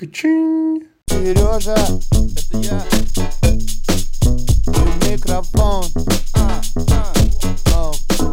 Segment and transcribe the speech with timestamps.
[0.00, 0.80] Качин.
[1.10, 2.82] Сережа, это я.
[4.72, 5.84] И микрофон.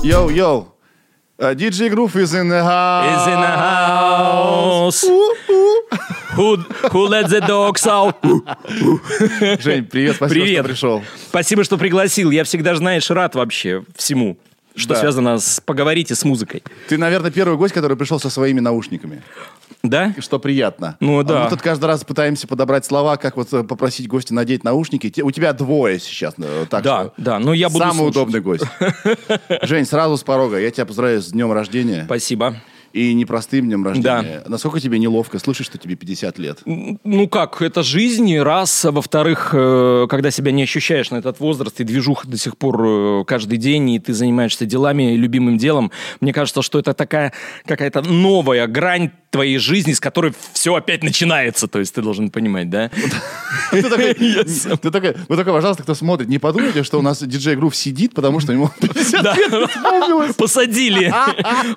[0.01, 0.73] Йоу, йоу.
[1.37, 3.05] Uh, DJ Groove is in the house.
[3.11, 5.05] Is in the house.
[6.37, 6.55] Who,
[6.91, 8.15] who let the dogs out?
[9.59, 10.59] Жень, привет, спасибо, Привет.
[10.59, 11.03] что пришел.
[11.29, 12.31] Спасибо, что пригласил.
[12.31, 14.37] Я всегда, знаешь, рад вообще всему,
[14.77, 14.99] что Да.
[15.01, 16.63] связано с «Поговорите с музыкой».
[16.87, 19.21] Ты, наверное, первый гость, который пришел со своими наушниками.
[19.83, 20.13] Да?
[20.19, 20.97] Что приятно.
[20.99, 21.43] Ну, А да.
[21.43, 25.09] Мы тут каждый раз пытаемся подобрать слова, как вот э, попросить гостя надеть наушники.
[25.09, 26.33] Те- У тебя двое сейчас.
[26.37, 27.39] э, Так Да, что да.
[27.39, 28.15] Но я буду Самый слушать.
[28.15, 28.63] удобный гость.
[29.63, 30.59] Жень, сразу с порога.
[30.59, 32.03] Я тебя поздравляю с днем рождения.
[32.05, 32.55] Спасибо.
[32.97, 34.43] И непростым днем рождения.
[34.47, 36.59] Насколько тебе неловко слышать, что тебе 50 лет?
[36.65, 38.85] Ну как, это жизнь, раз.
[38.85, 42.81] А Во-вторых, э, когда себя не ощущаешь на этот возраст, и движуха до сих пор
[42.83, 45.91] э, каждый день, и ты занимаешься делами, любимым делом,
[46.21, 47.33] мне кажется, что это такая
[47.65, 51.67] какая-то новая грань твоей жизни, с которой все опять начинается.
[51.67, 52.89] То есть ты должен понимать, да?
[53.71, 53.81] Ты
[54.91, 58.39] такой, вы только, пожалуйста, кто смотрит, не подумайте, что у нас диджей Грув сидит, потому
[58.39, 59.35] что ему 50 Да.
[59.35, 60.35] исполнилось.
[60.35, 61.13] Посадили.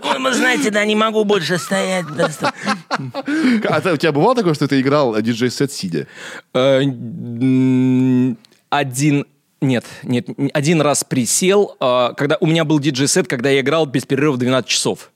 [0.03, 2.07] Ой, вы знаете, да, не могу больше стоять.
[3.69, 6.07] А ты- у тебя бывало такое, что ты играл диджей-сет сидя?
[6.55, 6.81] Э,
[8.71, 9.27] Один...
[9.63, 14.07] Нет, нет, один раз присел, э, когда у меня был диджей-сет, когда я играл без
[14.07, 15.11] перерыва 12 часов.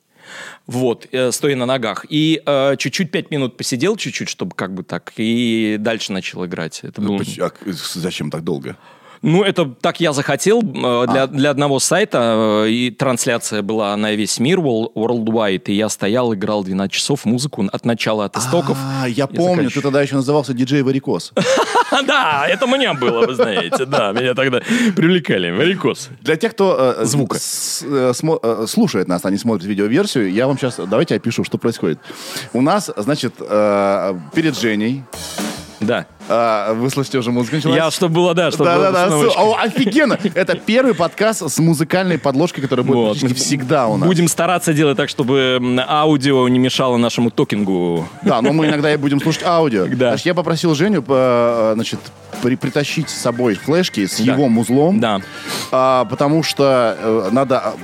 [0.67, 2.05] Вот, э, стоя на ногах.
[2.11, 6.81] И э, чуть-чуть, пять минут посидел, чуть-чуть, чтобы как бы так, и дальше начал играть.
[6.83, 7.23] Это было...
[7.41, 8.77] А к- Зачем так долго?
[9.27, 14.13] Ну, это так я захотел э, для, для одного сайта, э, и трансляция была на
[14.13, 18.77] весь мир, world- worldwide, и я стоял, играл 12 часов музыку от начала, от истоков.
[18.79, 21.33] А, я помню, ты тогда еще назывался диджей Варикос.
[22.07, 24.61] Да, это меня было, вы знаете, да, меня тогда
[24.97, 26.09] привлекали, варикоз.
[26.23, 27.39] Для тех, кто э, Звука.
[27.39, 32.01] слушает нас, а не смотрит видеоверсию, я вам сейчас, давайте опишу, что происходит.
[32.53, 35.05] У нас, значит, перед Женей,
[35.87, 36.07] Да.
[36.29, 37.77] э, вы слышите, уже музыка началась?
[37.77, 39.17] Я, чтобы было, да, чтобы Да, было да, да.
[39.37, 40.19] О, офигенно!
[40.35, 43.19] Это первый подкаст с музыкальной подложкой, которая будет Вот.
[43.21, 44.07] практически всегда у нас.
[44.07, 48.09] Будем стараться делать так, чтобы аудио не мешало нашему токингу.
[48.23, 49.87] Да, но мы иногда и будем слушать аудио.
[49.95, 50.09] Да.
[50.11, 52.01] Значит, я попросил Женю, э, значит,
[52.43, 54.33] при- притащить с собой флешки с Да.
[54.33, 54.99] его музлом.
[55.01, 55.21] Да.
[55.71, 57.75] А, потому что э, надо а,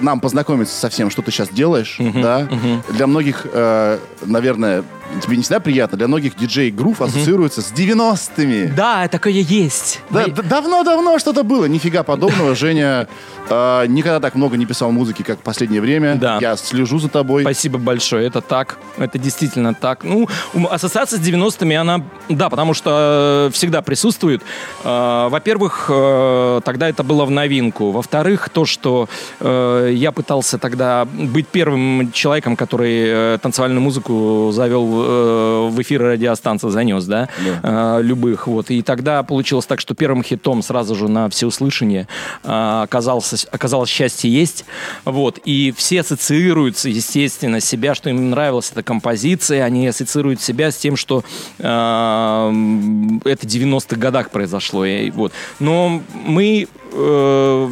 [0.00, 2.48] нам познакомиться со всем, что ты сейчас делаешь, да.
[2.90, 4.84] Для многих, э, наверное,
[5.20, 8.72] тебе не всегда приятно, для многих диджей Грув ассоциируется с 90-ми.
[8.74, 10.00] Да, такое есть.
[10.10, 11.66] Да, д- давно-давно что-то было.
[11.66, 12.54] Нифига подобного.
[12.54, 13.08] Женя
[13.48, 16.16] э, никогда так много не писал музыки, как в последнее время.
[16.16, 16.38] Да.
[16.40, 17.42] Я слежу за тобой.
[17.42, 20.04] Спасибо большое, это так, это действительно так.
[20.04, 20.28] Ну,
[20.70, 24.42] ассоциация с 90-ми, она, да, потому что э, всегда присутствует.
[24.84, 27.90] Э, Во-первых, э, тогда это было в новинку.
[27.90, 29.08] Во-вторых, то, что
[29.40, 33.02] э, я пытался тогда быть первым человеком, который
[33.34, 37.28] э, танцевальную музыку завел э, в эфир радиостанции, занес, да,
[37.62, 38.70] э, любых, вот.
[38.70, 42.08] И тогда получилось так, что первым хитом сразу же на всеуслышание
[42.44, 44.64] э, оказался, оказалось «Счастье есть»,
[45.04, 45.38] вот.
[45.44, 50.96] И все ассоциируются, естественно, себя, что им нравилась эта композиция, они ассоциируют себя с тем,
[50.96, 51.24] что
[51.58, 55.32] э, это в 90-х годах произошло, и вот.
[55.58, 57.70] Но мы э,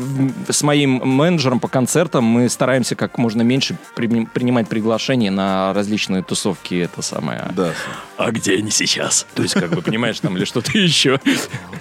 [0.48, 6.22] с моим менеджером по концертам мы стараемся как можно меньше при- принимать приглашения на различные
[6.22, 7.48] тусовки, это самое.
[7.56, 7.70] Да.
[8.16, 9.26] А где они сейчас?
[9.34, 11.20] То есть, как бы, понимаешь, там или что-то еще.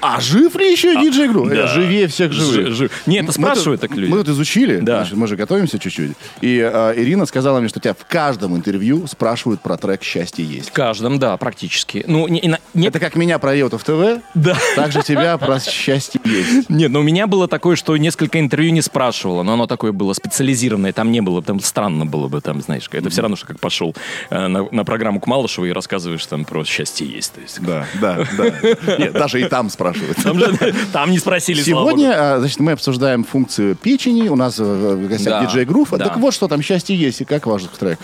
[0.02, 1.50] А жив ли еще диджей Грув?
[1.50, 1.68] да.
[1.68, 2.68] Живее всех живых.
[2.68, 4.10] Жи- жи- Не, это спрашивают так люди.
[4.12, 4.98] Мы тут изучили, Да.
[5.00, 6.12] значит, мы же готовимся чуть-чуть.
[6.42, 10.70] И э, Ирина сказала мне, что тебя в каждом интервью спрашивают про трек «Счастье есть».
[10.70, 12.04] В каждом, да, практически.
[12.08, 14.58] Ну, не, не- Это как меня про Реутов ТВ, Да.
[14.76, 16.70] так же тебя про «Счастье есть».
[16.70, 20.14] Нет, но у меня было такое, что несколько интервью не спрашивало, но оно такое было
[20.14, 23.60] специализированное, там не было, там странно было бы, там, знаешь, это все равно, что как
[23.60, 23.96] пошел
[24.30, 27.34] э, на, на программу к Малышеву и рассказываешь там про счастье есть.
[27.34, 28.98] То есть, Да, да, да.
[28.98, 30.18] Нет, даже и там спрашивают.
[30.24, 31.62] там, же, там не спросили.
[31.62, 34.28] Сегодня, а, значит, мы обсуждаем функцию печени.
[34.28, 35.92] У нас э, в гостях Да, диджей Грув.
[35.92, 35.98] да.
[36.06, 38.00] Так вот, что там «Счастье есть» и как ваш трек?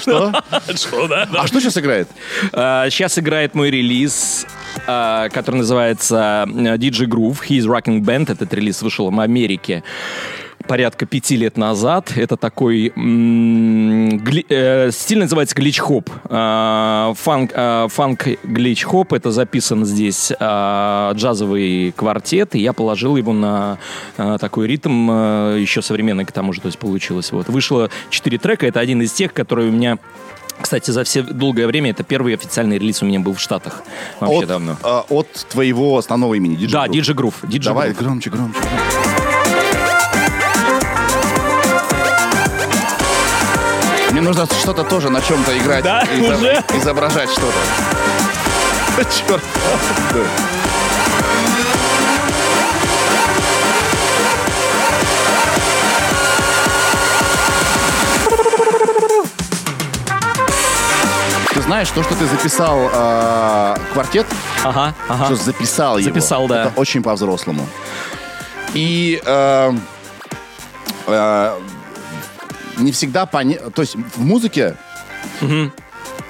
[0.00, 0.32] Что?
[0.74, 1.28] Что, да?
[1.34, 2.08] А что сейчас играет?
[2.52, 4.46] Сейчас играет мой релиз,
[4.86, 7.38] а, который называется э, DJ Groove.
[7.48, 8.29] He's Rocking Band.
[8.30, 9.82] Этот релиз вышел в Америке
[10.66, 12.12] порядка пяти лет назад.
[12.16, 16.10] Это такой м, гли- э, стиль называется глич-хоп.
[16.26, 19.12] А, фанк, а, фанк глич-хоп.
[19.12, 23.78] Это записан здесь а, джазовый квартет, и я положил его на
[24.16, 27.32] а, такой ритм а, еще современный к тому же, то есть получилось.
[27.32, 28.66] Вот вышло четыре трека.
[28.66, 29.98] Это один из тех, которые у меня
[30.60, 33.82] кстати, за все долгое время это первый официальный релиз у меня был в Штатах.
[34.20, 34.76] Вообще От, давно.
[34.82, 37.34] а, от твоего основного имени, диджей Да, диджей Грув.
[37.42, 37.98] Давай, Groove.
[37.98, 38.58] громче, громче.
[44.10, 45.84] Мне нужно что-то тоже на чем-то играть.
[45.84, 46.64] Да, изо- уже?
[46.74, 49.04] Изображать что-то.
[49.28, 49.42] Черт.
[61.70, 64.26] Знаешь, то, что ты записал э, квартет,
[64.64, 65.26] Ага, ага.
[65.26, 66.08] что записал его.
[66.08, 66.64] Записал, да.
[66.64, 67.64] Это очень по-взрослому.
[68.74, 69.72] И э,
[71.06, 71.58] э,
[72.78, 73.70] не всегда понятно...
[73.70, 74.74] То есть в музыке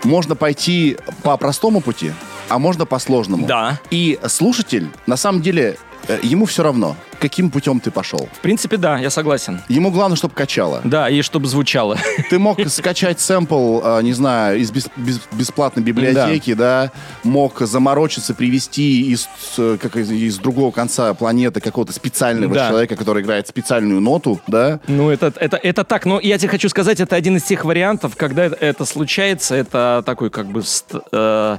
[0.04, 2.12] можно пойти по простому пути,
[2.50, 3.46] а можно по сложному.
[3.46, 3.78] Да.
[3.90, 8.28] И слушатель, на самом деле, э, ему все равно, каким путем ты пошел.
[8.32, 9.60] В принципе, да, я согласен.
[9.68, 10.80] Ему главное, чтобы качало.
[10.84, 11.96] Да, и чтобы звучало.
[12.30, 16.90] Ты мог скачать сэмпл, э, не знаю, из бес- бес- бесплатной библиотеки, да.
[17.22, 19.28] мог заморочиться, привести из,
[19.58, 22.68] э, как из, другого конца планеты какого-то специального Да.
[22.68, 24.80] человека, который играет специальную ноту, да.
[24.86, 26.06] Ну, это, это, это так.
[26.06, 29.54] Но я тебе хочу сказать, это один из тех вариантов, когда это, это случается.
[29.54, 31.58] Это такой как бы ст- э,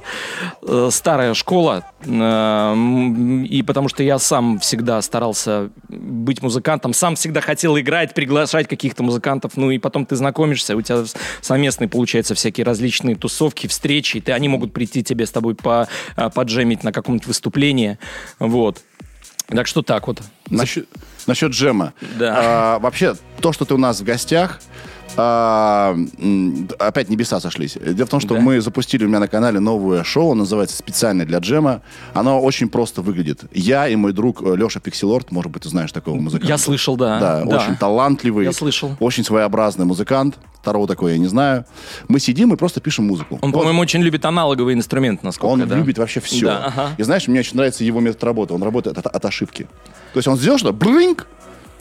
[0.62, 1.84] э, старая школа.
[2.04, 2.74] Э,
[3.48, 5.51] и потому что я сам всегда старался
[5.88, 9.56] быть музыкантом, сам всегда хотел играть, приглашать каких-то музыкантов.
[9.56, 11.04] Ну и потом ты знакомишься, у тебя
[11.40, 14.18] совместные получаются всякие различные тусовки, встречи.
[14.18, 17.98] И ты, они могут прийти тебе с тобой по, э, поджемить на каком-нибудь выступлении.
[18.38, 18.82] Вот.
[19.48, 20.22] Так что так вот.
[20.48, 20.88] Насчет,
[21.26, 21.92] насчет джема.
[22.18, 22.34] Да.
[22.36, 24.60] А, вообще, то, что ты у нас в гостях,
[25.16, 25.96] а,
[26.78, 27.76] опять небеса сошлись.
[27.80, 28.40] Дело в том, что Да.
[28.40, 31.82] мы запустили у меня на канале новое шоу, называется «Специально для джема».
[32.14, 33.40] Оно очень просто выглядит.
[33.52, 36.48] Я и мой друг э, Леша Пикселорд, может быть, ты знаешь такого музыканта.
[36.48, 37.18] Я слышал, да.
[37.44, 38.44] Да, очень талантливый.
[38.44, 38.96] Я слышал.
[39.00, 40.38] Очень своеобразный музыкант.
[40.60, 41.64] Второго такого я не знаю.
[42.08, 43.38] Мы сидим и просто пишем музыку.
[43.42, 43.58] Он, Вот.
[43.58, 45.74] по-моему, очень любит аналоговый инструмент, насколько Он да?
[45.76, 46.46] любит вообще все.
[46.46, 46.90] Да, ага.
[46.98, 48.54] И знаешь, мне очень нравится его метод работы.
[48.54, 49.66] Он работает от, от ошибки.
[50.12, 50.74] То есть он сделал что-то,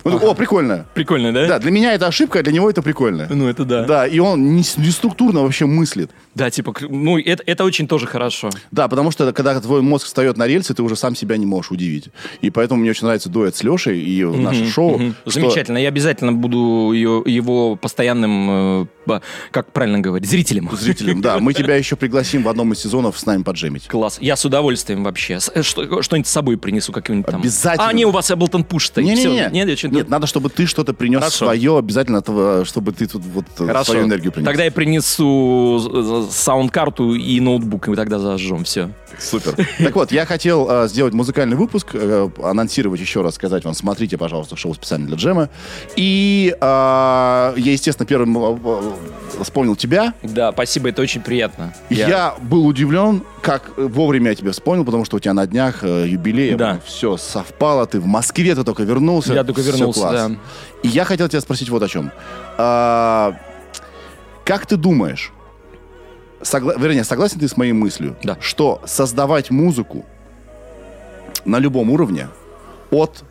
[0.04, 0.86] он такой, о, прикольно.
[0.94, 1.48] Прикольно, да?
[1.48, 3.28] Да, для меня это ошибка, а для него это прикольно.
[3.30, 3.84] Ну, это да.
[3.84, 6.12] Да, и он не, не структурно вообще мыслит.
[6.36, 8.50] Да, типа, ну, это, это очень тоже хорошо.
[8.72, 11.72] Да, потому что когда твой мозг встает на рельсы, ты уже сам себя не можешь
[11.72, 12.10] удивить.
[12.42, 14.98] И поэтому мне очень нравится дуэт с Лешей и наше шоу.
[14.98, 15.16] Мгм.
[15.28, 15.78] что- Замечательно.
[15.78, 19.20] Я обязательно буду ее- его постоянным, э,
[19.52, 20.70] как правильно говорить, зрителем.
[20.74, 21.40] Зрителям, да.
[21.40, 23.88] Мы тебя еще пригласим в одном из сезонов с нами поджемить.
[23.88, 24.18] Класс.
[24.22, 25.40] Я с удовольствием вообще.
[25.54, 27.42] Э, Что, что-нибудь с собой принесу, какой-нибудь там.
[27.42, 27.88] Обязательно.
[27.90, 29.06] А, не, у вас Эблтон Пуш стоит.
[29.06, 29.50] Не-не-не.
[29.92, 31.46] Нет, надо, чтобы ты что-то принес Хорошо.
[31.46, 33.92] свое, обязательно, этого, чтобы ты тут вот э, Хорошо.
[33.92, 34.48] свою энергию принес.
[34.48, 38.90] Тогда я принесу саунд-карту и ноутбук, и тогда зажжем все.
[39.20, 39.56] Супер.
[39.78, 44.18] Так вот, я хотел э, сделать музыкальный выпуск, э, анонсировать еще раз, сказать вам, смотрите,
[44.18, 45.50] пожалуйста, шоу специально для джема.
[45.96, 46.64] И э,
[47.58, 50.14] я, естественно, первым э, э, вспомнил тебя.
[50.24, 51.74] Да, спасибо, это очень приятно.
[51.90, 52.36] И Я...
[52.42, 56.08] был удивлен, как э, вовремя я тебя вспомнил, потому что у тебя на днях э,
[56.08, 56.56] юбилей.
[56.56, 56.80] Да.
[56.86, 59.34] Все совпало, ты в Москве, ты только вернулся.
[59.34, 60.14] Я только вернулся, класс.
[60.14, 60.32] да.
[60.84, 62.12] И я хотел тебя спросить вот о чем.
[62.58, 63.36] А,
[64.44, 65.32] как ты думаешь,
[66.44, 68.38] согла- вернее, согласен ты с моей мыслью, Да.
[68.40, 70.06] что создавать музыку
[71.46, 72.28] на любом уровне
[72.92, 73.24] от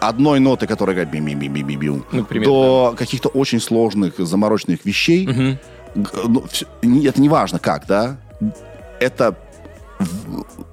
[0.00, 5.58] одной ноты, которая играет би-би-би-би-би-бю, Ну, к примеру, до каких-то очень сложных, замороченных вещей,
[5.94, 6.44] ну,
[6.82, 8.16] не- это не важно как, да?
[9.00, 9.36] Это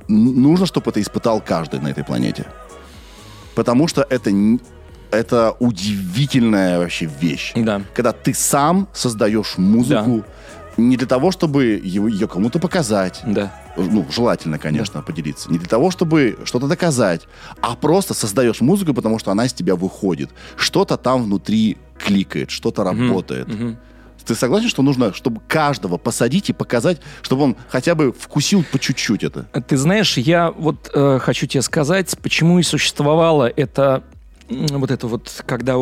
[0.08, 2.46] нужно, чтобы это испытал каждый на этой планете.
[3.56, 4.32] Потому что это,
[5.12, 7.52] это удивительная вообще вещь.
[7.56, 7.82] Да.
[7.94, 10.24] Когда ты сам создаешь музыку
[10.80, 13.52] не для того, чтобы его- ее кому-то показать, Да.
[13.78, 15.52] ну, желательно, конечно, поделиться.
[15.52, 17.28] Не для того, чтобы что-то доказать,
[17.62, 20.30] а просто создаешь музыку, потому что она из тебя выходит.
[20.56, 23.48] Что-то там внутри кликает, что-то работает.
[24.26, 28.78] Ты согласен, что нужно, чтобы каждого посадить и показать, чтобы он хотя бы вкусил по
[28.78, 29.48] чуть-чуть это?
[29.68, 34.19] Ты знаешь, я вот э, хочу тебе сказать, почему и существовало это м,
[34.50, 35.76] вот это вот, когда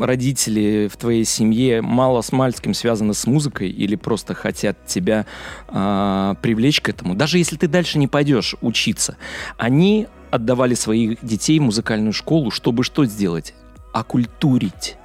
[0.00, 5.26] родители в твоей семье мало с мальским связаны с музыкой или просто хотят тебя
[5.68, 9.16] а, привлечь к этому, даже если ты дальше не пойдешь учиться,
[9.56, 13.54] они отдавали своих детей в музыкальную школу, чтобы что сделать?
[13.92, 14.96] Окультурить,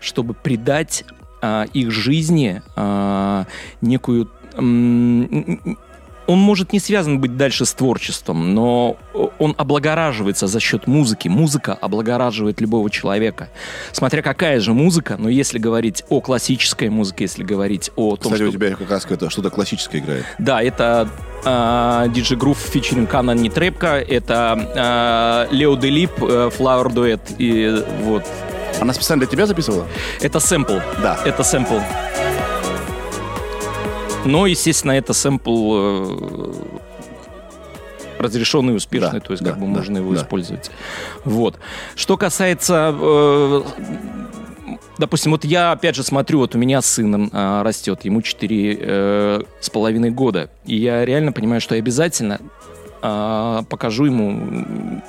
[0.00, 1.04] чтобы придать
[1.42, 3.46] а, их жизни а,
[3.80, 4.30] некую
[6.26, 8.96] он может не связан быть дальше с творчеством, но
[9.38, 11.28] он облагораживается за счет музыки.
[11.28, 13.48] Музыка облагораживает любого человека.
[13.92, 18.48] Смотря какая же музыка, но если говорить о классической музыке, если говорить о том, Кстати,
[18.48, 18.48] что...
[18.48, 20.24] у тебя как раз какое-то что-то классическое играет.
[20.38, 21.08] Да, это
[21.44, 28.24] DJ Groove фичеринг Канан Нетрепка, это Лео Делип, Flower Duet, и вот.
[28.78, 29.86] Она специально для тебя записывала?
[30.20, 30.78] Это сэмпл.
[31.00, 31.18] Да.
[31.24, 31.78] Это сэмпл.
[34.26, 36.52] Но, естественно, это сэмпл э,
[38.18, 40.20] разрешенный и успешный, Да, то есть да, как бы да, можно его да.
[40.20, 40.70] использовать.
[41.24, 41.58] Вот.
[41.94, 43.62] Что касается э,
[44.98, 49.42] допустим, вот я опять же смотрю, вот у меня сын а, растет, ему 4 э,
[49.60, 52.40] с половиной года, и я реально понимаю, что я обязательно
[53.02, 55.02] а, покажу ему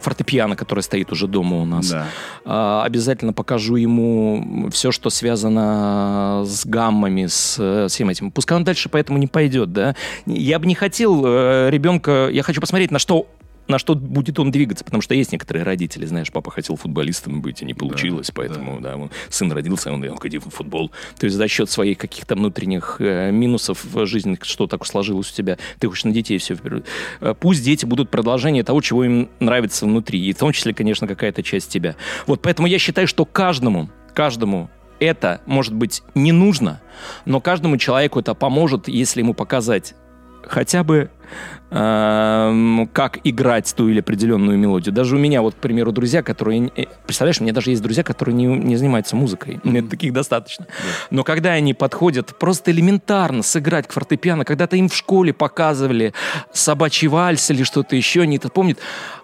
[0.00, 1.90] фортепиано, которое стоит уже дома у нас.
[1.90, 2.06] Да.
[2.44, 8.30] А, обязательно покажу ему все, что связано с гаммами, с э, всем этим.
[8.30, 9.94] Пускай он дальше поэтому не пойдет, да.
[10.26, 12.28] Я бы не хотел э, ребенка...
[12.30, 13.26] Я хочу посмотреть, на что
[13.68, 17.62] на что будет он двигаться, потому что есть некоторые родители, знаешь, папа хотел футболистом быть,
[17.62, 20.90] и не получилось, поэтому, да, он- сын родился, он, он иди в футбол.
[21.18, 25.34] То есть за счет своих каких-то внутренних э, минусов в жизни, что так сложилось у
[25.34, 26.86] тебя, ты хочешь на детей все вперед.
[27.20, 31.06] Э, Пусть дети будут продолжение того, чего им нравится внутри, и в том числе, конечно,
[31.06, 31.96] какая-то часть тебя.
[32.26, 36.80] Вот, поэтому я считаю, что каждому, каждому это, может быть, не нужно,
[37.24, 39.94] но каждому человеку это поможет, если ему показать
[40.46, 41.10] хотя бы
[41.70, 44.94] как играть ту или определенную мелодию.
[44.94, 46.70] Даже у меня, вот, к примеру, друзья, которые...
[46.76, 49.58] э, Представляешь, у меня даже есть друзья, которые не, не занимаются музыкой.
[49.64, 50.66] Мне таких достаточно.
[51.10, 56.12] Но когда они подходят просто элементарно сыграть к фортепиано, когда-то им в школе показывали
[56.52, 58.78] собачий вальс или что-то еще, они это помнят,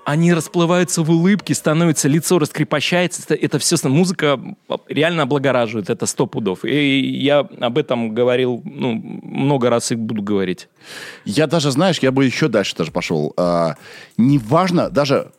[0.04, 3.22] они расплываются в улыбке, становится лицо раскрепощается.
[3.24, 4.40] Это, это все, музыка
[4.88, 6.64] реально облагораживает, это сто пудов.
[6.64, 10.68] И я об этом говорил ну, много раз и буду говорить.
[11.24, 13.32] Я даже, знаешь, я бы еще дальше даже пошел.
[13.36, 13.74] А,
[14.16, 15.32] неважно даже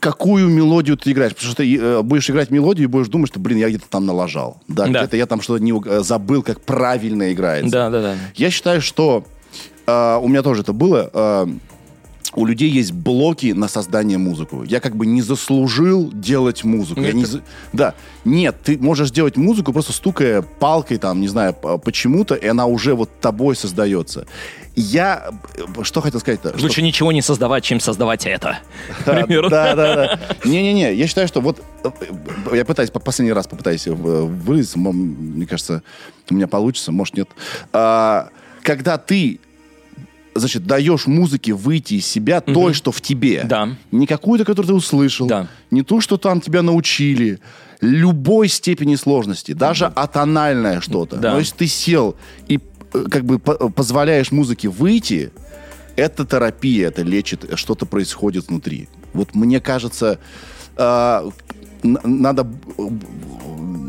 [0.00, 3.40] какую мелодию ты играешь, потому что ты э, будешь играть мелодию и будешь думать, что,
[3.40, 4.60] блин, я где-то там налажал.
[4.68, 5.00] Да, Да.
[5.00, 7.72] где-то я там что-то не, э, забыл, как правильно играется.
[7.72, 8.14] Да, да, да.
[8.36, 9.24] Я считаю, что
[9.86, 11.10] э, у меня тоже это было.
[11.12, 11.46] э,
[12.34, 14.62] у людей есть блоки на создание музыку.
[14.64, 17.00] Я как бы не заслужил делать музыку.
[17.00, 17.42] Я не за-
[17.72, 17.94] Да.
[18.24, 22.94] Нет, ты можешь делать музыку, просто стукая палкой, там, не знаю, почему-то, и она уже
[22.94, 24.26] вот тобой создается.
[24.74, 25.30] Я...
[25.56, 26.50] э, Что хотел сказать-то?
[26.50, 28.58] Что- Лучше ничего не создавать, чем создавать это.
[29.04, 29.48] К примеру.
[29.48, 30.20] Да, да, да.
[30.44, 31.90] Не-не-не, я считаю, что вот э,
[32.50, 35.82] э, я пытаюсь, по- последний раз попытаюсь выразиться, мне кажется,
[36.30, 37.28] у меня получится, может нет.
[37.72, 38.28] А,
[38.62, 39.40] Когда ты
[40.38, 43.44] значит, даешь музыке выйти из себя той, что в тебе.
[43.44, 43.70] Да.
[43.92, 45.26] Не какую-то, которую ты услышал.
[45.26, 45.48] Да.
[45.70, 47.38] Не ту, что там тебя научили.
[47.80, 49.52] Любой степени сложности.
[49.52, 51.16] Даже атональное что-то.
[51.16, 51.32] Да.
[51.32, 52.16] Но если ты сел
[52.48, 52.58] и
[52.94, 55.30] э, как бы по- позволяешь музыке выйти,
[55.96, 58.88] это терапия, это лечит, э, что-то происходит внутри.
[59.12, 60.18] Вот мне кажется,
[60.76, 61.30] э,
[61.82, 62.46] надо
[62.78, 62.88] э,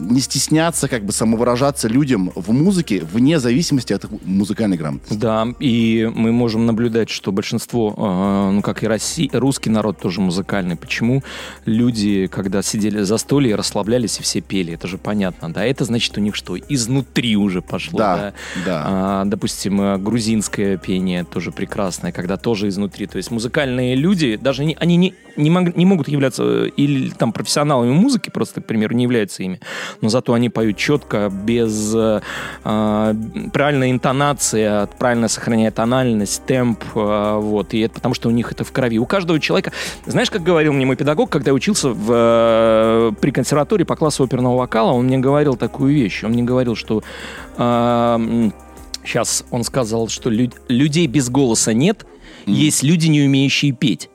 [0.09, 5.13] не стесняться как бы самовыражаться людям в музыке вне зависимости от музыкальной грамотности.
[5.19, 10.21] Да, и мы можем наблюдать, что большинство, э, ну как и Россия, русский народ тоже
[10.21, 10.75] музыкальный.
[10.75, 11.23] Почему
[11.65, 14.73] люди, когда сидели за столе, расслаблялись и все пели?
[14.73, 15.65] Это же понятно, да?
[15.65, 16.57] Это значит у них что?
[16.57, 18.33] Изнутри уже пошло, Да, да?
[18.65, 18.83] да.
[18.85, 23.07] А, допустим, э, грузинское пение тоже прекрасное, когда тоже изнутри.
[23.07, 27.09] То есть музыкальные люди, даже не, они не, не, мог- не могут являться э, или
[27.09, 29.59] там профессионалами музыки, просто, к примеру, не являются ими,
[30.01, 32.21] но зато они поют четко, без э,
[32.63, 33.15] а,
[33.53, 38.51] правильной интонации, э, правильно сохраняя тональность, темп, э, вот, и это потому что у них
[38.51, 38.99] это в крови.
[38.99, 39.71] У каждого человека,
[40.05, 44.23] знаешь, как говорил мне мой педагог, когда я учился в, э, при консерватории по классу
[44.23, 47.03] оперного вокала, он мне говорил такую вещь, он мне говорил, что
[49.03, 52.05] сейчас он сказал, что лю- людей без голоса нет,
[52.45, 54.09] есть люди, не умеющие петь.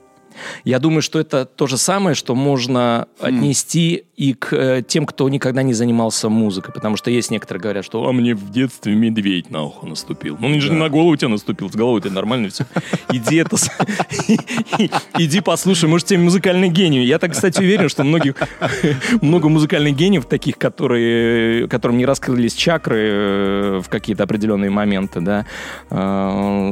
[0.63, 5.27] Я думаю, что это то же самое, что можно отнести и к э, тем, кто
[5.27, 6.73] никогда не занимался музыкой.
[6.73, 10.37] Потому что есть некоторые говорят, что а мне в детстве медведь на ухо наступил.
[10.39, 12.65] Ну, он же не на голову тебе наступил, с головой ты нормально все.
[13.11, 13.57] Иди это...
[15.17, 17.03] Иди послушай, может, тебе музыкальный гений.
[17.05, 18.35] Я так, кстати, уверен, что многих,
[19.21, 25.45] много музыкальных гениев таких, которые, которым не раскрылись чакры э, в какие-то определенные моменты, да,
[25.89, 26.69] э,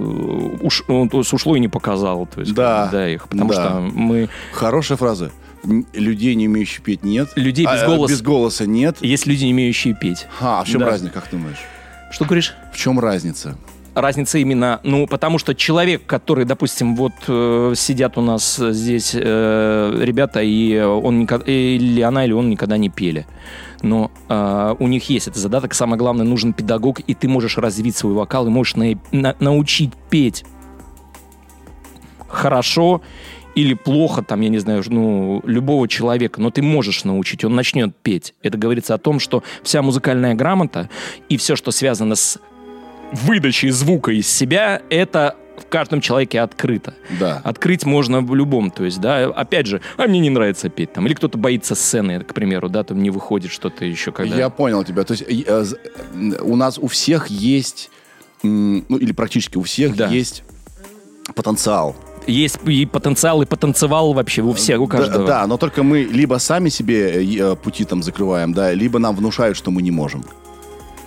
[0.88, 2.28] ну, ушло и не показало.
[2.28, 3.28] То есть, Да, да, их.
[3.28, 3.64] Потому да.
[3.70, 4.30] что мы...
[4.54, 5.32] Хорошая фраза.
[5.94, 7.30] Людей, не умеющих петь, нет.
[7.36, 8.12] Людей без А, голоса.
[8.14, 8.98] без голоса нет.
[9.02, 10.26] Есть люди, не умеющие петь.
[10.40, 10.88] А, в чем Да.
[10.88, 11.60] разница, как ты думаешь?
[12.12, 12.54] Что говоришь?
[12.74, 13.58] В чем разница?
[13.94, 19.98] Разница именно, ну, потому что человек, который, допустим, вот э, сидят у нас здесь э,
[20.02, 23.28] ребята, и он никогда, или она, или он никогда не пели.
[23.82, 25.74] Но э, у них есть этот задаток.
[25.74, 29.92] Самое главное, нужен педагог, и ты можешь развить свой вокал, и можешь на- на- научить
[30.10, 30.46] петь
[32.30, 33.02] хорошо
[33.56, 37.96] или плохо, там, я не знаю, ну, любого человека, но ты можешь научить, он начнет
[37.96, 38.34] петь.
[38.44, 40.90] Это говорится о том, что вся музыкальная грамота
[41.30, 42.40] и все, что связано с
[43.12, 46.96] выдачей звука из себя, это в каждом человеке открыто.
[47.20, 47.42] Да.
[47.44, 51.06] Открыть можно в любом, то есть, да, опять же, а мне не нравится петь там,
[51.06, 54.36] или кто-то боится сцены, к примеру, да, там не выходит что-то еще, когда...
[54.36, 55.04] Я понял тебя.
[55.04, 55.66] То есть э,
[56.42, 57.92] у нас у всех есть,
[58.44, 60.08] м, ну или практически у всех Да.
[60.08, 60.44] есть
[61.36, 61.96] потенциал.
[62.28, 65.28] Есть и потенциал, и потанцевал вообще у всех, у Да, каждого.
[65.28, 69.58] да, но только мы либо сами себе э, пути там закрываем, да, либо нам внушают,
[69.58, 70.24] что мы не можем.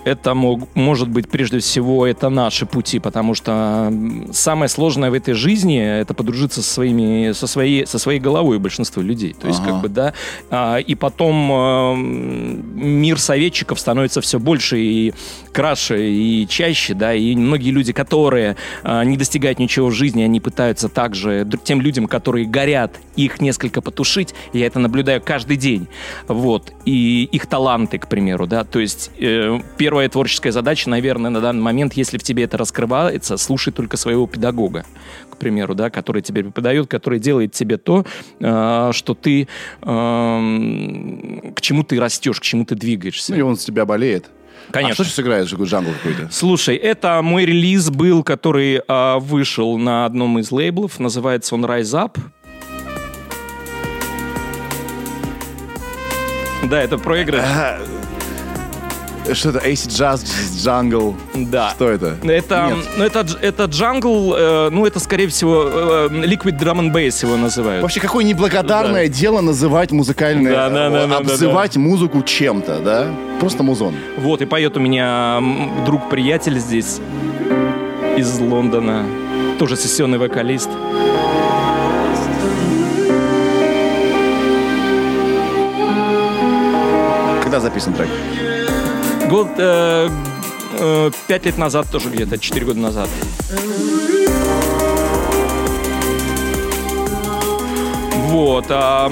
[0.04, 3.92] Это мог- может быть прежде всего это наши пути, потому что
[4.32, 9.02] самое сложное в этой жизни это подружиться со своими, со своей, со своей головой большинства
[9.02, 9.34] людей.
[9.38, 9.70] То есть Ага.
[9.70, 10.12] как бы да,
[10.50, 15.14] а, и потом эм, мир советчиков становится все больше и
[15.52, 20.40] краше и чаще, да, и многие люди, которые а, не достигают ничего в жизни, они
[20.40, 24.34] пытаются также тем людям, которые горят, их несколько потушить.
[24.52, 25.86] Я это наблюдаю каждый день,
[26.28, 29.60] вот, и их таланты, к примеру, да, то есть э,
[29.94, 34.26] первая творческая задача, наверное, на данный момент, если в тебе это раскрывается, слушай только своего
[34.26, 34.84] педагога,
[35.30, 38.04] к примеру, да, который тебе преподает, который делает тебе то,
[38.40, 39.46] э, что ты,
[39.82, 43.34] эм, к чему ты растешь, к чему ты двигаешься.
[43.34, 44.30] Ну, и он с тебя болеет.
[44.72, 44.90] Конечно.
[44.90, 45.54] А что сейчас играешь?
[45.54, 46.28] Джангл какой-то?
[46.32, 50.98] Слушай, это мой релиз был, который а, вышел на одном из лейблов.
[50.98, 52.18] Называется он Rise Up.
[56.68, 57.44] Да, это проигрыш.
[59.32, 59.58] Что это?
[59.60, 60.22] Acid Jazz,
[60.54, 61.14] Jungle?
[61.34, 61.70] Да.
[61.70, 62.16] Что это?
[62.22, 62.86] Это, Нет.
[62.98, 67.24] ну, это, дж- это джангл, э, ну, это, скорее всего, э, Liquid Drum and Bass
[67.24, 67.82] его называют.
[67.82, 73.06] Вообще, какое неблагодарное дело называть музыкальное, Да, да, да, э, да, обзывать музыку чем-то, да?
[73.40, 73.94] Просто музон.
[74.18, 75.42] Вот, и поет у меня
[75.86, 77.00] друг-приятель здесь
[78.16, 79.06] из Лондона.
[79.58, 80.68] Тоже сессионный вокалист.
[87.42, 88.08] Когда записан трек?
[89.28, 90.08] Год, э,
[90.78, 93.08] э, пять лет назад тоже где-то, четыре года назад.
[98.34, 98.66] Вот.
[98.68, 99.08] А,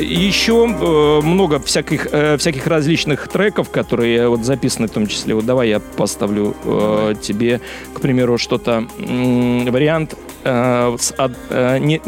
[0.00, 5.34] еще э, много всяких, э, всяких различных треков, которые вот записаны в том числе.
[5.34, 7.60] Вот давай я поставлю э, тебе,
[7.92, 8.86] к примеру, что-то.
[8.98, 11.14] вариант э, с
[11.50, 12.00] э, не,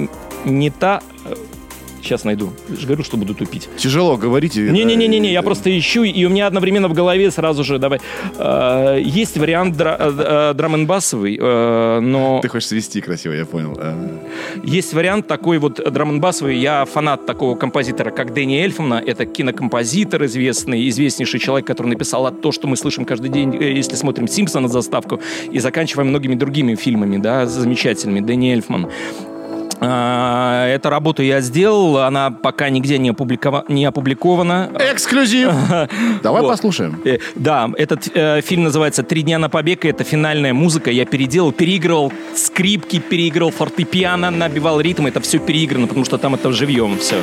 [0.45, 1.03] не та...
[2.07, 2.53] Сейчас найду.
[2.69, 3.69] Я же говорю, что буду тупить.
[3.77, 4.61] Тяжело говорите.
[4.61, 7.99] Не-не-не-не, я просто ищу, и у меня одновременно в голове сразу же, давай,
[8.39, 13.77] э, есть вариант дра- э, э, драм-н-басовый, э, но Ты хочешь свести красиво, я понял.
[13.77, 14.21] А.
[14.63, 20.89] есть вариант такой вот драм-н-басовый, я фанат такого композитора, как Дэнни Эльфмана, это кинокомпозитор известный,
[20.89, 25.59] известнейший человек, который написал то, что мы слышим каждый день, если смотрим «Симпсона» заставку, и
[25.59, 28.87] заканчивая многими другими фильмами, да, замечательными, Дэнни Эльфман.
[29.81, 34.71] А, Эту работу я сделал, она пока нигде не, опубликова- не опубликована.
[34.93, 35.51] Эксклюзив!
[36.23, 36.49] Давай Вот.
[36.51, 37.01] послушаем.
[37.05, 40.91] Э, Да, этот э, фильм называется «Три дня на побег», и это финальная музыка.
[40.91, 45.07] Я переделал, переигрывал скрипки, переигрывал фортепиано, набивал ритм.
[45.07, 47.17] Это все переиграно, потому что там это живьем все.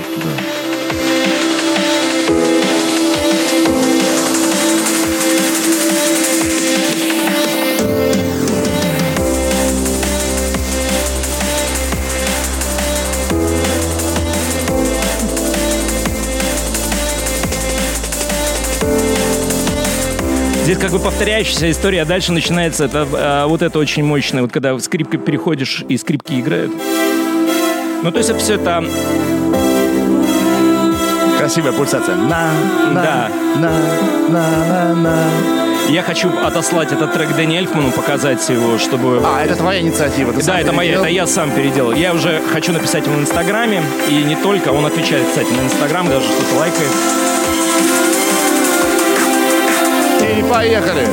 [20.73, 24.51] Здесь как бы повторяющаяся история, а дальше начинается это, э, вот это очень мощное, вот
[24.51, 26.71] когда в скрипку переходишь и скрипки играют.
[28.01, 28.83] Ну, то есть это все это
[31.37, 32.15] Красивая пульсация.
[32.15, 32.53] На,
[32.91, 33.31] на, Да.
[33.57, 33.71] на,
[34.29, 35.23] на, на, на.
[35.89, 39.21] Я хочу отослать этот трек Дэнни Эльфману, показать его, чтобы...
[39.23, 40.33] А, это твоя инициатива.
[40.33, 41.05] ты да, это моя, переделал?
[41.05, 41.91] это я сам переделал.
[41.91, 46.09] Я уже хочу написать ему в Инстаграме, и не только, он отвечает, кстати, на Инстаграм,
[46.09, 46.89] даже что-то лайкает.
[50.37, 51.07] И поехали.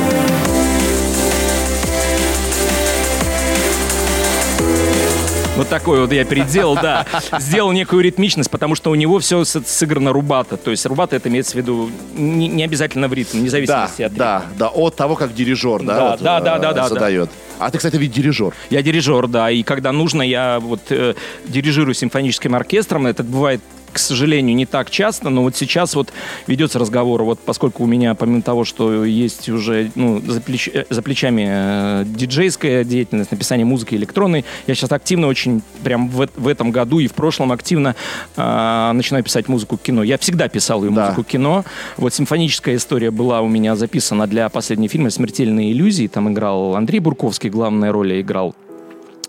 [5.57, 7.05] Вот такой вот я переделал, да.
[7.37, 10.57] Сделал некую ритмичность, потому что у него все сыграно рубато.
[10.57, 13.99] То есть рубато это имеется в виду не, не обязательно в ритм, вне Да, от
[13.99, 14.17] ритма.
[14.17, 17.29] да, да, от того, как дирижер, да, Да, вот, да, да, э, да, да, задает.
[17.59, 18.55] А ты, кстати, ведь дирижер.
[18.71, 21.13] Я дирижер, да, и когда нужно, я вот э,
[21.45, 23.05] дирижирую симфоническим оркестром.
[23.05, 26.11] Это бывает, к сожалению, не так часто, но вот сейчас вот
[26.47, 30.85] ведется разговор, вот поскольку у меня, помимо того, что есть уже ну, за, плеч- э,
[30.89, 36.47] за плечами э, диджейская деятельность, написание музыки электронной, я сейчас активно очень, прям в, в
[36.47, 37.95] этом году и в прошлом активно
[38.35, 40.03] э, начинаю писать музыку к кино.
[40.03, 41.05] Я всегда писал ее Да.
[41.05, 41.65] музыку к кино.
[41.97, 46.07] Вот симфоническая история была у меня записана для последнего фильма «Смертельные иллюзии».
[46.07, 48.55] Там играл Андрей Бурковский, главная роль играл.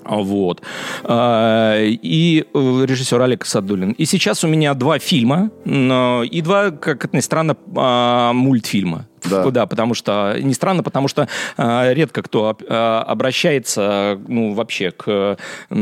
[0.04, 0.62] А, Вот.
[1.04, 3.92] А, И э, режиссер Олег Садулин.
[3.92, 9.06] И сейчас у меня два фильма и два, как это ни странно, а, мультфильма.
[9.24, 9.66] Да.
[9.66, 15.36] потому что не странно, потому что а, редко кто а, обращается, ну вообще к,
[15.68, 15.76] к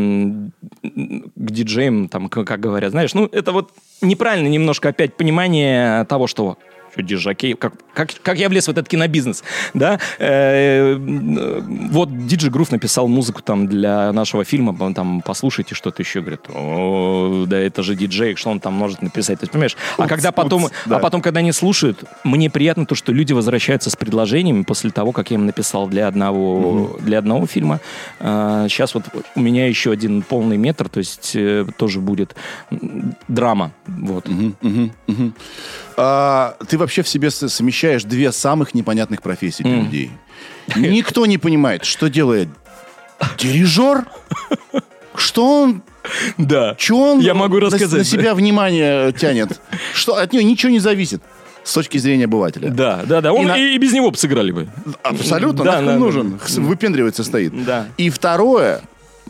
[1.37, 3.70] диджеям, там, как говорят, знаешь, ну это вот
[4.02, 6.59] неправильно немножко опять понимание того, что
[6.92, 7.55] Что диджакей?
[7.55, 9.44] Как, как, как я влез в этот кинобизнес?
[9.74, 9.98] Да?
[10.18, 16.20] Э, э, вот Диджи Грув написал музыку там для нашего фильма, там послушайте что-то еще,
[16.20, 19.76] говорит, о, да это же диджей, что он там может написать, то есть, понимаешь?
[19.96, 20.96] А когда потом, упс, да.
[20.96, 25.12] а потом, когда они слушают, мне приятно то, что люди возвращаются с предложениями после того,
[25.12, 27.81] как я им написал для одного, для одного фильма.
[28.20, 32.35] сейчас вот у меня еще один полный метр, то есть э, тоже будет
[33.29, 34.26] драма, вот.
[35.96, 40.11] А, ты вообще в себе совмещаешь две самых непонятных профессии для людей.
[40.77, 42.49] Никто не понимает, что делает
[43.38, 44.07] дирижер,
[45.14, 45.83] что он,
[46.38, 46.75] Да.
[46.79, 47.99] что он Я могу на- рассказать.
[47.99, 49.61] на себя внимание тянет,
[49.95, 51.23] что от нее ничего не зависит
[51.62, 52.71] с точки зрения обывателя.
[52.71, 53.33] Да, да, да.
[53.33, 54.69] Он И на- и, без него бы сыграли бы.
[55.03, 55.97] Абсолютно, Да, да, да.
[55.99, 57.64] нужен, Хс- выпендривается стоит.
[57.64, 57.87] Да.
[57.99, 58.81] И второе,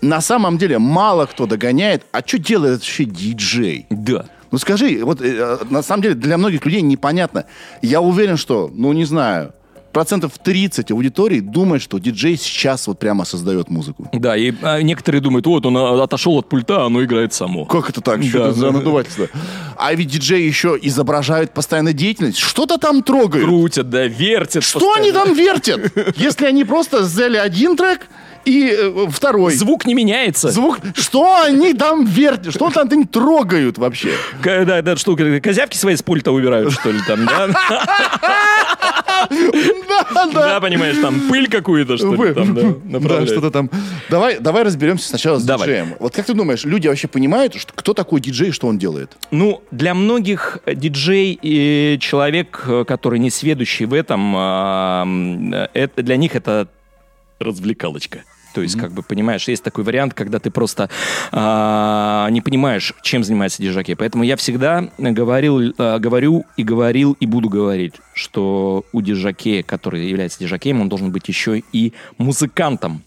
[0.01, 3.87] на самом деле мало кто догоняет, а что делает вообще диджей?
[3.91, 4.27] Да.
[4.51, 7.45] Ну скажи, вот э, на самом деле для многих людей непонятно.
[7.83, 9.53] Я уверен, что, ну не знаю,
[9.93, 14.09] процентов 30 аудитории думает, что диджей сейчас вот прямо создает музыку.
[14.13, 17.65] Да, и а, некоторые думают, вот он а, отошел от пульта, а оно играет само.
[17.65, 18.23] Как это так?
[18.23, 19.29] Что Да, это за да, надувательство?
[19.77, 22.39] А ведь диджей еще изображают постоянно деятельность.
[22.39, 23.47] Что-то там трогают.
[23.47, 24.63] Крутят, да, вертят.
[24.65, 25.81] Что они там вертят?
[26.17, 28.09] Если они просто взяли один трек
[28.45, 29.53] и э, второй.
[29.55, 30.51] Звук не меняется.
[30.51, 30.79] Звук.
[30.95, 32.55] Что они там вертят?
[32.55, 34.11] Что там они трогают вообще?
[34.43, 37.49] К- Да, да, что, козявки свои с пульта убирают, что ли, там, да?
[39.29, 40.33] Да, да.
[40.33, 43.31] Да, понимаешь, там пыль какую-то, что ли, там, да, Да, направляют.
[43.31, 43.71] что-то там.
[44.09, 45.69] Давай, давай разберемся сначала с Давай.
[45.69, 45.95] диджеем.
[46.01, 49.17] Вот как ты думаешь, люди вообще понимают, что, кто такой диджей и что он делает?
[49.31, 55.07] Ну, для многих диджей и человек, э, который не сведущий в этом, а,
[55.53, 56.69] э, это, для них это
[57.41, 58.25] развлекалочка.
[58.53, 60.91] То есть, как бы, понимаешь, есть такой вариант, когда ты просто
[61.31, 63.95] а, не понимаешь, чем занимается диджакей.
[63.95, 70.09] Поэтому я всегда говорил, а, говорю и говорил и буду говорить, что у диджакея, который
[70.09, 73.05] является диджакеем, он должен быть еще и музыкантом.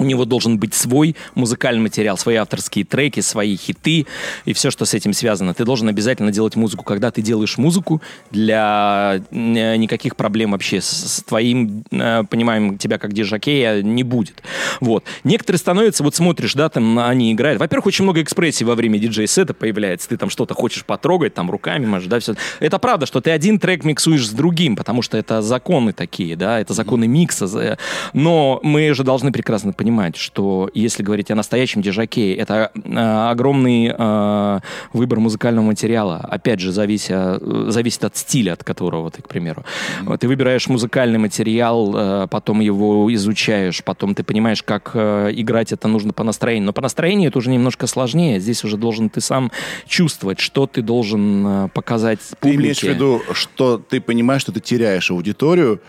[0.00, 4.06] У него должен быть свой музыкальный материал, свои авторские треки, свои хиты
[4.46, 5.52] и все, что с этим связано.
[5.52, 6.84] Ты должен обязательно делать музыку.
[6.84, 13.12] Когда ты делаешь музыку, для э, никаких проблем вообще с, твоим э, пониманием тебя как
[13.12, 14.42] диджакея не будет.
[14.80, 15.04] Вот.
[15.22, 17.60] Некоторые становятся, вот смотришь, да, там они играют.
[17.60, 20.08] Во-первых, очень много экспрессий во время диджей-сета появляется.
[20.08, 22.36] Ты там что-то хочешь потрогать, там руками можешь, да, все.
[22.58, 26.58] Это правда, что ты один трек миксуешь с другим, потому что это законы такие, да,
[26.58, 27.76] это законы микса.
[28.14, 33.94] Но мы же должны прекрасно понимать, что если говорить о настоящем диджакее, это э, огромный
[33.96, 34.60] э,
[34.92, 36.16] выбор музыкального материала.
[36.18, 39.64] Опять же, завися, э, зависит от стиля, от которого ты, к примеру.
[40.02, 45.72] Вот Ты выбираешь музыкальный материал, э, потом его изучаешь, потом ты понимаешь, как э, играть
[45.72, 46.66] это нужно по настроению.
[46.66, 48.40] Но по настроению это уже немножко сложнее.
[48.40, 49.50] Здесь уже должен ты сам
[49.86, 52.60] чувствовать, что ты должен э, показать Ты публике.
[52.62, 55.80] имеешь в виду, что ты понимаешь, что ты теряешь аудиторию,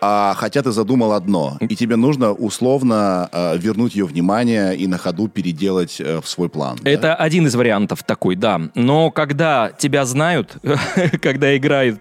[0.00, 4.98] а хотя ты задумал одно, и тебе нужно условно э, вернуть ее внимание и на
[4.98, 6.78] ходу переделать э, в свой план.
[6.82, 6.90] да?
[6.90, 8.60] Это один из вариантов такой, да.
[8.74, 10.58] Но когда тебя знают,
[11.22, 12.00] когда играют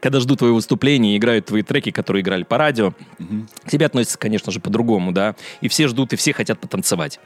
[0.00, 2.92] когда ждут твоего выступления играют твои треки, которые играли по радио,
[3.64, 5.34] к тебе относятся, конечно же, по-другому, да.
[5.60, 7.18] И все ждут, и все хотят потанцевать.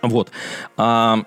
[0.00, 0.30] Вот.
[0.76, 1.24] А,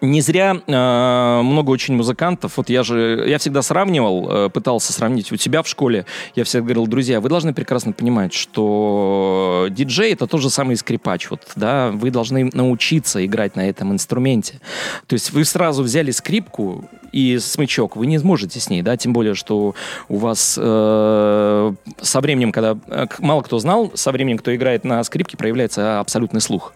[0.00, 2.56] не зря э, много очень музыкантов.
[2.56, 6.06] Вот я же, я всегда сравнивал, э, пытался сравнить у себя в школе.
[6.34, 11.30] Я всегда говорил, друзья, вы должны прекрасно понимать, что диджей это тот же самый скрипач.
[11.30, 14.60] Вот, да, вы должны научиться играть на этом инструменте.
[15.06, 19.12] То есть вы сразу взяли скрипку и смычок, вы не сможете с ней, да, тем
[19.12, 19.74] более, что
[20.08, 25.02] у вас э, со временем, когда э, мало кто знал, со временем, кто играет на
[25.04, 26.72] скрипке, проявляется абсолютный слух.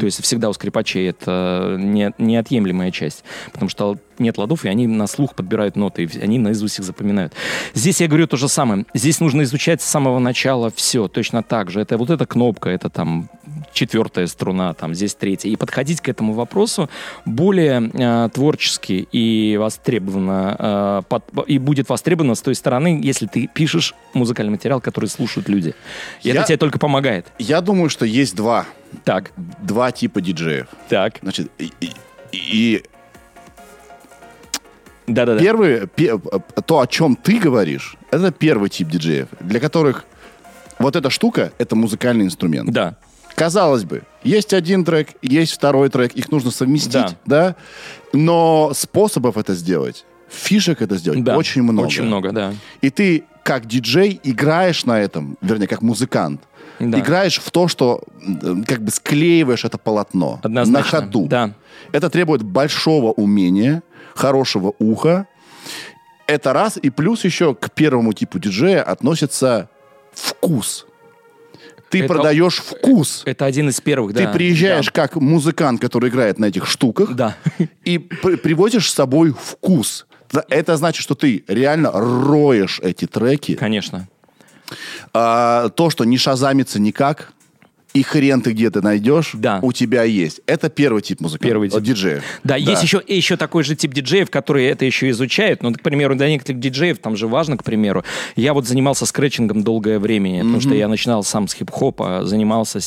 [0.00, 4.86] То есть всегда у скрипачей это не, неотъемлемая часть, потому что нет ладов, и они
[4.86, 7.34] на слух подбирают ноты, и они наизусть их запоминают.
[7.74, 8.86] Здесь я говорю то же самое.
[8.94, 11.80] Здесь нужно изучать с самого начала все, точно так же.
[11.80, 13.28] Это вот эта кнопка, это там
[13.72, 15.50] четвертая струна, там здесь третья.
[15.50, 16.88] И подходить к этому вопросу
[17.26, 23.46] более э, творчески и востребованно, э, под- и будет востребовано с той стороны, если ты
[23.52, 25.74] пишешь музыкальный материал, который слушают люди.
[26.22, 27.26] И Я- это тебе только помогает.
[27.38, 28.64] Я думаю, что есть два,
[29.04, 30.66] Так, два типа диджеев.
[30.88, 31.92] так, Значит, и, и-
[32.32, 32.82] и
[35.06, 35.40] да-да-да.
[35.40, 36.18] первый, пе-
[36.66, 40.04] то, о чем ты говоришь, это первый тип диджеев, для которых
[40.78, 42.70] вот эта штука— это музыкальный инструмент.
[42.70, 42.96] Да.
[43.36, 47.16] Казалось бы, есть один трек, есть второй трек, их нужно совместить, Да.
[47.26, 47.56] да?
[48.12, 51.86] Но способов это сделать, фишек это сделать Да, очень много.
[51.86, 52.54] Очень много, да.
[52.80, 56.40] И ты как диджей играешь на этом, вернее, как музыкант,
[56.80, 56.98] Да.
[56.98, 58.02] играешь в то, что
[58.66, 60.78] как бы склеиваешь это полотно Однозначно.
[60.78, 61.26] на ходу.
[61.26, 61.52] Да.
[61.92, 63.82] Это требует большого умения,
[64.14, 65.26] хорошего уха
[66.28, 66.76] Это раз.
[66.82, 69.68] И плюс еще к первому типу диджея относится
[70.12, 70.84] вкус.
[71.88, 73.22] Ты Это- продаешь вкус.
[73.26, 74.26] Это один из первых, да.
[74.26, 77.36] Ты приезжаешь как музыкант, который играет на этих штуках, Да.
[77.84, 80.06] и при- привозишь с собой вкус.
[80.48, 83.54] Это значит, что ты реально роешь эти треки.
[83.54, 84.08] Конечно.
[85.14, 87.32] А, то, что не шазамится никак,
[87.96, 89.58] и хрен ты где-то найдешь, Да.
[89.62, 90.40] у тебя есть.
[90.46, 91.48] Это первый тип музыкантов.
[91.48, 91.78] Первый тип.
[91.78, 92.22] э, диджеев.
[92.44, 95.62] Да, есть еще, еще такой же тип диджеев, которые это еще изучают.
[95.62, 98.04] Ну, к примеру, для некоторых диджеев там же важно, к примеру.
[98.36, 102.78] Я вот занимался скретчингом долгое время, потому что я начинал сам с хип-хопа, занимался,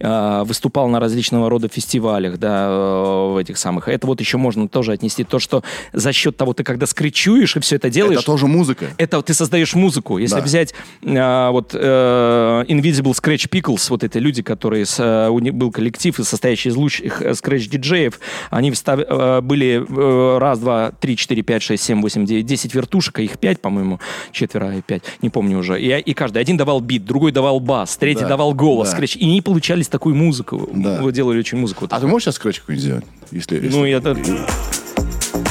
[0.00, 3.88] э, выступал на различного рода фестивалях, да, э, в этих самых.
[3.88, 7.60] Это вот еще можно тоже отнести то, что за счет того, ты когда скретчуешь и
[7.60, 8.86] все это делаешь, Это тоже музыка.
[8.98, 10.18] это ты создаешь музыку.
[10.18, 10.42] Если Да.
[10.42, 15.54] взять а, вот э, Invisible Scratch Pickles, вот эти люди, которые с, э, у них
[15.54, 18.18] был коллектив, состоящий из лучших скретч-диджеев,
[18.50, 22.74] они встав- э, были э, раз, два, три, четыре, пять, шесть, семь, восемь, девять, десять
[22.74, 24.00] вертушек, а их пять, по-моему,
[24.32, 25.80] четверо и пять, не помню уже.
[25.80, 28.94] И, и каждый, один давал бит, другой давал бас, третий Да, давал голос, да.
[28.96, 29.16] скретч.
[29.16, 30.68] И они получались такую музыку.
[30.72, 31.00] Да.
[31.00, 31.86] Вы делали очень музыку.
[31.90, 33.04] А ты можешь сейчас скретч какой-нибудь сделать?
[33.30, 34.00] Если, если- Ну, я.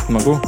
[0.09, 0.39] Могу?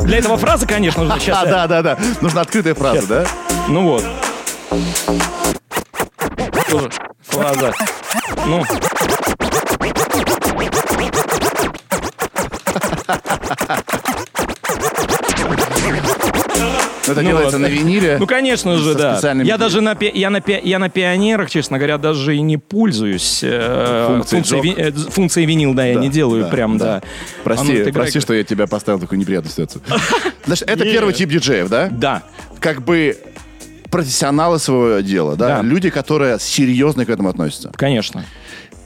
[0.00, 1.44] Для этого фраза, конечно, нужно сейчас.
[1.48, 1.98] Да, да, да.
[2.20, 3.24] Нужна открытая фраза, да?
[3.68, 4.04] Ну вот.
[6.70, 6.90] Тоже
[7.22, 7.72] фраза.
[8.46, 8.62] Ну.
[17.06, 17.66] Это Ну делается вот.
[17.66, 18.16] на виниле.
[18.18, 19.16] Ну, конечно же, да.
[19.16, 22.40] специальными- Я даже на, пи- я, на, пи- я на пионерах, честно говоря, даже и
[22.40, 26.78] не пользуюсь э, Функцией ви- э, функцией винил, да, я Да, не делаю да, прям,
[26.78, 27.02] да.
[27.42, 29.82] Прости, А ну, прости, что я тебя поставил в такую неприятную ситуацию.
[30.46, 31.88] Значит, это первый тип диджеев, да?
[31.90, 32.22] Да.
[32.58, 33.18] Как бы
[33.94, 35.58] профессионалы своего дела, да?
[35.58, 35.62] Да.
[35.62, 37.70] Люди, которые серьезно к этому относятся.
[37.76, 38.24] Конечно.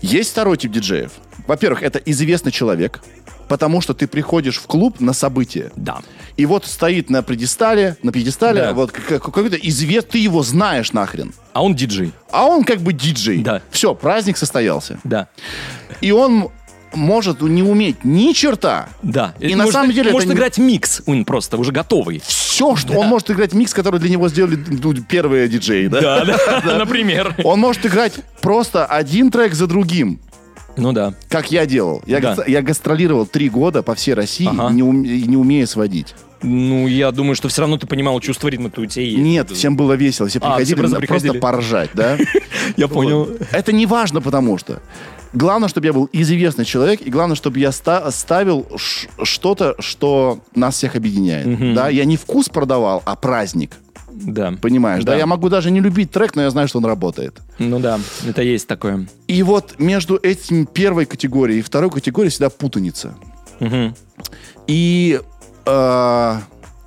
[0.02, 1.12] Есть второй тип диджеев.
[1.46, 3.00] Во-первых, это известный человек,
[3.48, 5.70] потому что ты приходишь в клуб на событие.
[5.76, 6.00] Да.
[6.36, 8.72] И вот стоит на предистале, на пьедестале, Да.
[8.74, 11.32] вот как- какой-то известный, ты его знаешь нахрен.
[11.54, 12.12] А он диджей.
[12.30, 13.38] А он как бы диджей.
[13.42, 13.62] Да.
[13.70, 14.98] Все, праздник состоялся.
[15.04, 15.28] Да.
[16.02, 16.50] И он
[16.94, 18.88] может не уметь ни черта.
[19.02, 19.34] Да.
[19.40, 22.22] И Это на может- самом деле Может это не- играть микс, он просто уже готовый.
[22.26, 26.00] Все, что он может играть микс, который для него сделали ну, первые диджеи, да?
[26.24, 26.24] Да,
[26.64, 27.34] да, например.
[27.44, 30.18] Он может играть просто один трек за другим,
[30.76, 31.14] Ну да.
[31.28, 32.02] как я делал.
[32.06, 32.34] Я, Да.
[32.36, 34.70] га- я гастролировал три года по всей России, Ага.
[34.72, 36.14] не, ум- и не умея сводить.
[36.40, 39.18] Ну, я думаю, что все равно ты понимал, чувство ритма-то у тебя есть.
[39.18, 41.30] Нет, всем было весело, все А, приходили все просто приходили.
[41.30, 42.16] просто поржать, да?
[42.76, 43.28] Я понял.
[43.50, 44.80] Это не важно, потому что
[45.32, 48.66] главное, чтобы я был известный человек, и главное, чтобы я ста- ставил
[49.22, 51.74] что-то, что нас всех объединяет.
[51.74, 53.72] Да, я не вкус продавал, а праздник.
[54.10, 54.52] Да.
[54.60, 55.12] Понимаешь, да.
[55.12, 55.18] Да.
[55.18, 57.38] Я могу даже не любить трек, но я знаю, что он работает.
[57.58, 59.06] Ну да, это есть такое.
[59.28, 63.14] И вот между этим первой категорией и второй категорией всегда путаница.
[63.60, 63.94] Мгм.
[64.66, 65.20] И
[65.66, 66.34] э,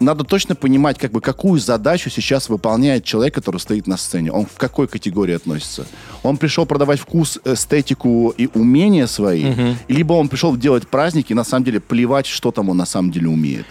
[0.02, 4.32] надо точно понимать, как бы, какую задачу сейчас выполняет человек, который стоит на сцене.
[4.32, 5.86] Он в какой категории относится?
[6.24, 11.44] Он пришел продавать вкус, эстетику и умения свои, либо он пришел делать праздники, и на
[11.44, 13.66] самом деле плевать, что там он на самом деле умеет.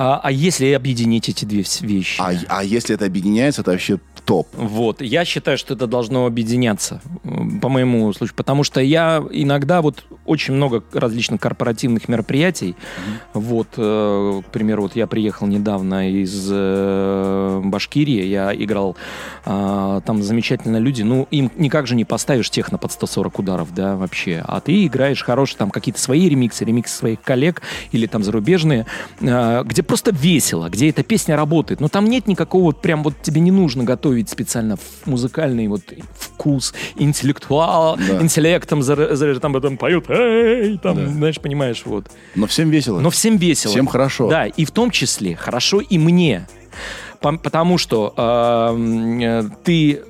[0.00, 2.20] А, а если объединить эти две вещи?
[2.20, 4.46] А, а если это объединяется, это вообще топ.
[4.52, 7.00] Вот, я считаю, что это должно объединяться,
[7.62, 12.76] по моему случаю, потому что я иногда вот очень много различных корпоративных мероприятий,
[13.32, 18.96] вот, э, к примеру, вот я приехал недавно из э, Башкирии, я играл,
[19.46, 23.96] а, там замечательные люди, ну, им никак же не поставишь техно под 140 ударов, да,
[23.96, 27.62] вообще, а ты играешь хорошие там какие-то свои ремиксы, ремиксы своих коллег
[27.92, 28.84] или там зарубежные,
[29.20, 33.40] э, где просто весело, где эта песня работает, но там нет никакого прям вот тебе
[33.40, 35.82] не нужно готовить специально в музыкальный вот
[36.18, 38.20] вкус, интеллектуал, Да.
[38.22, 42.06] интеллектом, зар- зар- там потом поют, эй, там, знаешь, понимаешь, вот.
[42.34, 43.00] Но всем весело.
[43.00, 43.72] Но всем весело.
[43.72, 44.28] Всем хорошо.
[44.28, 46.46] Да, и в том числе хорошо и мне.
[47.20, 50.02] Потому что эм, э, ты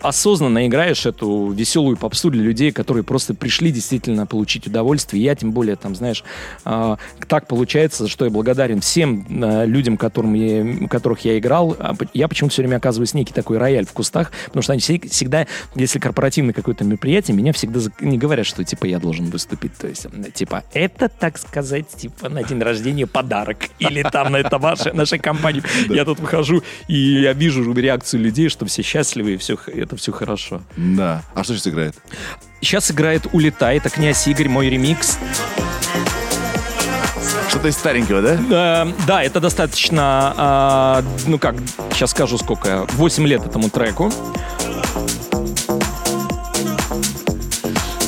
[0.00, 5.22] осознанно играешь эту веселую попсу для людей, которые просто пришли действительно получить удовольствие.
[5.22, 6.24] Я тем более, там, знаешь,
[6.64, 6.96] э,
[7.28, 11.76] так получается, что я благодарен всем э, людям, которым я, которых я играл.
[11.78, 15.00] А Я почему-то все время оказываюсь некий такой рояль в кустах, потому что они все-
[15.00, 19.74] всегда, если корпоративное какое-то мероприятие, меня всегда не говорят, что типа я должен выступить.
[19.76, 23.58] То есть, типа, это, так сказать, типа на день рождения подарок.
[23.78, 25.62] Или там на это ваша, нашей компании.
[25.88, 30.12] Я тут выхожу, и я вижу реакцию людей, что все счастливы, и все, это все
[30.12, 30.62] хорошо.
[30.76, 31.22] Да.
[31.34, 31.94] А что сейчас играет?
[32.60, 35.18] Сейчас играет «Улетай», это «Князь Игорь», мой ремикс.
[37.48, 38.84] Что-то из старенького, да?
[38.84, 41.54] Э, да, это достаточно, а, ну как,
[41.92, 44.12] сейчас скажу сколько, 8 лет этому треку.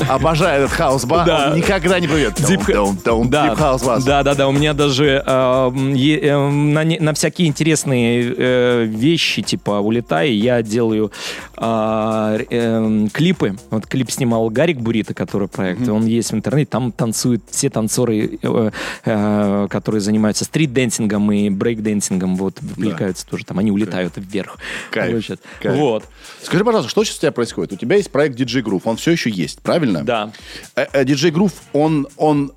[0.09, 1.27] Обожаю этот хаус-бас.
[1.27, 1.53] Да.
[1.57, 2.07] Никогда не.
[2.07, 4.05] Deep- Да, Bass.
[4.05, 4.49] да, да, да.
[4.49, 11.12] У меня даже э, э, на, на всякие интересные э, вещи, типа улетай, я делаю
[11.57, 13.57] э, э, клипы.
[13.71, 15.87] Вот клип снимал Гарик Бурита, который проект.
[15.88, 16.68] Он есть в интернете.
[16.71, 18.71] Там танцуют все танцоры, э,
[19.05, 22.37] э, которые занимаются street dancing ом и breakdancing ом.
[22.37, 23.59] Вот вовлекаются тоже там.
[23.59, 24.57] Они улетают вверх.
[24.90, 25.12] Кайф,
[25.61, 25.77] кайф.
[25.77, 26.05] Вот.
[26.42, 27.73] Скажи, пожалуйста, что сейчас у тебя происходит?
[27.73, 29.97] У тебя есть проект DJ Groove, он все еще есть, правильно?
[30.04, 30.30] Да.
[30.76, 32.52] Э, э, DJ Groove, он, он,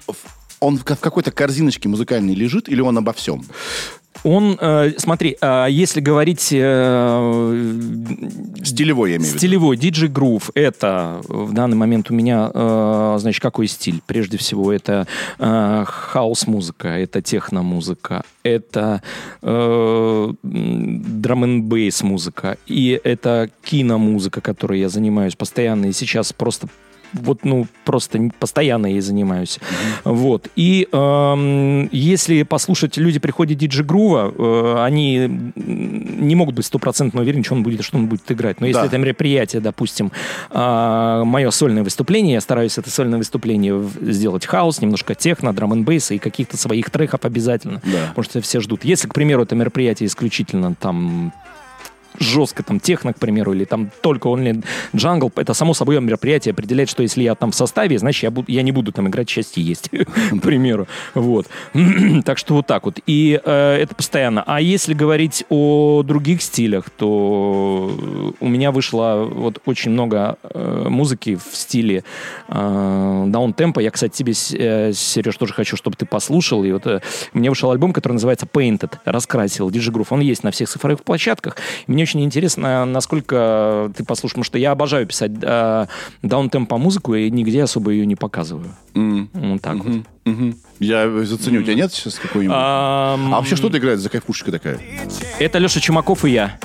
[0.60, 3.44] он в ка- в какой-то корзиночке музыкальной лежит или он обо всем?
[4.24, 7.74] Он, э, смотри, э, если говорить э,
[8.64, 9.40] Стилевой, я имею в виду.
[9.40, 14.02] Стилевой диджей грув это в данный момент у меня, э, значит, какой стиль?
[14.06, 15.08] Прежде всего, это
[15.40, 19.02] э, хаос-музыка, это техно-музыка, это
[19.42, 26.68] э, драм н бейс музыка и это киномузыка, которой я занимаюсь постоянно и сейчас просто
[27.14, 29.60] вот, ну, просто постоянно ей занимаюсь.
[30.04, 30.48] Вот.
[30.56, 37.44] И эм, если послушать, люди приходят диджи Грува, э, они не могут быть стопроцентно уверены,
[37.44, 38.62] что он будет, что он будет играть.
[38.62, 38.88] Но если Да.
[38.88, 40.12] это мероприятие, допустим,
[40.50, 45.82] а, мое сольное выступление, я стараюсь это сольное выступление сделать хаос, немножко техно, драм н
[45.92, 47.82] и каких-то своих треков обязательно.
[47.84, 48.08] Да.
[48.10, 48.86] Потому что все ждут.
[48.86, 51.34] Если, к примеру, это мероприятие исключительно там
[52.20, 54.64] жестко там техно, к примеру, или там только only
[54.96, 58.52] джангл, это само собой мероприятие определяет, что если я там в составе, значит, я, буду,
[58.52, 59.90] я не буду там играть счастье есть,
[60.32, 60.88] к примеру.
[61.14, 61.48] Вот.
[62.26, 63.00] так что вот так вот.
[63.08, 64.44] И э, это постоянно.
[64.46, 71.38] А если говорить о других стилях, то у меня вышло вот очень много э, музыки
[71.38, 72.04] в стиле
[72.48, 73.80] э, даунтемпа.
[73.80, 76.64] Я, кстати, тебе, Сереж, тоже хочу, чтобы ты послушал.
[76.64, 77.02] И вот э,
[77.34, 80.12] меня вышел альбом, который называется Painted, раскрасил, Диджи Грув.
[80.12, 81.58] Он есть на всех цифровых площадках.
[81.88, 85.86] И мне очень интересно, насколько ты послушаешь, потому что я обожаю писать э,
[86.24, 88.72] даунтемпа музыку, и нигде особо ее не показываю.
[88.96, 90.04] Вот так вот.
[90.26, 90.56] Мгм.
[90.80, 91.60] Я заценю.
[91.62, 92.56] У тебя нет сейчас какой-нибудь?
[92.58, 94.80] А Ам, вообще что ты играет за кайфушечка такая?
[95.40, 96.58] Это Леша Чумаков и я.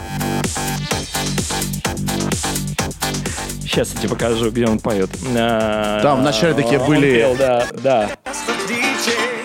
[3.62, 5.11] Сейчас я тебе покажу, где он поет.
[5.37, 8.11] А, Там вначале такие были- пел, да, да.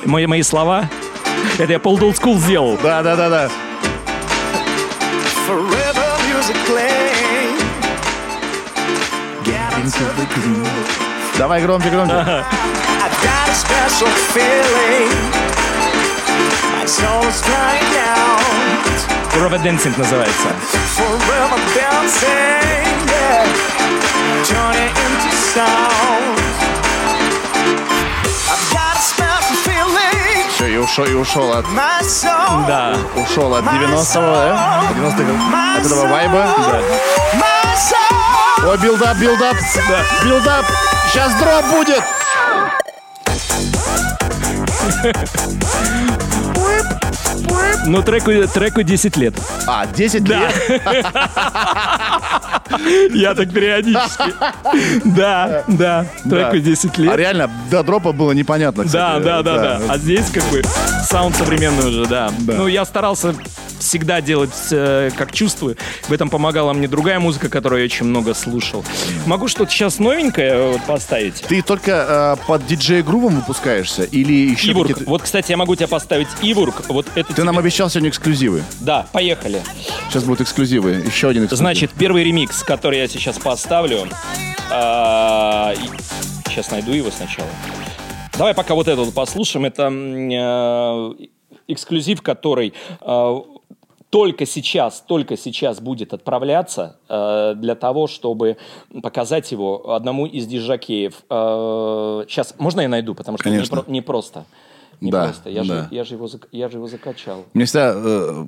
[0.05, 0.89] Мои, мои слова.
[1.59, 2.77] Это я Пол Old School сделал.
[2.81, 3.49] Да, да, да, да.
[11.37, 12.13] Давай громче, громче.
[12.13, 15.09] I've got a special feeling.
[16.77, 19.31] My soul is crying out.
[19.31, 20.49] Forever Dancing называется.
[20.95, 22.93] Forever dancing.
[23.09, 23.45] Yeah.
[24.45, 26.37] Turn it into sound.
[28.51, 30.49] I've got a special feeling.
[30.53, 32.67] Все, и ушел, и ушел от, My soul.
[32.67, 32.95] Да.
[33.15, 34.81] ушел от 90-го, да?
[34.91, 36.55] От 90-го, от этого вайба.
[36.57, 37.20] Soul.
[38.63, 39.57] О, build-up, build-up.
[39.89, 40.03] Да.
[40.23, 40.65] Build-up.
[41.11, 42.03] Сейчас drop будет.
[47.87, 49.33] Ну, треку, треку 10 лет.
[49.67, 50.53] А, 10 лет.
[53.13, 54.33] Я так периодически.
[55.05, 56.05] Да, да.
[56.23, 56.59] Треку Да.
[56.59, 57.15] 10 А лет.
[57.17, 59.81] реально, до drop а было непонятно, Да, да, да, да.
[59.89, 60.61] А здесь как бы
[61.09, 62.31] саунд современный уже, да.
[62.39, 63.35] Ну, я старался
[63.81, 65.77] всегда делать, э, как чувствую.
[66.07, 68.83] В этом помогала мне другая музыка, которую я очень много слушал.
[69.25, 71.41] Могу что-то сейчас новенькое э, вот поставить?
[71.41, 74.03] Ты только э, под диджей-грувом выпускаешься?
[74.03, 74.87] Или еще Ивург.
[74.89, 75.09] какие-то...
[75.09, 76.83] Вот, кстати, я могу тебе поставить Ивург.
[76.87, 78.63] Вот это Ты тебе- нам обещал сегодня эксклюзивы.
[78.79, 79.61] Да, поехали.
[80.09, 80.91] Сейчас будут эксклюзивы.
[81.05, 81.57] Еще один эксклюзив.
[81.59, 84.07] Значит, первый ремикс, который я сейчас поставлю.
[84.69, 85.73] а,
[86.47, 87.47] Сейчас найду его сначала.
[88.37, 89.65] Давай пока вот этот послушаем.
[89.65, 91.25] Это э,
[91.67, 93.35] эксклюзив, который э,
[94.11, 98.57] только сейчас, только сейчас будет отправляться э, для того, чтобы
[99.01, 101.13] показать его одному из диджакеев.
[101.29, 103.73] Э, сейчас, можно я найду, потому что Конечно.
[103.77, 104.45] не, про- не просто.
[104.99, 105.49] Не Да, просто.
[105.49, 105.65] Я, да.
[105.65, 107.45] же, я, же его, я же его закачал.
[107.53, 108.45] Меня всегда э,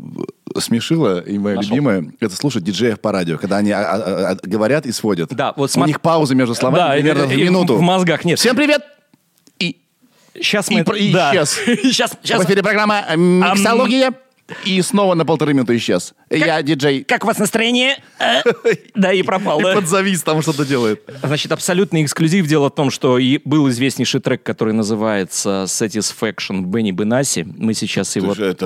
[0.59, 1.69] смешило, и мое Нашел.
[1.71, 5.33] любимое, это слушать диджеев по радио, когда они а, а, а, говорят и сводят.
[5.33, 7.75] Да, вот У смотри- них паузы между словами Да, примерно и- в и минуту.
[7.77, 8.37] в мозгах нет.
[8.37, 8.81] Всем привет!
[9.59, 9.77] И
[10.35, 10.83] Сейчас И мы...
[10.83, 11.31] про- и да.
[11.31, 11.51] исчез.
[11.83, 12.41] сейчас, сейчас.
[12.41, 14.13] в эфире программа «Миксология».
[14.65, 16.13] И снова на полторы минуты исчез.
[16.29, 17.03] Я диджей.
[17.03, 17.97] Как у вас настроение?
[18.19, 18.41] Э?
[18.93, 21.01] Да, и пропал, И подзавис, там что-то делает.
[21.23, 22.45] Значит, абсолютный эксклюзив.
[22.47, 27.43] Дело в том, что и был известнейший трек, который называется Satisfaction Бенни Бенаси.
[27.57, 28.65] Мы сейчас его Это же это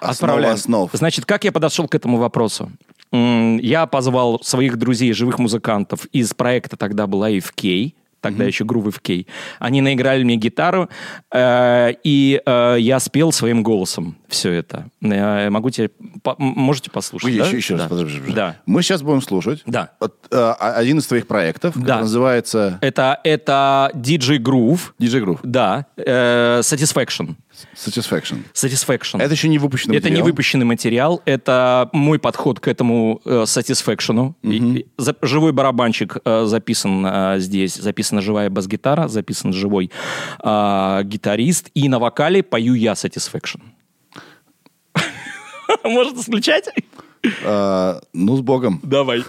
[0.00, 0.54] основа отправляем.
[0.54, 0.90] основ.
[0.92, 2.70] Значит, как я подошел к этому вопросу?
[3.12, 9.26] Я позвал своих друзей, живых музыкантов из проекта тогда был AFK, тогда еще Groove FK.
[9.58, 10.88] Они наиграли мне гитару,
[11.32, 14.86] э, и э, я спел своим голосом все это.
[15.02, 15.90] Э, могу тебе...
[16.22, 17.46] по- можете послушать, Вы да?
[17.46, 17.88] еще, еще раз, Да.
[17.88, 18.34] подожди, подожди.
[18.34, 18.56] Да.
[18.66, 19.90] Мы сейчас будем слушать Да.
[20.00, 22.00] вот, э, один из твоих проектов, Да.
[22.00, 25.40] называется Это, это DJ Groove, DJ Groove.
[25.42, 27.34] да, э, Satisfaction.
[27.74, 28.44] Satisfaction.
[28.52, 29.20] Satisfaction.
[29.22, 30.26] Это еще не выпущенный Это не материал?
[30.26, 34.34] выпущенный материал, это мой подход к этому э, satisfaction.
[34.42, 39.90] И- и за- живой барабанчик э, записан э, здесь, записана живая бас-гитара, записан живой
[40.42, 43.60] э, гитарист, и на вокале пою я satisfaction.
[45.84, 46.68] Может включать?
[47.44, 48.80] Э, ну, с Богом.
[48.82, 49.22] Давай.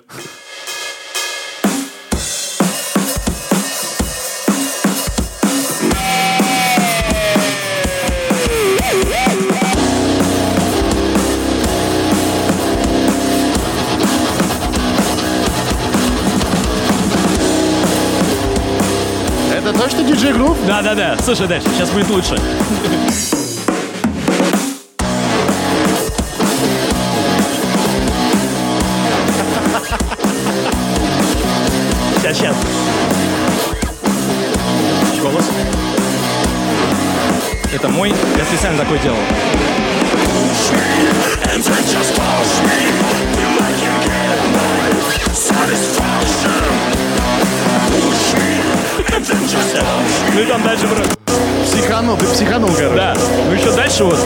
[20.18, 20.58] DJ Groove?
[20.66, 22.36] Да-да-да, слушай дальше, сейчас будет лучше.
[32.16, 32.56] Сейчас, сейчас.
[35.22, 35.46] Голос.
[37.72, 39.18] Это мой, я специально такой делал.
[49.20, 51.04] Ну и там дальше, бро.
[51.66, 52.96] Психанул, ты психанул, короче.
[52.96, 53.16] Да.
[53.48, 54.20] Ну еще дальше вот.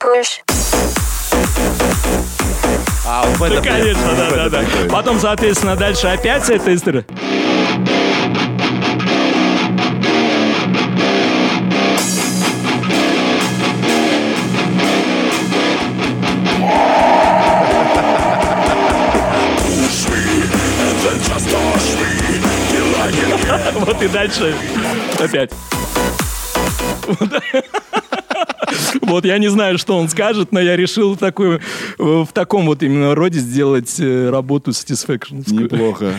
[0.00, 0.40] push,
[3.06, 4.64] А, вот Ну, это конечно, прям- да, да, да.
[4.90, 7.04] Потом, соответственно, дальше опять эта история.
[23.84, 24.54] Вот и дальше
[25.18, 25.50] опять.
[29.02, 31.60] Вот я не знаю, что он скажет, но я решил такую,
[31.98, 35.42] э, в таком вот именно роде сделать э, работу Satisfaction.
[35.50, 36.14] Неплохо.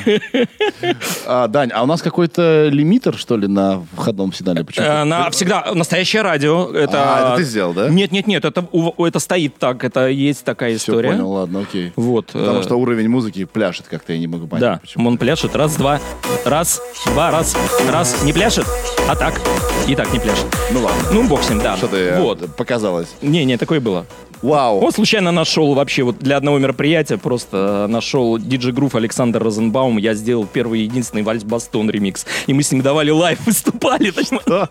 [1.26, 4.64] А, Дань, а у нас какой-то лимитер, что ли, на входном сигнале?
[4.64, 4.86] Почему?
[4.86, 6.70] Э, На, всегда настоящее радио.
[6.72, 7.90] Это, А, это ты сделал, да?
[7.90, 8.66] Нет, нет, нет, это,
[8.98, 11.12] это стоит так, это есть такая Все, история.
[11.12, 11.94] понял, ладно, окей.
[11.96, 12.28] Вот.
[12.28, 14.62] Потому что уровень музыки пляшет как-то, я не могу понять.
[14.62, 15.08] Да, почему.
[15.10, 15.56] он пляшет.
[15.56, 16.00] Раз, два,
[16.46, 17.56] раз, два, раз,
[17.90, 18.24] раз.
[18.24, 18.66] Не пляшет,
[19.08, 19.40] а так.
[19.88, 20.46] И так не пляшет.
[20.72, 21.02] Ну ладно.
[21.12, 21.78] Ну, бог с ним, да.
[21.78, 22.43] Что-то э, Вот.
[22.48, 23.08] Показалось.
[23.22, 24.06] Не, не, такое было.
[24.42, 24.80] Вау.
[24.82, 29.98] Вот случайно нашел вообще вот для одного мероприятия просто э, нашел DJ Groove Александр Розенбаум.
[29.98, 32.26] Я сделал первый и единственный вальс Бастон ремикс.
[32.48, 34.12] И мы с ним давали live, выступали.
[34.12, 34.40] точно.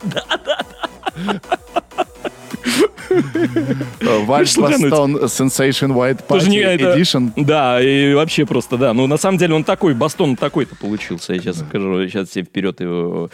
[4.01, 7.33] Э, Вальс Слушай, ну, Бостон Sensation White Party не это- Edition.
[7.37, 8.95] Да, и вообще просто, да.
[8.95, 11.35] Ну, на самом деле он такой, Бастон такой-то получился.
[11.35, 13.31] Я сейчас скажу, сейчас тебе вперед его...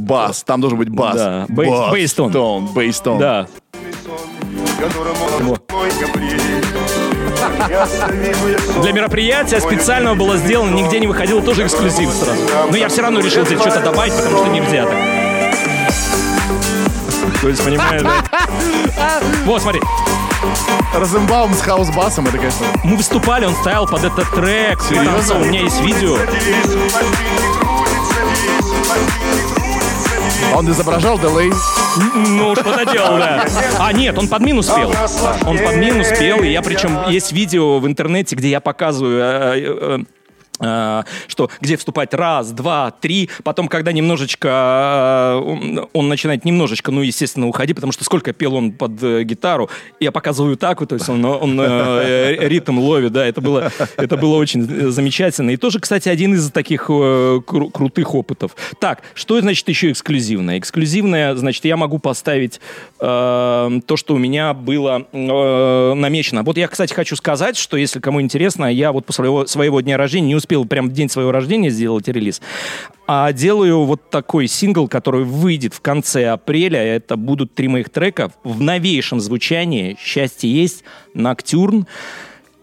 [0.00, 1.14] Бас, там должен быть бас.
[1.14, 2.26] Да, бейс- бейстон.
[2.28, 3.18] Бастон, бейстон.
[3.18, 3.46] Да.
[8.82, 12.40] Для мероприятия специального было сделано, нигде не выходило, тоже эксклюзив сразу.
[12.70, 14.96] Но я все равно решил здесь что-то добавить, потому что нельзя так.
[17.42, 18.24] То есть, понимаешь, да?
[19.44, 19.80] Вот, смотри,
[20.94, 22.66] Розенбаум с хаус-басом, это, конечно...
[22.84, 24.80] мы выступали, он стоял под этот трек.
[24.82, 25.36] Серьезно?
[25.40, 26.16] У меня есть видео.
[30.54, 31.52] Он изображал делей.
[32.14, 33.46] Ну, что-то делал, да.
[33.78, 34.92] А, нет, он под минус пел.
[35.46, 39.22] Он под минус пел, и я причем есть видео в интернете, где я показываю э,
[39.22, 39.98] э, э,
[40.60, 44.48] что где вступать раз, два, три, потом, когда немножечко
[45.42, 49.70] э, он, начинает немножечко, ну, естественно, уходи, потому что сколько пел он под э, гитару,
[50.00, 54.16] я показываю так, вот, то есть он, он э, ритм ловит, да, это было, это
[54.16, 55.50] было очень замечательно.
[55.50, 58.54] И тоже, кстати, один из таких кру- крутых опытов.
[58.78, 60.58] Так, что значит еще эксклюзивное?
[60.58, 62.60] Эксклюзивное, значит, я могу поставить
[63.00, 66.42] э, то, что у меня было э, намечено.
[66.42, 69.96] Вот я, кстати, хочу сказать, что если кому интересно, я вот после своего, своего дня
[69.96, 72.40] рождения не успел прям в день своего рождения сделать релиз,
[73.06, 76.80] а делаю вот такой сингл, который выйдет в конце апреля.
[76.80, 79.96] Это будут три моих трека в новейшем звучании.
[80.00, 80.84] «Счастье есть»,
[81.14, 81.86] «Ноктюрн»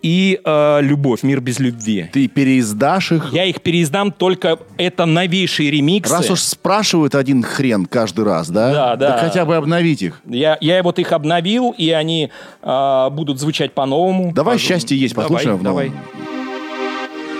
[0.07, 2.09] и э, «Любовь», «Мир без любви».
[2.13, 3.29] Ты переиздашь их.
[3.33, 6.13] Я их переиздам, только это новейшие ремиксы.
[6.13, 8.71] Раз уж спрашивают один хрен каждый раз, да?
[8.71, 9.11] Да, да.
[9.11, 10.21] Так хотя бы обновить их.
[10.25, 12.29] Я, я вот их обновил, и они
[12.61, 14.31] а, будут звучать по-новому.
[14.33, 15.87] Давай Пож- «Счастье есть» Давай, послушаем в новом.
[15.89, 16.01] давай.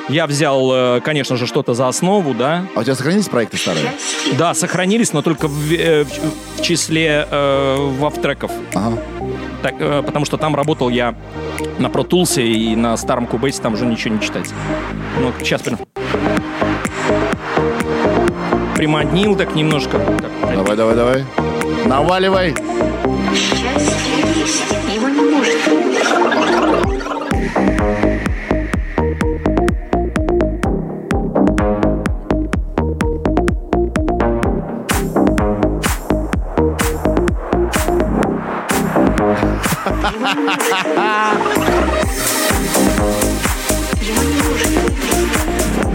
[0.10, 2.66] Я взял, э, конечно же, что-то за основу, да.
[2.76, 3.92] А у тебя сохранились проекты старые?
[4.38, 8.52] Да, сохранились, но только в, э, в- в числе э, вав-треков.
[8.74, 8.98] Ага.
[9.62, 11.16] Так, э, потому что там работал я
[11.80, 14.50] на Pro Tools и на старом Cubase там уже ничего не читать.
[15.20, 15.80] Ну, сейчас прям.
[18.76, 20.00] Приманил так немножко.
[20.00, 21.26] Так, Давай, давай, давай.
[21.86, 22.54] Наваливай.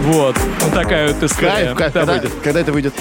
[0.03, 0.37] Вот.
[0.37, 1.73] Вот такая вот история.
[1.75, 1.93] Кайф, кайф.
[1.93, 2.93] Да, Когда, когда это выйдет?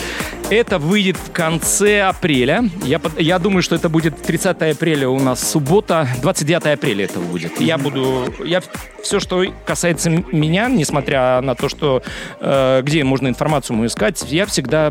[0.52, 2.68] Это выйдет в конце апреля.
[2.84, 7.58] Я, я думаю, что это будет 30 апреля у нас суббота, 29 апреля это будет.
[7.58, 8.26] Я буду...
[8.44, 8.60] Я
[9.02, 12.02] все, что касается меня, несмотря на то, что
[12.38, 14.90] э, где можно информацию мою искать, я всегда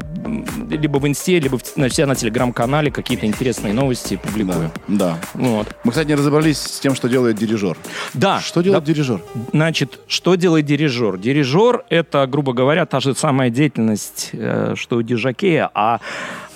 [0.69, 4.71] либо в инсте, либо в, на, себя на телеграм-канале какие-то интересные новости публикую.
[4.87, 5.19] Да.
[5.35, 5.67] Вот.
[5.83, 7.77] Мы, кстати, не разобрались с тем, что делает дирижер.
[8.15, 8.39] Да.
[8.41, 8.93] Что делает да.
[8.93, 9.21] дирижер?
[9.53, 11.17] Значит, что делает дирижер?
[11.17, 15.01] Дирижер— это, грубо говоря, та же самая деятельность, э, что у
[15.51, 15.99] дирижакея, а,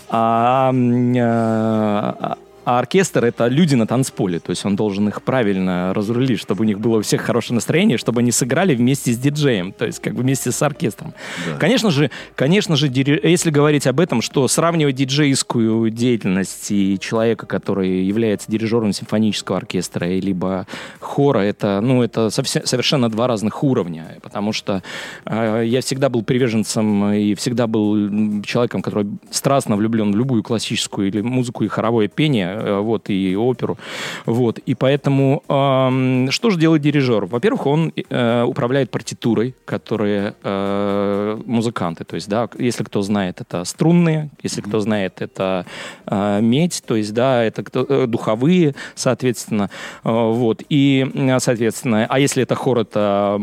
[0.10, 2.36] а, э,
[2.66, 6.66] а оркестр— это люди на танцполе, то есть он должен их правильно разрулить, чтобы у
[6.66, 10.13] них было у всех хорошее настроение, чтобы они сыграли вместе с диджеем, то есть как
[10.16, 11.13] бы вместе с оркестром.
[11.59, 18.03] Конечно же, конечно же, если говорить об этом, что сравнивать диджейскую деятельность и человека, который
[18.03, 20.66] является дирижером симфонического оркестра, либо
[20.99, 24.82] хора, это, ну, это совсе- совершенно два разных уровня, потому что
[25.26, 31.09] э, я всегда был приверженцем и всегда был человеком, который страстно влюблен в любую классическую
[31.09, 33.78] или музыку и хоровое пение, э, вот, и оперу,
[34.26, 37.26] вот, и поэтому эм, что же делает дирижер?
[37.26, 43.64] Во-первых, он э, управляет партитурой, которые э, музыканты, то есть, да, если кто знает, это
[43.64, 45.66] струнные, если кто знает, это
[46.06, 49.70] э, медь, то есть, да, это кто, э, духовые, соответственно,
[50.03, 53.39] э, вот, и, э, соответственно, а если это хор, это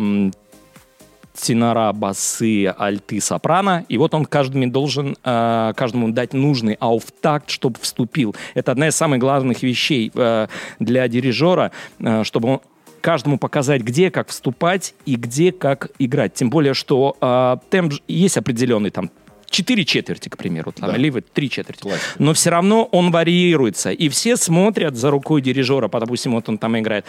[1.35, 3.85] тенора, басы, альты, сопрано.
[3.89, 8.35] И вот он каждому должен э, каждому дать нужный ауфтакт, чтобы вступил.
[8.55, 10.47] Это одна из самых главных вещей э,
[10.78, 12.61] для дирижера, э, чтобы он
[13.01, 16.35] каждому показать, где как вступать и где как играть.
[16.35, 19.11] Тем более, что э, темп есть определенный там
[19.53, 20.97] четыре четверти, к примеру, там, Да.
[20.97, 21.89] или вот три четверти.
[22.19, 23.91] Но все равно он варьируется.
[23.93, 25.89] И все смотрят за рукой дирижера.
[25.89, 27.05] по- Допустим, вот он там играет.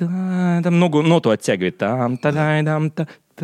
[0.00, 1.78] Много ноту оттягивает.
[1.78, 2.18] Там,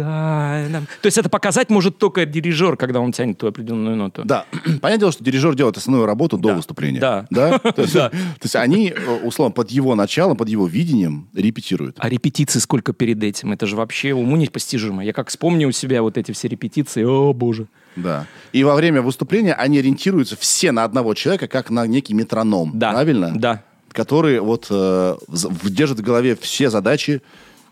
[0.03, 0.87] та- та-дам.
[1.03, 4.23] То есть это показать может только дирижер, когда он тянет ту определенную ноту.
[4.25, 4.45] Да.
[4.65, 6.55] Понятное дело, что дирижер делает основную работу до Да.
[6.55, 7.01] выступления.
[7.01, 7.27] Да.
[7.31, 7.59] Да?
[7.59, 8.11] То есть, Да.
[8.11, 11.97] то есть они, э, условно, под его началом, под его видением репетируют.
[11.99, 13.53] А репетиций сколько перед этим?
[13.53, 15.05] Это же вообще уму непостижимо.
[15.05, 17.67] Я как вспомню у себя вот эти все репетиции, о боже.
[17.97, 18.27] Да.
[18.53, 22.73] И во время выступления они ориентируются все на одного человека, как на некий метроном.
[22.75, 22.93] Да.
[22.93, 23.33] Правильно?
[23.35, 23.63] Да.
[23.93, 25.17] Который вот э,
[25.65, 27.23] держит в голове все задачи,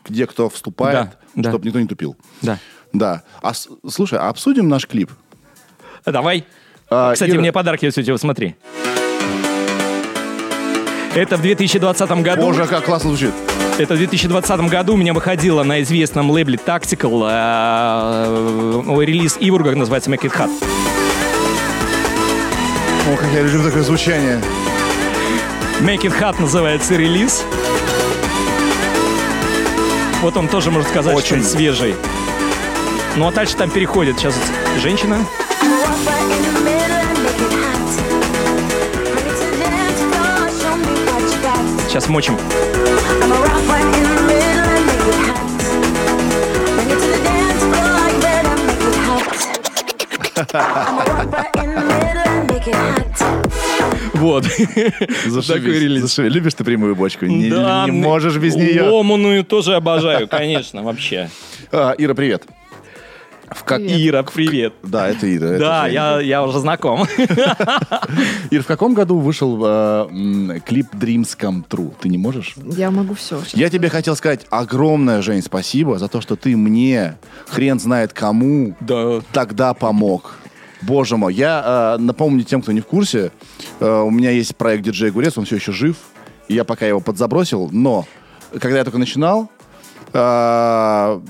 [0.05, 1.50] где кто вступает, Да, да.
[1.50, 2.16] чтобы никто не тупил.
[2.42, 2.59] Да.
[2.92, 3.22] Да.
[3.42, 5.11] А слушай, а обсудим наш клип?
[6.07, 6.44] Давай.
[6.90, 8.57] А, Кстати, Ира- мне подарки есть у тебя, смотри.
[11.14, 12.42] Это в 2020 году.
[12.42, 13.32] Боже, как классно звучит.
[13.78, 19.74] Это в 2020 году у меня выходила на известном лейбле Tactical э, э, релиз Ивурга,
[19.74, 20.50] называется Make It Hot.
[23.12, 24.40] О, как я люблю такое звучание.
[25.80, 27.44] Make It Hot называется релиз.
[30.25, 31.47] Вот он тоже, можно сказать, что он Очень.
[31.47, 31.95] свежий.
[33.16, 34.35] Ну а дальше там переходит сейчас
[34.81, 35.18] женщина.
[41.89, 42.39] Сейчас мочим.
[54.15, 54.45] Вот.
[54.45, 56.19] Такой релиз.
[56.19, 57.27] Любишь ты прямую бочку?
[57.27, 58.83] Не, Да, не можешь без нее.
[58.83, 61.31] Ломаную тоже обожаю, конечно, вообще.
[61.73, 62.45] А, Ира, привет.
[63.51, 63.81] В как...
[63.83, 64.73] Ира, привет.
[64.83, 65.49] Да, это Ира.
[65.51, 65.93] это Да, Женя.
[65.95, 67.07] я, я уже знаком.
[68.51, 71.93] Ир, в каком году вышел э, клип Dreams Come True?
[72.01, 72.55] Ты не можешь?
[72.57, 73.41] Я могу все.
[73.53, 77.17] Я тебе хотел сказать огромное, Жень, спасибо за то, что ты мне,
[77.49, 79.21] хрен знает кому, Да.
[79.33, 80.37] тогда помог.
[80.87, 83.32] Боже мой, я э, напомню тем, кто не в курсе,
[83.80, 85.97] э, у меня есть проект диджей Гурец, он все еще жив,
[86.49, 88.07] и я пока его подзабросил, но
[88.61, 89.51] когда я только начинал,
[90.12, 91.20] э,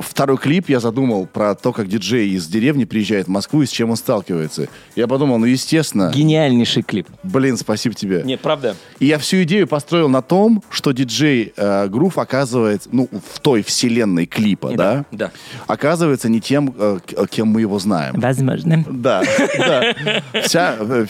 [0.00, 3.70] второй клип я задумал про то, как диджей из деревни приезжает в Москву и с
[3.70, 4.68] чем он сталкивается.
[4.96, 7.08] Я подумал, ну, естественно, Гениальнейший клип.
[7.22, 8.22] блин, спасибо тебе.
[8.24, 8.76] Нет, правда?
[8.98, 13.62] И я всю идею построил на том, что диджей э, Грув оказывается, ну, в той
[13.62, 15.30] вселенной клипа, да, да.
[15.66, 18.14] оказывается не тем, э, к- кем мы его знаем.
[18.20, 18.84] Возможно.
[18.88, 19.22] Да,
[19.58, 19.94] да.
[20.42, 21.06] Вся, э,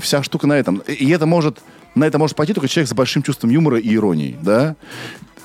[0.00, 0.78] вся штука на этом.
[0.86, 1.58] И это может,
[1.94, 4.76] на это может пойти только человек с большим чувством юмора и иронии, да?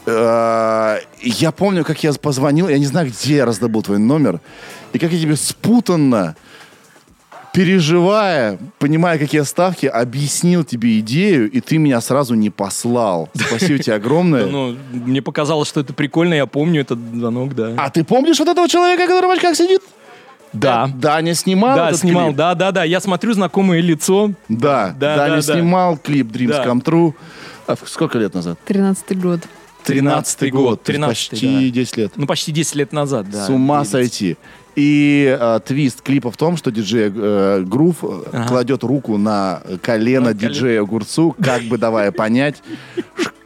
[0.05, 4.39] Э, Я помню, как я позвонил, я не знаю, где я раздобыл твой номер,
[4.93, 6.35] и как я тебе спутанно,
[7.53, 13.29] переживая, понимая, какие ставки, объяснил тебе идею, и ты меня сразу не послал.
[13.33, 14.45] Спасибо тебе огромное.
[14.45, 17.71] Ну, мне показалось, что это прикольно, я помню этот звонок, да.
[17.77, 19.81] А ты помнишь вот этого человека, который в очках сидит?
[20.53, 20.87] да.
[20.95, 22.37] Даня снимал Да, этот снимал, клип?
[22.37, 22.83] да, да, да.
[22.83, 24.31] Я смотрю знакомое лицо.
[24.49, 25.53] Да, Да, Даня да, да.
[25.53, 26.65] снимал клип Dreams Да.
[26.65, 27.13] Come True.
[27.67, 28.57] А сколько лет назад?
[28.65, 29.41] Тринадцатый год.
[29.89, 32.11] 13-й год, то есть 13-й, почти 10 лет.
[32.15, 33.45] Ну, почти 10 лет назад, да.
[33.45, 33.91] С ума Девять.
[33.91, 34.37] сойти.
[34.75, 38.47] И э, твист клипа в том, что диджей э, Грув э, Ага.
[38.47, 42.61] кладет руку на колено На диджея Огурцу, как бы давая понять,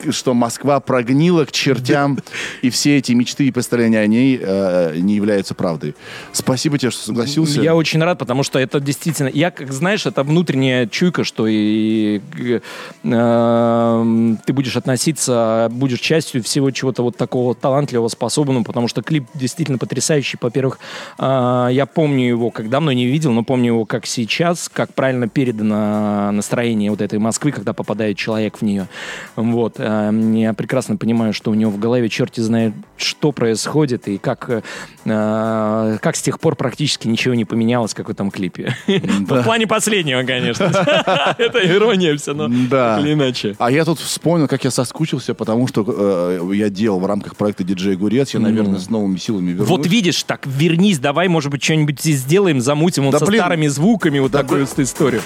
[0.10, 2.20] что Москва прогнила к чертям,
[2.62, 5.96] и все эти мечты и представления о ней э, не являются правдой.
[6.32, 7.62] Спасибо тебе, что согласился.
[7.62, 9.28] Я очень рад, потому что это действительно...
[9.28, 12.60] Я, как знаешь, это внутренняя чуйка, что и э,
[13.04, 19.26] э, ты будешь относиться, будешь частью всего чего-то вот такого талантливого, способного, потому что клип
[19.34, 20.38] действительно потрясающий.
[20.42, 20.80] Во-первых,
[21.22, 26.32] я помню его, как давно не видел, но помню его как сейчас, как правильно передано
[26.32, 28.88] настроение вот этой Москвы, когда попадает человек в нее.
[29.36, 29.76] Вот.
[29.78, 34.50] Э, Я прекрасно понимаю, что у него в голове черти знает, что происходит и как,
[34.50, 34.62] э,
[35.06, 38.76] э, как с тех пор практически ничего не поменялось, как в этом клипе.
[38.88, 40.64] В плане последнего, конечно.
[41.38, 42.96] Это ирония все, но Да.
[42.96, 43.56] так или иначе.
[43.60, 47.96] А я тут вспомнил, как я соскучился, потому что я делал в рамках проекта «Диджей
[47.96, 48.34] Гурец».
[48.34, 49.68] Я, наверное, с новыми силами вернусь.
[49.70, 53.42] Вот видишь, так вернись, давай, может быть, что-нибудь здесь сделаем, замутим вот Да со блин.
[53.42, 55.22] старыми звуками вот Да такую вот историю.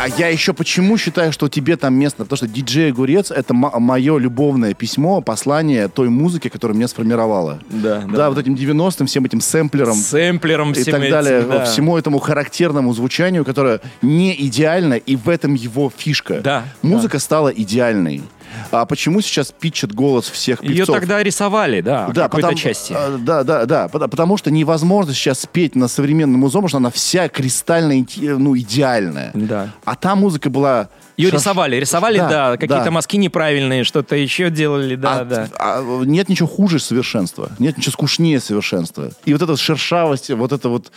[0.00, 2.22] А я еще почему считаю, что тебе там место?
[2.24, 7.58] Потому что «Диджей Огурец»— это мое любовное письмо, послание той музыки, которая меня сформировала.
[7.68, 11.64] Да, Да, вот этим 90-м, всем этим сэмплером Сэмплером и так этим, далее, да.
[11.66, 16.40] всему этому характерному звучанию, которое не идеально, и в этом его фишка.
[16.40, 18.22] Да, Музыка стала идеальной.
[18.70, 20.96] А почему сейчас питчет голос всех Ее певцов?
[20.96, 22.94] тогда рисовали, да, Да, какой-то потому, части.
[22.96, 26.78] э, да, да, да, пот- потому что невозможно сейчас спеть на современном музон, потому что
[26.78, 29.30] она вся кристально инти- ну, идеальная.
[29.34, 29.70] Да.
[29.84, 30.88] А та музыка была...
[31.16, 32.90] Ее шаш- рисовали, рисовали, Да, да, какие-то да.
[32.92, 35.48] мазки неправильные, что-то еще делали, да, А- да.
[35.58, 37.50] а нет ничего хуже совершенства.
[37.58, 39.10] Нет ничего скучнее совершенства.
[39.24, 40.92] И вот эта шершавость, вот это вот...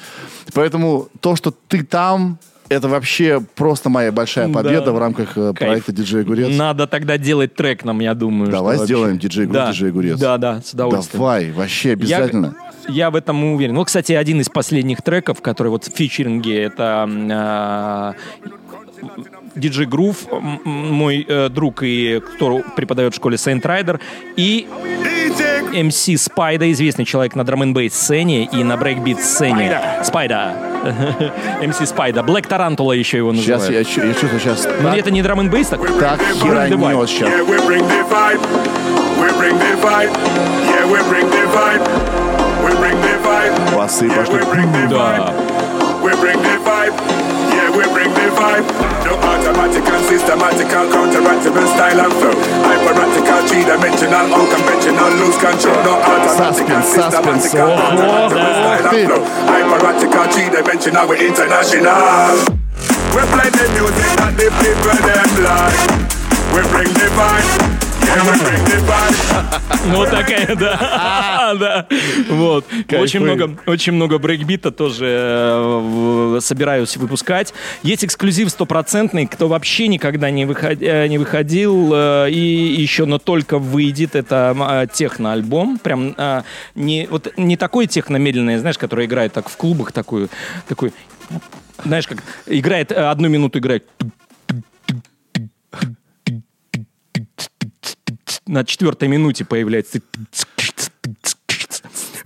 [0.54, 2.38] Поэтому то, что ты там,
[2.72, 4.92] это вообще просто моя большая победа Да.
[4.94, 5.58] в рамках э, Кайф.
[5.58, 6.56] проекта «Диджей Огурец».
[6.56, 8.50] Надо тогда делать трек нам, я думаю.
[8.50, 9.28] Давай сделаем вообще.
[9.28, 9.72] «Диджей Да.
[9.72, 10.18] «Диджей Огурец».
[10.20, 11.20] Да, да, с удовольствием.
[11.20, 12.56] Давай, вообще Я- обязательно.
[12.88, 13.76] Я, в этом уверен.
[13.76, 18.14] Ну, кстати, один из последних треков, который вот в featuring е, это а,
[19.56, 20.26] DJ Groove,
[20.64, 24.00] мой э, друг, и кто преподает в школе Sound Rider,
[24.36, 24.68] и
[25.74, 29.78] MC Spyda, известный человек на drum'n сцене и на breakbeat сцене.
[30.04, 30.71] Spyda.
[30.84, 32.22] MC Spyda.
[32.22, 33.88] Black Tarantula еще его Сейчас называют.
[33.88, 35.82] я, чу- я чувствую, сейчас Но так, это не drum'n так?
[36.00, 37.30] так херанет сейчас.
[37.30, 38.42] Yeah, we bring the vibe.
[39.20, 40.12] We bring the vibe.
[40.66, 41.84] Yeah, we bring the vibe.
[42.64, 43.76] We bring the vibe.
[43.76, 44.36] Басы Yeah, пошли.
[44.36, 44.96] we bring the Да.
[44.98, 46.04] vibe.
[46.04, 46.94] We bring the vibe.
[47.54, 48.66] Yeah, we bring the vibe.
[49.06, 52.36] No automatic and systematical, counteractable style and flow.
[52.66, 55.78] Hyperactical, three-dimensional, unconventional, lose control.
[55.86, 59.22] No automatic and systematical, counteractable style and flow.
[59.46, 62.58] Hyperactical, three-dimensional, we're international.
[63.14, 65.82] We play the music that the people them like.
[66.56, 67.81] We bring the vibe.
[69.88, 71.56] Ну, вот такая, да.
[71.60, 71.88] да.
[72.30, 72.66] Вот.
[72.92, 77.54] Очень много, очень много брейкбита тоже э, собираюсь выпускать.
[77.84, 84.16] Есть эксклюзив стопроцентный, кто вообще никогда не, э, выходил э, и еще, но только выйдет.
[84.16, 85.80] Это техно-альбом.
[85.80, 86.16] Прям
[86.76, 90.28] не, вот, не такой техно-медленный, знаешь, который играет так в клубах, такой,
[90.68, 90.92] такой
[91.84, 93.86] знаешь, как играет, одну минуту играет
[98.48, 100.00] на четвертой минуте появляется.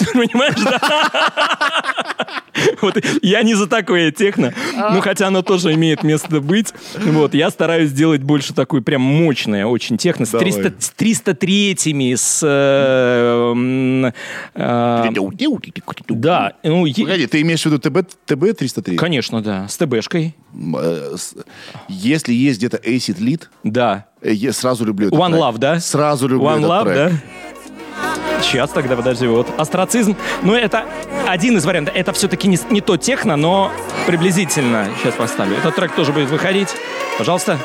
[0.00, 2.00] Теперь понимаешь, да?
[2.82, 6.74] Вот я не за такое техно, но хотя оно тоже имеет место быть.
[6.94, 10.26] Вот, я стараюсь делать больше такой прям мощное очень техно.
[10.26, 12.40] С, 300-303-ми, с...
[12.42, 13.54] Э,
[14.54, 15.10] э,
[16.08, 16.52] да.
[16.62, 16.94] Ну, е...
[16.94, 18.96] Погоди, ты имеешь в виду ТБ, ТБ 303?
[18.96, 19.68] Конечно, да.
[19.68, 20.34] С ТБшкой.
[20.76, 21.16] Э,
[21.88, 23.42] если есть где-то Acid Lead...
[23.64, 24.06] Да.
[24.22, 25.32] Я сразу люблю этот One.
[25.32, 25.80] Love, да?
[25.80, 27.10] Сразу люблю One Love, да?
[28.42, 29.46] Сейчас тогда, подожди, вот.
[29.58, 30.16] Астрацизм.
[30.42, 30.84] Ну, это
[31.26, 31.94] один из вариантов.
[31.96, 33.70] Это все-таки не, не то техно, но
[34.06, 34.88] приблизительно.
[35.02, 35.56] Сейчас поставлю.
[35.58, 36.68] Этот трек тоже будет выходить.
[37.18, 37.58] Пожалуйста.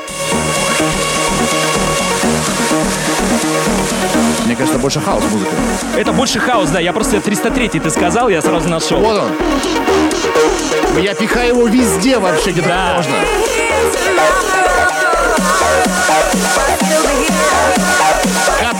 [4.44, 5.50] Мне кажется, больше хаос музыка.
[5.96, 6.80] Это больше хаос, да.
[6.80, 8.98] Я просто 303 ты сказал, я сразу нашел.
[9.00, 11.02] Вот он.
[11.02, 12.94] Я пихаю его везде вообще, где Да.
[12.96, 13.12] можно.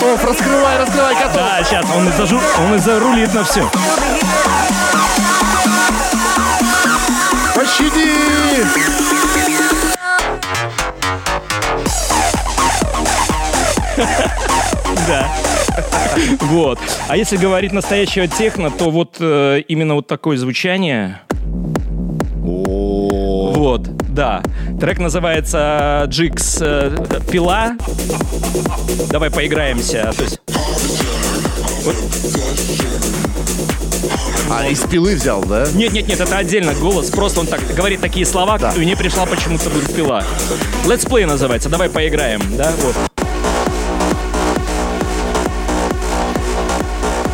[0.06, 1.34] Котов, раскрывай, раскрывай котов.
[1.34, 2.40] Да, сейчас, он, и зажу...
[2.60, 3.68] он и зарулит на все.
[7.56, 8.12] Пощади!
[15.08, 15.28] Да.
[16.40, 16.78] Вот.
[17.08, 21.20] А если говорить настоящего техно, то вот э, именно вот такое звучание.
[23.66, 23.82] Вот,
[24.14, 24.44] да.
[24.78, 26.96] Трек называется Джикс э,
[27.32, 27.76] Пила.
[29.10, 30.12] Давай поиграемся.
[30.16, 30.40] То есть,
[34.48, 35.66] А, из пилы взял, да?
[35.74, 37.10] нет, нет, нет, это отдельно голос.
[37.10, 40.22] Просто он так говорит такие слова, и мне пришла почему-то будет пила.
[40.84, 41.68] Let's Play называется.
[41.68, 42.72] Давай поиграем, да?
[42.84, 42.94] Вот.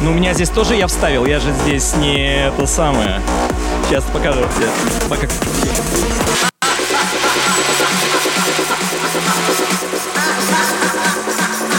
[0.00, 3.20] Ну, у меня здесь тоже я вставил, я же здесь не то самое.
[3.92, 4.70] Сейчас покажу тебе.
[5.10, 5.28] Пока-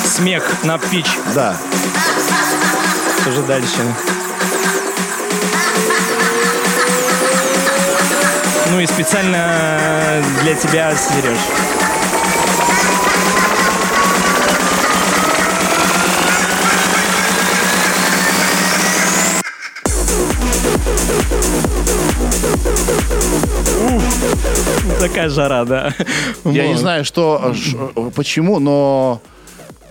[0.06, 1.08] Смех на пич.
[1.34, 1.58] Да.
[3.26, 3.82] Тоже дальше.
[8.70, 11.40] Ну и специально для тебя, Сереж.
[25.04, 25.94] Такая жара, да.
[26.46, 27.54] Я не знаю, что,
[28.16, 29.22] почему, но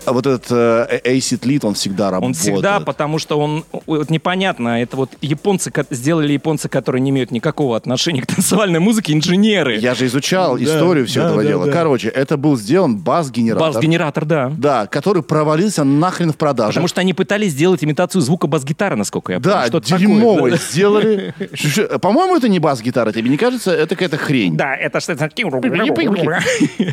[0.07, 2.37] вот этот э, Acid Lead, он всегда Он работает.
[2.37, 7.31] всегда, потому что он, вот непонятно, это вот японцы, ко- сделали японцы, которые не имеют
[7.31, 9.77] никакого отношения к танцевальной музыке, инженеры.
[9.79, 11.67] Я же изучал Да, историю всего да, этого да, дела.
[11.67, 11.73] да.
[11.73, 13.73] Короче, это был сделан бас-генератор.
[13.73, 14.53] Бас-генератор, да.
[14.57, 16.71] Да, который провалился нахрен в продаже.
[16.73, 19.67] Потому что они пытались сделать имитацию звука бас-гитары, насколько я Да, помню.
[19.69, 21.35] Что-то дерьмовый такое, сделали.
[22.01, 23.71] По-моему, это не бас-гитара, тебе не кажется?
[23.73, 24.57] Это какая-то хрень.
[24.57, 25.29] Да, это что-то...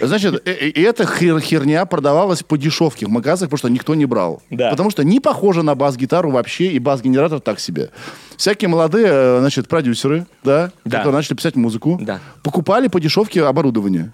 [0.01, 3.95] Значит, э- э- и эта хер- херня продавалась по дешевке в магазинах, потому что никто
[3.95, 4.41] не брал.
[4.49, 4.69] Да.
[4.71, 7.89] Потому что не похоже на бас-гитару вообще, и бас-генератор так себе.
[8.37, 10.97] Всякие молодые, э, значит, продюсеры, да, Да.
[10.97, 12.19] которые начали писать музыку, Да.
[12.43, 14.13] покупали по дешевке оборудование.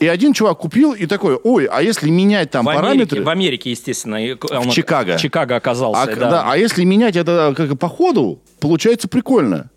[0.00, 3.24] И один чувак купил и такой, ой, а если менять там В Америке, параметры...
[3.24, 4.18] в Америке, естественно.
[4.50, 5.16] он- Чикаго.
[5.16, 6.30] В Чикаго оказался, А, да.
[6.30, 9.70] да, а если менять это как по ходу, получается прикольно.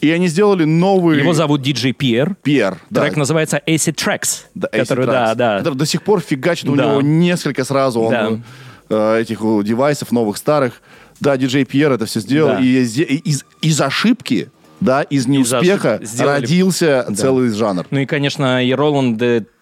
[0.00, 2.34] И они сделали новый Его зовут DJ Pierre.
[2.42, 2.78] Пьер.
[2.90, 3.02] да.
[3.02, 4.44] Трек называется Acid Tracks.
[4.54, 5.58] Да, Acid который, Tracks, да, да.
[5.58, 6.86] который до сих пор фигачит, у Да.
[6.86, 9.16] него несколько сразу он, Да.
[9.16, 10.80] э, этих э, девайсов новых, старых.
[11.20, 12.54] Да, диджей Пьер это все сделал.
[12.54, 12.60] Да.
[12.60, 14.48] И, зе- и из, из ошибки,
[14.80, 17.86] да, из неуспеха ошибки сделали- родился целый жанр.
[17.90, 19.18] Ну и, конечно, и Роланд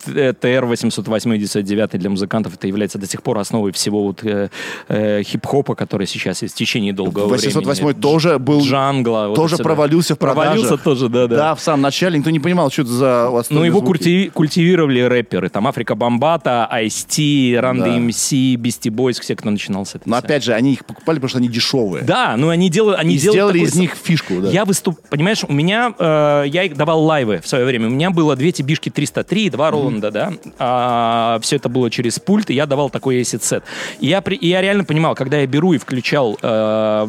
[0.07, 4.49] э, т- TR-808-99 для музыкантов это является до сих пор основой всего вот, э,
[4.89, 8.01] э, хип-хопа, который сейчас есть в течение долгого 808 времени.
[8.01, 8.63] тоже был...
[8.63, 9.27] Джангла.
[9.29, 9.65] вот тоже отсюда.
[9.65, 10.45] провалился в продажах.
[10.55, 11.37] Провалился тоже, да, да.
[11.37, 15.49] Да, в самом начале никто не понимал, что это за Ну, его культи- культивировали рэперы.
[15.49, 17.87] Там Африка Бомбата, Ice-T, Run Да.
[17.89, 20.11] DMC, Beastie Boys, все, кто начинал с этого.
[20.11, 22.05] Но опять же, они их покупали, потому что они дешевые.
[22.05, 22.97] Да, ну они делали...
[22.97, 24.35] Они И делали сделали такой из них фишку.
[24.41, 24.51] Да.
[24.51, 24.99] Я выступ...
[25.09, 25.95] Понимаешь, у меня...
[25.99, 27.87] э, я давал лайвы в свое время.
[27.89, 30.33] У меня было две тибишки 303 и два Роланда, да.
[30.59, 33.65] А, все это было через пульт, и я давал такой acid сет.
[34.01, 34.37] И я, при...
[34.37, 36.39] и я реально понимал, когда я беру и включал...
[36.43, 37.09] э,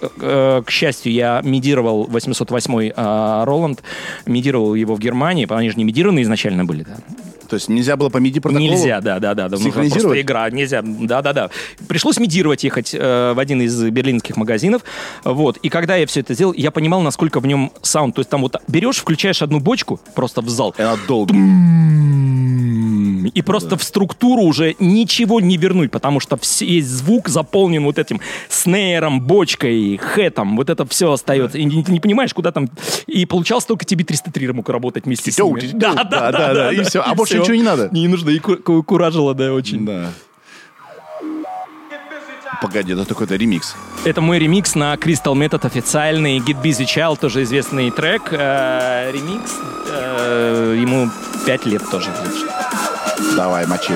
[0.00, 3.82] к- э, счастью, я медировал 808 э, Роланд,
[4.26, 6.96] медировал его в Германии, они же не медированные изначально были, да.
[7.54, 8.68] То есть нельзя было по MIDI протоколу?
[8.68, 9.48] Нельзя, да, да, да.
[9.48, 9.56] да.
[9.56, 10.02] Синхронизировать?
[10.02, 11.50] просто игра, нельзя, да, да, да.
[11.86, 14.82] Пришлось медировать, ехать э, в один из берлинских магазинов,
[15.22, 15.58] вот.
[15.58, 18.16] И когда я все это сделал, я понимал, насколько в нем саунд.
[18.16, 21.32] То есть там вот берешь, включаешь одну бочку просто в зал, она долго.
[23.34, 28.20] и просто в структуру уже ничего не вернуть, потому что весь звук заполнен вот этим
[28.48, 31.58] снейром, бочкой, хэтом, вот это все остается.
[31.58, 32.68] И ты не понимаешь, куда там...
[33.06, 35.60] И получалось только тебе 303 мог работать вместе с ними.
[35.60, 37.02] Тю-тю, да, да, да, и всё.
[37.04, 37.43] А больше.
[37.44, 37.88] Ничего не надо.
[37.92, 39.84] Не нужно, и ку- ку- куражило, да, очень.
[39.86, 40.10] Да.
[42.62, 43.74] Погоди, это какой-то ремикс.
[44.04, 48.22] Это мой ремикс на Crystal Method официальный Get Busy Child, тоже известный трек.
[48.30, 49.52] Э, ремикс.
[49.88, 51.10] э, ему
[51.46, 52.10] 5 лет тоже.
[53.36, 53.92] Давай, мочи.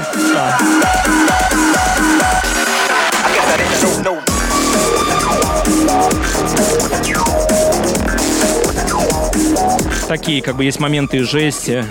[10.08, 11.84] Такие, как бы, есть моменты жести.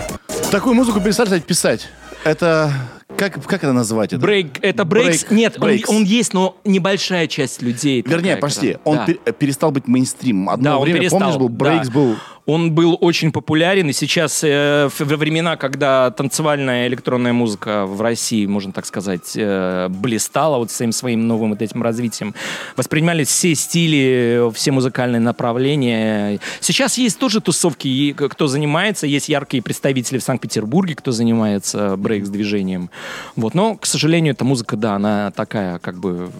[0.50, 1.88] Такую музыку перестали писать.
[2.24, 2.72] Это...
[3.16, 4.12] Как, как это назвать?
[4.12, 4.20] Это?
[4.20, 5.24] Брейк, это брейкс?
[5.24, 5.78] Брейк- Нет, он-.
[5.88, 8.04] Он, есть, но небольшая часть людей.
[8.06, 8.74] Вернее, почти.
[8.74, 9.06] которая- Он Да.
[9.12, 10.50] пер- перестал быть мейнстримом.
[10.50, 11.20] Одно Да, он время, перестал.
[11.20, 11.94] помнишь, был брейкс да.
[11.94, 12.16] был...
[12.46, 18.00] Он был очень популярен, и сейчас э, в- во времена, когда танцевальная электронная музыка в
[18.00, 22.34] России, можно так сказать, э, блистала вот своим своим новым вот этим развитием,
[22.74, 26.40] воспринимались все стили, все музыкальные направления.
[26.60, 32.88] Сейчас есть тоже тусовки, кто занимается, есть яркие представители в Санкт-Петербурге, кто занимается брейкс-движением.
[33.36, 36.30] Вот, но, к сожалению, эта музыка, да, она такая, как бы,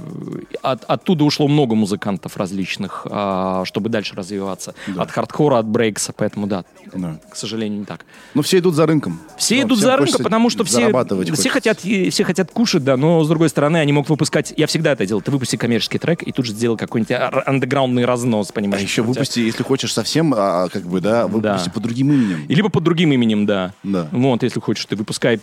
[0.63, 4.75] от- оттуда ушло много музыкантов различных, а, чтобы дальше развиваться.
[4.97, 7.19] От хардкора, от брейкса, поэтому да, Да.
[7.31, 8.05] к сожалению, не так.
[8.35, 9.21] Ну, все идут за рынком.
[9.37, 10.91] Все Ну, идут за рынком, потому что все,
[11.35, 14.93] все, хотят, все хотят кушать, да, но с другой стороны они могут выпускать, я всегда
[14.93, 18.83] это делал, ты выпусти коммерческий трек и тут же сделал какой-нибудь андеграундный разнос, А понимаешь?
[18.83, 21.73] еще У тебя- выпусти, если хочешь совсем, а, как бы, да, выпусти Да.
[21.73, 22.45] под другим именем.
[22.49, 23.73] И Либо под другим именем, да.
[23.83, 24.09] Да.
[24.13, 25.41] Вот, если хочешь, ты выпускай.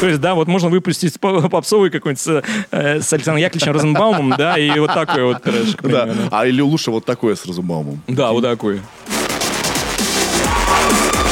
[0.00, 2.42] То есть, да, вот можно выпустить по- попсовый какой-нибудь с,
[2.72, 5.76] э, с Александром Яковлевичем Розенбаумом, да, и вот такой вот трэш.
[5.82, 6.10] Да.
[6.30, 8.02] А или лучше вот такое с Разумбаумом.
[8.08, 8.80] Да, вот такой.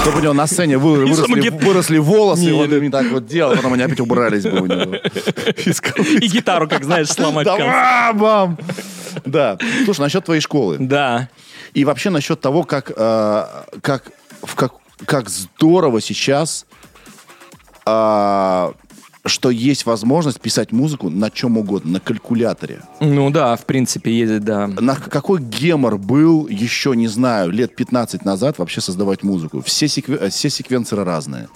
[0.02, 3.26] Чтобы у него на сцене вы- выросли, гит- выросли волосы, Не, вот они так вот
[3.26, 4.94] делал, потом они опять убрались бы у него.
[6.20, 7.44] И гитару, как знаешь, сломать.
[7.46, 8.58] Да, бам!
[9.26, 9.58] Да.
[9.84, 10.76] Слушай, насчет твоей школы.
[10.80, 11.28] Да.
[11.74, 13.44] И вообще насчет того, как, э,
[13.82, 14.04] как,
[14.42, 14.74] в как,
[15.06, 16.66] как здорово сейчас,
[17.86, 18.72] э,
[19.24, 22.80] что есть возможность писать музыку на чем угодно, на калькуляторе.
[23.00, 24.66] Ну да, в принципе, ездит, да.
[24.66, 29.62] На какой гемор был еще, не знаю, лет 15 назад вообще создавать музыку?
[29.62, 31.48] Все, секве- э, все секвенсоры разные.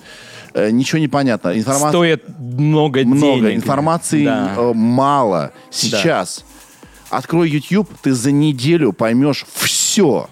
[0.54, 1.58] Э, Ничего не понятно.
[1.58, 3.56] Информация Стоит много, много, денег.
[3.56, 4.54] информации Да.
[4.56, 5.52] э, мало.
[5.70, 6.44] Сейчас
[7.10, 10.28] открой YouTube, ты за неделю поймешь все.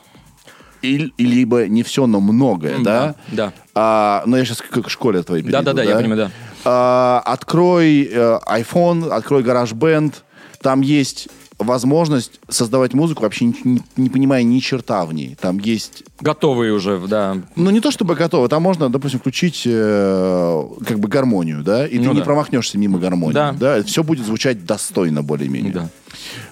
[0.85, 3.14] И, и либо не все, но многое, да?
[3.32, 3.53] да.
[3.74, 6.30] А, но я сейчас к, к школе твоей перейду, Да-да-да, я понимаю, да.
[6.64, 10.14] А, открой э, iPhone, открой GarageBand,
[10.61, 11.28] там есть
[11.59, 15.37] возможность создавать музыку, вообще не, не- не понимая ни черта в ней.
[15.41, 17.37] Там есть Готовые уже, да.
[17.55, 21.99] ну, не то чтобы готово, там можно, допустим, включить э, как бы гармонию, да, и
[21.99, 22.24] Ну ты не да.
[22.24, 23.35] промахнешься мимо гармонии.
[23.35, 23.53] Да.
[23.53, 23.82] Да.
[23.85, 25.72] Все будет звучать достойно более-менее.
[25.72, 25.89] Да.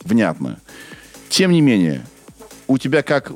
[0.04, 0.58] Внятно.
[1.28, 2.04] Тем не менее,
[2.72, 3.32] у тебя как...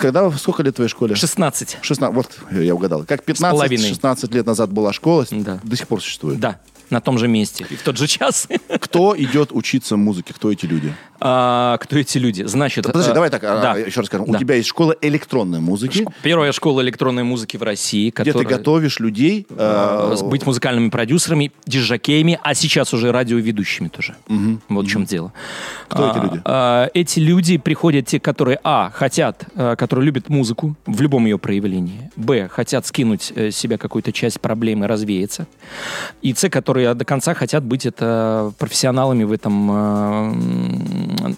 [0.00, 1.14] Когда, сколько лет твоей школе?
[1.14, 1.78] 16.
[1.80, 3.04] 16, вот я угадал.
[3.04, 3.90] Как половиной.
[3.92, 5.60] 15-16 лет назад была школа, Да.
[5.62, 6.38] до сих пор существует.
[6.40, 6.58] Да,
[6.90, 7.66] на том же месте.
[7.70, 8.48] И в тот же час.
[8.80, 10.34] Кто идет учиться музыке?
[10.34, 10.92] Кто эти люди?
[11.20, 12.44] А, кто эти люди?
[12.44, 12.84] Значит...
[12.86, 13.76] Подожди, а, давай так, а, да.
[13.76, 14.26] еще раз скажем.
[14.30, 14.38] Да.
[14.38, 19.00] У тебя есть школа электронной музыки, Первая школа электронной музыки в России, где ты готовишь
[19.00, 19.44] людей...
[19.50, 24.14] э, э, быть музыкальными продюсерами, диджакеями, а сейчас уже радиоведущими тоже.
[24.68, 25.32] Вот в чем дело.
[25.88, 26.40] Кто эти А, люди?
[26.44, 31.38] а, Эти люди приходят те, которые, а, хотят, э, которые любят музыку в любом ее
[31.38, 35.48] проявлении, б, хотят скинуть э, себя какую-то часть проблемы, развеяться,
[36.22, 41.34] и с, которые до конца хотят быть это профессионалами в этом, э,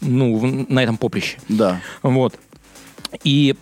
[0.00, 1.38] ну, на этом поприще.
[1.48, 1.80] Да.
[2.02, 2.38] Вот.
[3.24, 3.56] И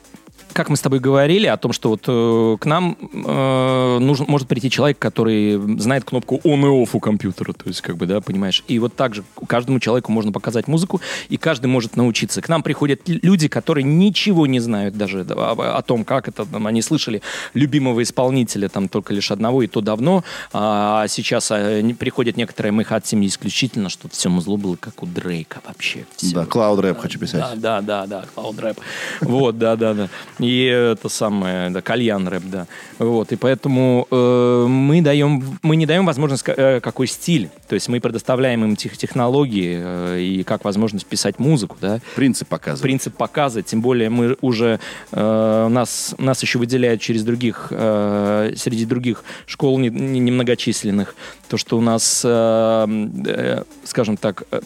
[0.53, 4.49] как мы с тобой говорили о том, что вот э, к нам э, нужен, может
[4.49, 8.21] прийти человек, который знает кнопку on и off у компьютера, то есть как бы, да,
[8.21, 8.65] понимаешь.
[8.69, 12.43] И вот так же каждому человеку можно показать музыку, и каждый может научиться.
[12.43, 16.45] К нам приходят люди, которые ничего не знают даже да, о, о том, как это,
[16.45, 17.23] там, они слышали
[17.55, 22.73] любимого исполнителя там только лишь одного, и то давно, а сейчас э, не- приходят некоторые
[22.73, 26.07] мы хотим исключительно, чтобы все музло было как у Дрейка вообще.
[26.17, 26.35] Всё.
[26.35, 27.41] Да, клауд рэп хочу писать.
[27.41, 28.79] Да, да, да, да, Cloud Rap.
[29.21, 30.09] Вот, да, да, да.
[30.41, 32.66] И это самое, да, кальян рэп, да.
[32.99, 37.51] Вот, и поэтому э, мы даем, мы не даем возможность, э, какой стиль.
[37.68, 42.01] То есть мы предоставляем им тех, технологии э, и как возможность писать музыку, да.
[42.16, 42.82] Принцип показывает.
[42.82, 44.80] Принцип показа, тем более мы уже
[45.12, 51.14] э, нас нас еще выделяют через других э, среди других школ не- не- немногочисленных
[51.49, 52.86] то, что у нас, э,
[53.26, 54.61] э, скажем так, э,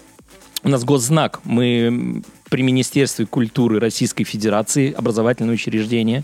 [0.63, 1.41] у нас госзнак.
[1.45, 2.23] Мы
[2.55, 6.23] при Министерстве культуры Российской Федерации образовательное учреждение,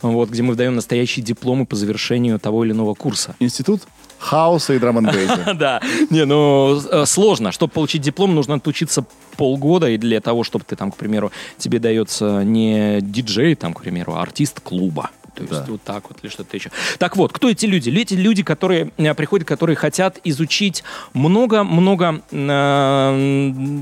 [0.00, 3.36] вот, где мы выдаем настоящие дипломы по завершению того или иного курса.
[3.40, 3.82] Институт
[4.18, 5.04] хаоса и драм
[5.54, 7.52] Да, не, ну э, сложно.
[7.52, 9.04] Чтобы получить диплом, нужно отучиться
[9.36, 13.82] полгода, и для того, чтобы ты там, к примеру, тебе дается не диджей, там, к
[13.82, 15.10] примеру, а артист клуба.
[15.34, 15.66] То есть Да.
[15.68, 16.70] вот так вот или что-то еще.
[16.98, 17.90] Так вот, кто эти люди?
[17.90, 23.80] Эти люди, которые э, приходят, которые хотят изучить много-много э,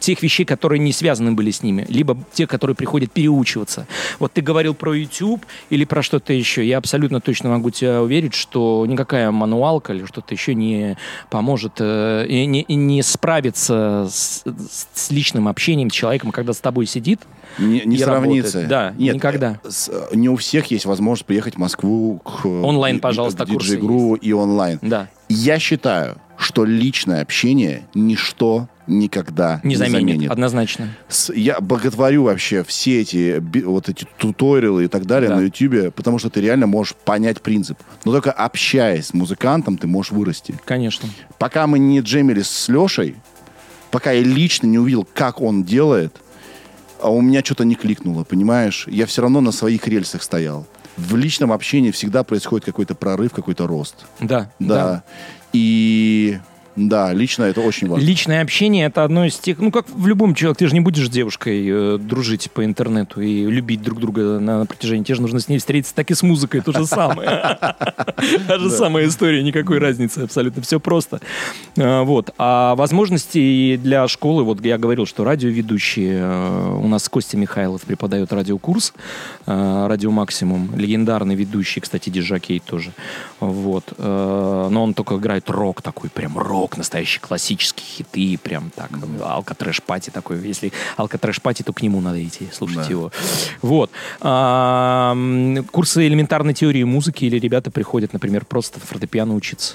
[0.00, 3.86] тех вещей, которые не связаны были с ними, либо те, которые приходят переучиваться.
[4.18, 6.66] Вот ты говорил про YouTube или про что-то еще.
[6.66, 10.96] Я абсолютно точно могу тебя уверить, что никакая мануалка или что-то еще не
[11.30, 14.44] поможет э, не, не справиться с,
[14.94, 17.20] с личным общением с человеком, когда с тобой сидит.
[17.58, 18.60] Не, не сравнится.
[18.60, 18.68] работает.
[18.68, 19.58] Да, Нет, никогда.
[19.64, 23.44] э, с- э, не у всех есть возможность приехать в Москву к Онлайн, и- пожалуйста,
[23.46, 24.78] к курсы диджей-гру и онлайн.
[24.82, 25.08] Да.
[25.28, 30.88] Я считаю, что личное общение ничто никогда Не не, заменит, однозначно.
[31.08, 35.36] С- Я боготворю вообще все эти би- вот эти туториалы и так далее Да.
[35.36, 37.78] на Ютубе, потому что ты реально можешь понять принцип.
[38.06, 40.54] Но только общаясь с музыкантом, ты можешь вырасти.
[40.64, 41.08] Конечно.
[41.38, 43.16] Пока мы не джемили с Лешей,
[43.90, 46.16] пока я лично не увидел, как он делает,
[47.02, 48.86] а у меня что-то не кликнуло, понимаешь?
[48.88, 50.66] Я все равно на своих рельсах стоял.
[50.98, 53.94] В личном общении всегда происходит какой-то прорыв, какой-то рост.
[54.20, 54.50] Да.
[54.58, 55.04] Да.
[55.52, 56.38] И
[56.78, 58.04] да, лично это очень важно.
[58.04, 61.06] Личное общение это одно из тех, ну как в любом человеке, ты же не будешь
[61.06, 65.02] с девушкой э, дружить по интернету и любить друг друга на протяжении.
[65.02, 67.28] Тебе же нужно с ней встретиться, так и с музыкой то же самое.
[68.46, 71.20] Та же самая история, никакой разницы, абсолютно все просто.
[71.76, 72.30] А, Вот.
[72.38, 78.32] А возможности для школы, вот я говорил, что радиоведущие, э, у нас Костя Михайлов преподает
[78.32, 78.92] радиокурс,
[79.46, 82.92] э, Радио Максимум, легендарный ведущий, кстати, диджей тоже.
[83.40, 83.84] Вот.
[83.96, 88.90] Э, Но он только играет рок такой, прям рок, настоящий классический хиты, прям так.
[89.22, 90.38] Алкотрэш- party такой.
[90.46, 92.84] Если алкотрэш- party, то к нему надо идти, слушать Да.
[92.90, 93.12] его.
[93.62, 93.90] Вот.
[94.20, 95.16] А,
[95.70, 99.74] Курсы элементарной теории музыки или ребята приходят, например, просто фортепиано учиться.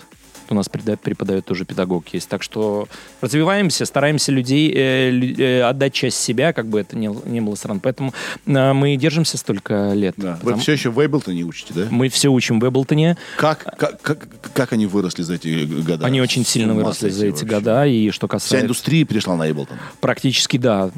[0.54, 2.30] У нас преподает, преподает тоже педагог есть.
[2.30, 2.88] Так что
[3.22, 7.80] развиваемся, стараемся людей э, э, отдать часть себя, как бы это ни, не было странно.
[7.82, 8.14] Поэтому
[8.46, 10.14] э, мы держимся столько лет.
[10.18, 10.34] Да.
[10.34, 11.88] Вы Потому- все еще в Эйблтоне учите, да?
[11.90, 13.18] Мы все учим в Эблтоне.
[13.38, 16.06] Как, как, как, как они выросли за эти года?
[16.06, 17.56] Они очень сильно выросли за эти вообще.
[17.56, 17.86] года.
[17.88, 18.66] И что Вся касается...
[18.66, 19.78] индустрия перешла на Эйблтон.
[20.00, 20.92] Практически да.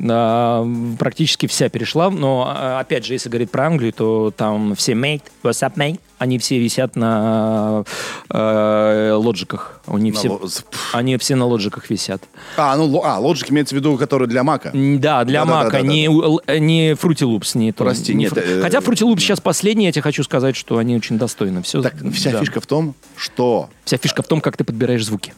[1.00, 2.10] Практически вся перешла.
[2.10, 6.00] Но, а, опять же, если говорить про Англию, то там все mate, what's up, mate?
[6.26, 7.84] Они все висят на
[8.32, 9.80] э, лоджиках.
[9.86, 10.50] Они На все, ло-
[10.92, 12.24] они все на лоджиках висят.
[12.58, 14.72] А, ну, а, Logic имеется в виду, который для Мака.
[14.74, 15.64] Да, для Да-да-да-да-да.
[15.66, 17.56] Мака, не, у- л- не Fruity Loops.
[17.56, 20.24] Не то, Прости, не нет, Фру- э, Хотя Fruity Loops сейчас последний, я тебе хочу
[20.24, 21.62] сказать, что они очень достойны.
[21.62, 22.40] Все, Так вся да.
[22.40, 23.70] фишка в том, что...
[23.84, 25.36] Вся фишка в том, как ты подбираешь звуки.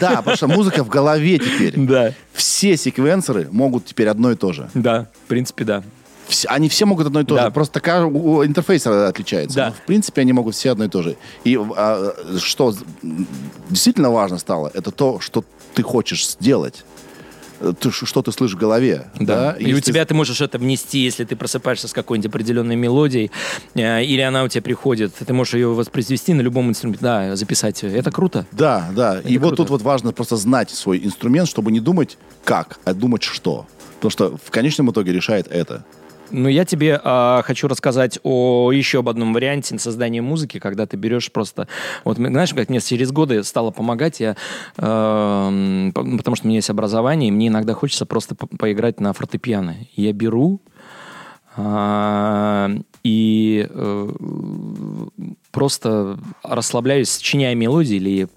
[0.00, 1.74] Да, потому что музыка в голове теперь.
[1.78, 2.12] Да.
[2.32, 4.68] Все секвенсоры могут теперь одно и то же.
[4.74, 5.84] Да, в принципе, да.
[6.28, 7.46] Все- они все могут одно и то Да.
[7.46, 7.50] же.
[7.50, 9.56] Просто такая, у- у интерфейс отличается.
[9.56, 9.66] Да.
[9.68, 11.16] Но, в принципе, они могут все одно и то же.
[11.44, 12.74] И а, что
[13.68, 16.84] действительно важно стало, это то, что ты хочешь сделать.
[17.60, 19.06] Э, ты что ты слышишь в голове.
[19.18, 19.52] Да.
[19.58, 23.30] И у Если тебя ты можешь это внести, если ты просыпаешься с какой-нибудь определенной мелодией,
[23.74, 27.82] э, или она у тебя приходит, ты можешь ее воспроизвести на любом инструменте, да, записать.
[27.82, 28.46] Это круто.
[28.52, 29.20] Да, да.
[29.20, 29.56] И вот круто.
[29.56, 33.66] тут вот важно просто знать свой инструмент, чтобы не думать как, а думать что.
[33.96, 35.84] Потому что в конечном итоге решает это.
[36.30, 40.96] Ну, я тебе а, хочу рассказать о еще об одном варианте создания музыки, когда ты
[40.96, 41.68] берешь просто...
[42.04, 44.36] Вот, знаешь, как мне через годы стало помогать, я,
[44.76, 49.12] по- потому что у меня есть образование, и мне иногда хочется просто по- поиграть на
[49.12, 49.76] фортепиано.
[49.94, 50.60] Я беру
[51.56, 52.70] а,
[53.04, 54.08] и э,
[55.50, 58.28] просто расслабляюсь, сочиняя мелодии или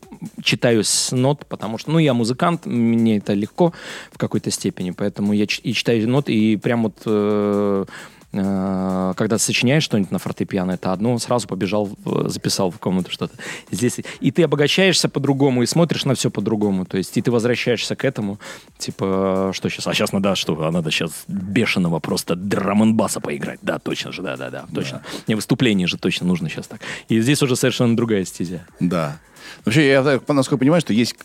[0.44, 3.74] читаю с нот, потому что, ну, я музыкант, мне это легко
[4.12, 7.86] в какой-то степени, поэтому я и читаю ноты, и прям вот э,
[8.34, 11.90] э, когда сочиняешь что-нибудь на фортепиано, это одно, сразу побежал,
[12.26, 13.36] записал в комнату что-то.
[13.72, 17.96] Здесь и ты обогащаешься по-другому, и смотришь на все по-другому, то есть и ты возвращаешься
[17.96, 18.40] к этому,
[18.78, 23.60] типа, что сейчас, а сейчас надо что, а надо сейчас бешеного просто драм баса поиграть,
[23.62, 25.04] да, точно же, да-да-да, точно.
[25.28, 26.82] Не выступление же точно нужно сейчас так.
[27.10, 28.66] И здесь уже совершенно другая стезя.
[28.80, 29.20] Да.
[29.66, 31.16] Вообще, я насколько понимаю, что есть...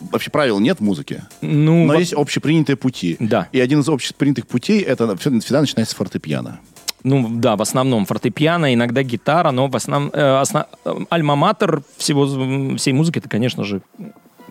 [0.00, 3.16] Вообще правил нет в музыке, Ну, но во- есть общепринятые пути.
[3.20, 3.48] Да.
[3.52, 6.60] И один из общепринятых путей, это всегда начинается с фортепиано.
[7.02, 12.76] Ну да, в основном фортепиано, иногда гитара, но в основном э, осно- э, альма-матер всего
[12.76, 13.80] всей музыки это, конечно же,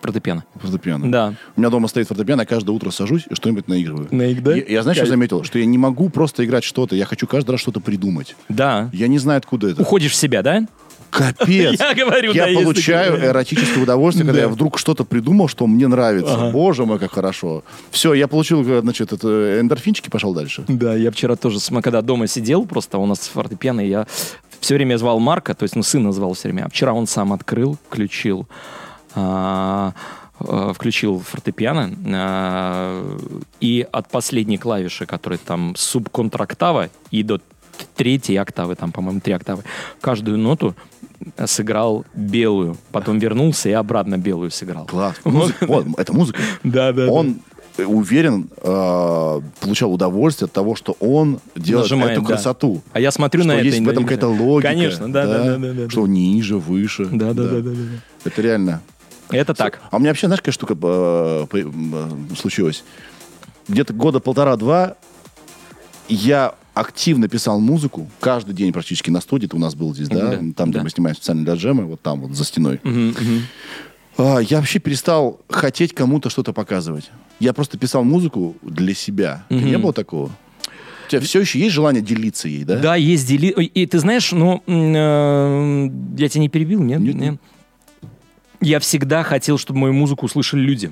[0.02, 0.46] фортепиано.
[0.62, 1.12] Фортепиано.
[1.12, 1.34] Да.
[1.56, 4.08] У меня дома стоит фортепиано, я каждое утро сажусь и что-нибудь наигрываю.
[4.12, 4.56] Наиг- да?
[4.56, 5.43] Я, я знаешь, что заметил?
[5.43, 8.36] Что я не могу просто играть что-то, я хочу каждый раз что-то придумать.
[8.48, 8.89] Да.
[8.93, 9.82] Я не знаю, откуда это.
[9.82, 10.66] Уходишь в себя, да?
[11.16, 11.80] Капец!
[11.80, 13.30] Я говорю, Я да, получаю такое.
[13.30, 14.47] эротическое удовольствие, когда Да.
[14.47, 16.49] я вдруг что-то придумал, что мне нравится.
[16.51, 17.63] Боже мой, как хорошо.
[17.91, 20.63] Все, я получил, значит, это, эндорфинчики, пошел дальше.
[20.68, 24.05] Да, я вчера тоже, когда дома сидел, просто у нас фортепиано, я
[24.59, 27.32] все время звал Марка, то есть, ну, сына звал все время, а вчера он сам
[27.34, 28.47] открыл, включил,
[29.13, 29.93] а,
[30.39, 33.18] э, включил фортепиано, а,
[33.61, 37.39] и от последней клавиши, которая там субконтрактава, и до
[37.95, 39.63] третьей октавы, там, по-моему, три октавы.
[40.01, 40.76] Каждую ноту
[41.45, 44.86] сыграл белую, потом вернулся и обратно белую сыграл.
[44.86, 45.16] Класс.
[45.24, 46.39] Музыка- вот, это музыка.
[46.63, 47.07] Да, да.
[47.07, 47.39] Он
[47.78, 52.28] э, уверен, э, получал удовольствие от того, что он делает Нажимает, эту да.
[52.28, 52.82] красоту.
[52.93, 53.66] А я смотрю что на это.
[53.66, 54.70] есть в этом какая-то логика.
[54.72, 55.89] Конечно, да, да, да, да, да.
[55.89, 57.05] Что ниже, выше.
[57.05, 57.76] Да, да, да, да, да.
[58.24, 58.82] Это реально.
[59.30, 59.82] Это так.
[59.89, 62.84] А у меня вообще, знаешь, какая штука э, э, случилась?
[63.68, 64.95] Где-то года полтора-два
[66.07, 69.48] я активно писал музыку каждый день практически на студии.
[69.48, 70.32] Это у нас был здесь, да?
[70.32, 70.84] Да, Там, где да.
[70.84, 72.80] мы снимаем специально для джема, вот там вот за стеной.
[72.84, 73.16] Мгм.
[74.18, 77.10] А, я вообще перестал хотеть кому-то что-то показывать.
[77.40, 79.46] Я просто писал музыку для себя.
[79.50, 80.32] Тебя Не было такого?
[81.08, 82.78] У тебя все еще есть желание делиться ей, да?
[82.78, 83.48] Да, есть дели...
[83.48, 87.00] И ты знаешь, ну, э, я тебя не перебил, нет?
[87.00, 87.36] Нет, нет.
[88.60, 90.92] Я всегда хотел, чтобы мою музыку услышали люди.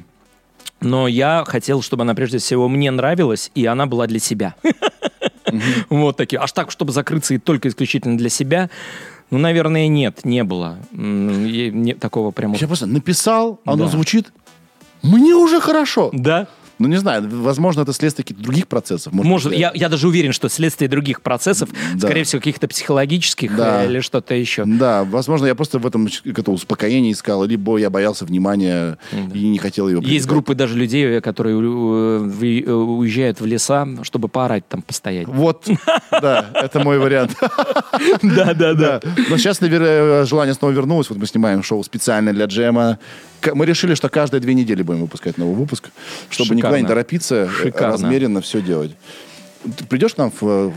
[0.81, 4.55] Но я хотел, чтобы она прежде всего мне нравилась, и она была для себя.
[5.89, 6.39] Вот такие.
[6.39, 8.69] Аж так, чтобы закрыться и только исключительно для себя,
[9.31, 10.77] ну, наверное, нет, не было.
[10.91, 12.55] М, и не- такого прямо...
[12.57, 14.31] Я просто написал, оно звучит,
[15.01, 16.09] мне уже хорошо.
[16.13, 16.47] Да?
[16.83, 19.13] Ну, не знаю, возможно, это следствие каких-то других процессов.
[19.13, 22.07] Может, Может, я, я даже уверен, что следствие других процессов, Да.
[22.07, 23.83] скорее всего, каких-то психологических Да.
[23.83, 24.63] э, или что-то еще.
[24.65, 28.97] Да, возможно, я просто в этом какое-то успокоение искал, либо я боялся внимания
[29.33, 34.27] и не хотел его Есть группы даже людей, э, которые э, уезжают в леса, чтобы
[34.27, 35.27] поорать там, постоять.
[35.27, 35.65] Вот,
[36.11, 37.35] да, это мой вариант.
[38.21, 39.01] Да, да, Да.
[39.29, 41.09] Но сейчас, наверное, желание снова вернулось.
[41.09, 42.99] Вот мы снимаем шоу специально для джема.
[43.53, 45.89] Мы решили, что каждые две недели будем выпускать новый выпуск,
[46.29, 46.87] чтобы никуда не Шикарно.
[46.87, 47.93] торопиться, э, Шикарно.
[47.93, 48.91] размеренно все делать.
[49.77, 50.71] Ты придешь к нам в- в-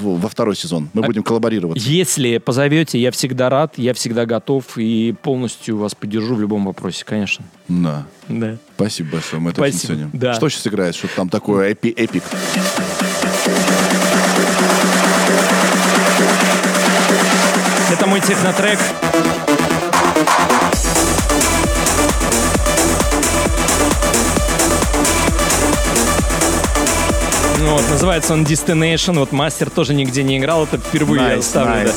[0.00, 0.88] в- во второй сезон?
[0.94, 1.76] Мы будем коллаборировать.
[1.84, 7.04] Если позовете, я всегда рад, я всегда готов и полностью вас поддержу в любом вопросе,
[7.04, 7.44] конечно.
[7.68, 8.06] Да.
[8.28, 8.56] Да.
[8.76, 9.94] Спасибо большое, мы это очень Спасибо.
[9.94, 10.10] ценим.
[10.14, 10.32] Да.
[10.34, 10.94] Что сейчас играет?
[10.94, 12.22] Что там такое эпи эпик?
[17.90, 18.78] Это мой технотрек.
[27.70, 29.18] Вот, называется он Destination.
[29.18, 31.86] Вот мастер тоже нигде не играл, это впервые я Nice, ставлю.
[31.86, 31.92] да.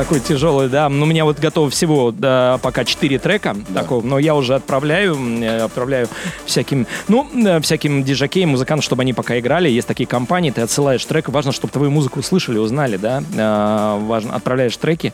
[0.00, 0.88] Такой тяжелый, да.
[0.88, 5.14] Ну, у меня вот готово всего да, пока 4 трека такого, но я уже отправляю,
[5.14, 6.08] э, отправляю
[6.46, 9.68] всяким, ну, э, всяким диджакеям, музыкантам, чтобы они пока играли.
[9.68, 13.22] Есть такие компании, ты отсылаешь трек, важно, чтобы твою музыку услышали, узнали, да.
[13.36, 15.12] Э, важно, отправляешь треки.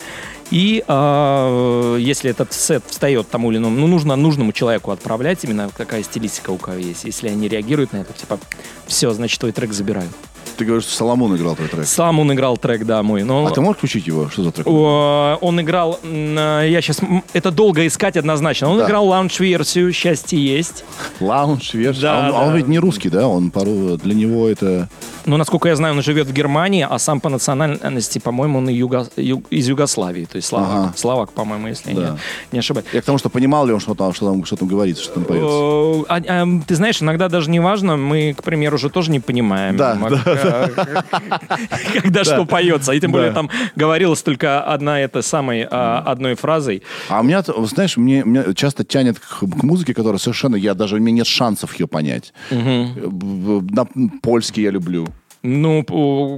[0.52, 5.68] И э, если этот сет встает тому или иному, ну, нужно нужному человеку отправлять именно
[5.76, 7.02] какая стилистика у кого есть.
[7.02, 8.38] Если они реагируют на это, типа,
[8.86, 10.12] все, значит, твой трек забирают.
[10.56, 11.86] Ты говоришь, что Соломон играл твой трек.
[11.86, 13.22] Сам он играл трек, да, мой.
[13.24, 14.28] Но А ты можешь включить его?
[14.30, 14.66] Что за трек?
[14.66, 17.00] Он играл, э, я сейчас,
[17.34, 18.68] это долго искать однозначно.
[18.70, 18.86] Он Да.
[18.86, 20.84] играл лаунж-версию «Счастье есть».
[21.20, 22.00] Лаунж, версия.
[22.02, 22.56] Да, а, он, а он да.
[22.56, 23.28] ведь не русский, да?
[23.28, 24.88] Он пару для него это...
[25.26, 29.08] Но, насколько я знаю, он живет в Германии, а сам по национальности, по-моему, он юго-
[29.16, 30.24] ю- из Югославии.
[30.24, 30.92] То есть словак, Ага.
[30.96, 32.10] словак по-моему, если я Да.
[32.12, 32.18] не,
[32.52, 32.86] не ошибаюсь.
[32.92, 35.14] Я к тому, что понимал ли он, что там, что там, что там говорится, что
[35.14, 36.04] там поется.
[36.08, 39.76] А- а, ты знаешь, иногда даже не важно, мы, к примеру, же тоже не понимаем,
[39.76, 40.10] Да, м, а,
[41.92, 42.92] когда что поется.
[42.92, 46.82] И тем более там говорилось только одна этой самой а, одной фразой.
[47.08, 48.24] А у меня, знаешь, мне,
[48.54, 52.32] часто тянет к, музыке, которая совершенно, я даже, у меня нет шансов ее понять.
[52.50, 52.86] Э,
[54.22, 55.08] польский я люблю.
[55.42, 55.84] Ну,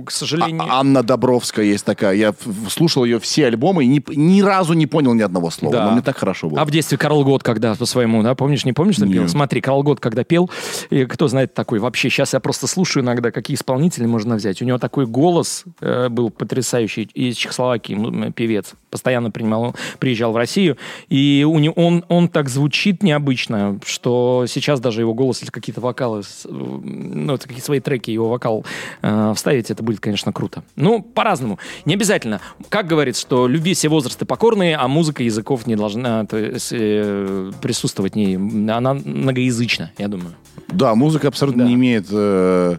[0.04, 0.62] к сожалению...
[0.62, 2.14] А- Анна Добровская есть такая.
[2.14, 2.34] Я
[2.68, 5.74] слушал ее все альбомы и ни, ни разу не понял ни одного слова.
[5.74, 5.84] Да.
[5.86, 6.60] Но мне так хорошо было.
[6.60, 9.28] А в детстве Карл Гот, когда по своему, да, помнишь, не помнишь, что пел?
[9.28, 10.50] Смотри, Карл Гот, когда пел,
[10.90, 14.60] и кто знает такой вообще, сейчас я просто слушаю иногда, какие исполнители можно взять.
[14.62, 20.76] У него такой голос э, был потрясающий из Чехословакии, певец, постоянно принимал, приезжал в Россию,
[21.08, 25.80] и у него, он, он так звучит необычно, что сейчас даже его голос, если какие-то
[25.80, 28.64] вокалы, э, ну, это какие свои треки, его вокал
[29.02, 30.62] э, вставить, это будет, конечно, круто.
[30.76, 31.58] Ну, по-разному.
[31.84, 32.40] Не обязательно.
[32.68, 37.52] Как говорится, что любви все возрасты покорные, а музыка языков не должна то есть, э,
[37.62, 38.34] присутствовать не
[38.70, 40.34] Она многоязычна, я думаю.
[40.68, 41.68] Да, музыка абсолютно Да.
[41.68, 42.76] не имеет э,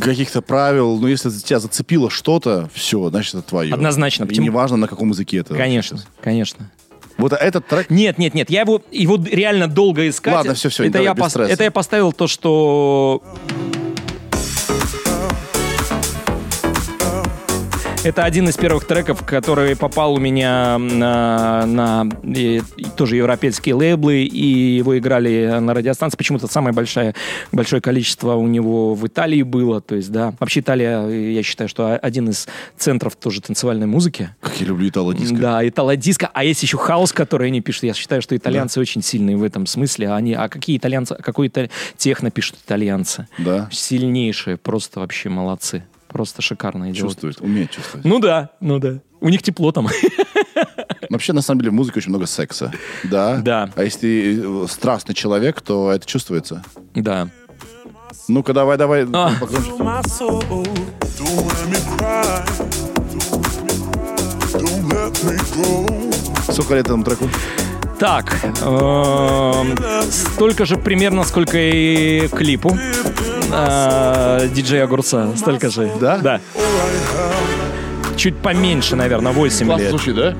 [0.00, 0.98] каких-то правил.
[0.98, 3.72] Но если тебя зацепило что-то, все, значит, это твое.
[3.74, 4.24] Однозначно.
[4.24, 5.54] И Тем- неважно, на каком языке это.
[5.54, 6.70] Конечно, конечно.
[7.18, 7.90] Вот этот трек...
[7.90, 10.32] Нет, нет, нет, я его, его реально долго искать.
[10.32, 11.52] Ладно, всё, всё, это, давай, я пос- стресса.
[11.52, 13.22] это я поставил то, что...
[18.02, 23.74] Это один из первых треков, который попал у меня на, на и- и тоже европейские
[23.74, 26.16] лейблы, и его играли на радиостанции.
[26.16, 27.14] Почему-то самое большое,
[27.52, 29.82] большое количество у него в Италии было.
[29.82, 30.32] То есть, да.
[30.40, 32.48] Вообще Италия, я считаю, что один из
[32.78, 34.30] центров тоже танцевальной музыки.
[34.40, 35.36] Как я люблю итало-диско.
[35.36, 36.30] Да, итало-диско.
[36.32, 37.82] А есть еще хаос, который они пишут.
[37.82, 40.10] Я считаю, что итальянцы очень сильные в этом смысле.
[40.10, 41.68] Они, а какие итальянцы, а какой италь-
[41.98, 43.28] техно пишут итальянцы?
[43.36, 43.68] Да.
[43.70, 45.84] Сильнейшие, просто вообще молодцы.
[46.10, 47.14] Просто шикарно делают.
[47.14, 48.04] Чувствует, умеет чувствовать.
[48.04, 49.00] Ну да, ну да.
[49.20, 49.88] У них тепло там.
[51.10, 52.72] Вообще, на самом деле, в музыке очень много секса.
[53.04, 53.38] Да?
[53.38, 53.70] Да.
[53.74, 56.62] А если ты э, страстный человек, то это чувствуется.
[56.94, 57.28] Да.
[58.28, 59.06] Ну-ка, давай, давай.
[59.12, 59.32] А.
[66.52, 67.28] Сколько лет этому треку?
[68.00, 69.76] Так, эм,
[70.10, 72.74] столько же примерно, сколько и клипу
[73.52, 75.28] э, диджея Огурца.
[75.36, 75.90] Столько же.
[76.00, 76.16] Да?
[76.16, 76.40] Да.
[78.16, 79.90] Чуть поменьше, наверное, 8 Классно лет.
[79.90, 80.34] звучит, да?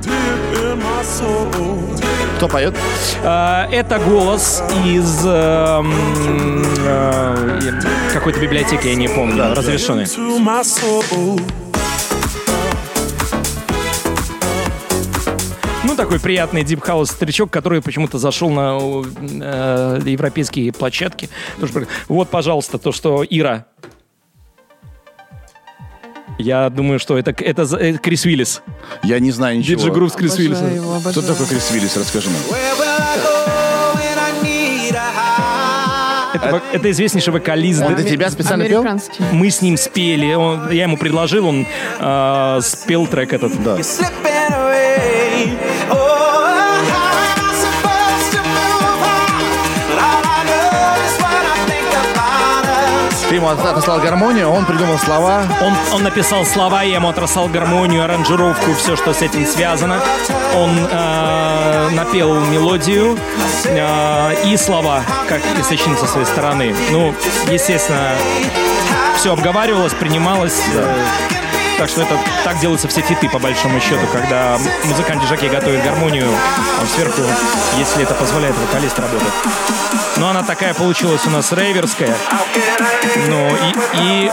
[2.39, 2.75] Кто поет?
[3.23, 5.93] Э, Это голос из эм,
[6.87, 7.71] э,
[8.15, 10.07] какой-то библиотеки, я не помню, разрешенный.
[16.01, 21.29] Такой приятный дип хаус старичок, который почему-то зашел на э, европейские площадки.
[22.09, 23.67] Вот, пожалуйста, то, что Ира.
[26.39, 28.63] Я думаю, что это, это, это Крис Уиллис.
[29.03, 29.79] Я не знаю ничего.
[29.79, 30.71] Диджи Грув с Крис Уиллисом.
[31.11, 31.97] Кто такой Крис Виллис?
[31.97, 32.41] Расскажи нам.
[36.33, 37.83] Это, это известнейший вокалист.
[37.83, 38.87] Он для тебя специально пел?
[39.33, 40.33] Мы с ним спели.
[40.33, 41.67] Он- я ему предложил, он
[41.99, 43.63] э, спел трек этот.
[43.63, 43.77] Да.
[53.41, 55.43] Ему от- отослал гармонию, он придумал слова.
[55.63, 60.01] Он, он написал слова, я ему отрасал гармонию, аранжировку, все, что с этим связано.
[60.57, 63.19] Он э, напел мелодию
[63.65, 66.75] э, и слова, как и сочинил со своей стороны.
[66.91, 67.15] Ну,
[67.51, 68.11] естественно,
[69.17, 70.61] все обговаривалось, принималось.
[70.75, 70.95] э,
[71.81, 76.29] так что это так делаются все фиты, по большому счету, когда музыкант Джаки готовит гармонию,
[76.29, 77.23] а сверху,
[77.79, 79.33] если это позволяет, вокалист работать.
[80.19, 82.15] Но она такая получилась у нас рейверская.
[83.29, 84.31] Ну, и, и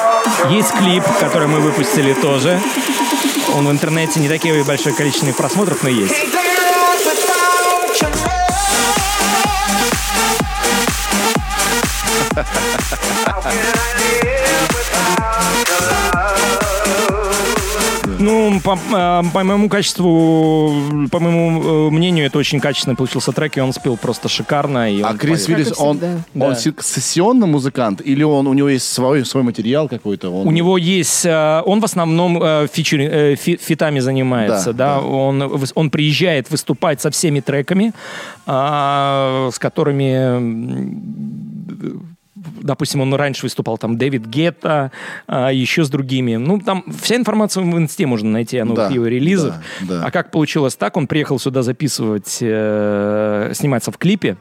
[0.49, 2.59] есть клип, который мы выпустили тоже.
[3.55, 6.13] Он в интернете не такие большое количество просмотров, но есть.
[13.31, 13.96] Can't live without
[18.27, 20.73] Ну, по, э, по моему качеству,
[21.11, 24.91] по моему э, мнению, это очень качественно получился трек, и он спел просто шикарно.
[24.93, 25.59] И А он Крис поет.
[25.59, 25.99] Виллис, он,
[26.35, 26.55] он Да.
[26.55, 30.29] се- сессионный музыкант или он у него есть свой, свой материал какой-то?
[30.29, 30.45] Он...
[30.47, 35.01] У него есть, э, он в основном э, фичери- э, фи- фитами занимается, Да, да,
[35.01, 35.07] да.
[35.07, 37.93] Он, он приезжает выступать со всеми треками,
[38.45, 40.07] а, с которыми,
[42.61, 44.91] допустим, он раньше выступал там Дэвид Гетта,
[45.27, 46.35] а, еще с другими.
[46.35, 49.55] Ну, там вся информация в инсте можно найти о новых Да, его релизах.
[49.81, 50.05] да, да.
[50.05, 54.37] А как получилось так, он приехал сюда записывать, э, сниматься в клипе,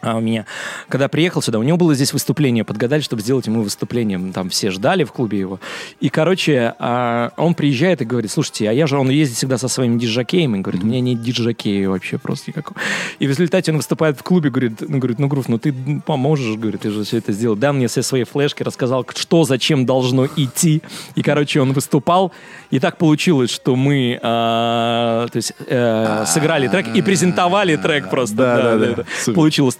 [0.00, 0.46] а у меня,
[0.88, 4.32] когда приехал сюда, у него было здесь выступление, подгадали, чтобы сделать ему выступление.
[4.32, 5.60] Там все ждали в клубе его.
[6.00, 9.68] И, короче, а, он приезжает и говорит, слушайте, а я же, он ездит всегда со
[9.68, 12.80] своим диджакеем, и говорит, у меня нет диджакея вообще просто никакого.
[13.18, 15.74] И в результате он выступает в клубе, говорит, ну, говорит, ну, Грув, ну ты
[16.06, 17.56] поможешь, говорит, ты же все это сделал.
[17.56, 20.82] Дал мне все свои флешки, рассказал, что, зачем должно идти.
[21.16, 22.32] И, короче, он выступал,
[22.70, 28.36] и так получилось, что мы, а, то есть, э, сыграли трек и презентовали трек просто.
[28.36, 28.86] Да, да, да.
[28.86, 29.06] это.
[29.20, 29.34] Супер.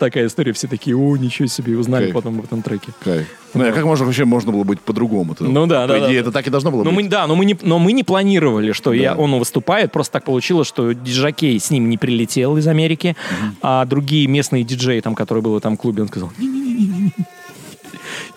[0.09, 2.15] Такая история, все такие, о, ничего себе, узнали Кайф.
[2.15, 2.93] потом об этом треке.
[3.05, 3.27] Кайф.
[3.53, 5.37] Ну, а как можно вообще можно было быть по-другому?
[5.39, 6.29] Ну да, По да, идее, да.
[6.29, 7.05] это так и должно было Но быть.
[7.05, 9.93] мы, да, но мы, не, но мы не планировали, что я, он выступает.
[9.93, 13.17] Просто так получилось, что диджакей с ним не прилетел из Америки,
[13.61, 16.88] а другие местные диджеи, там, которые были в этом клубе, он сказал, не-не-не-не-не.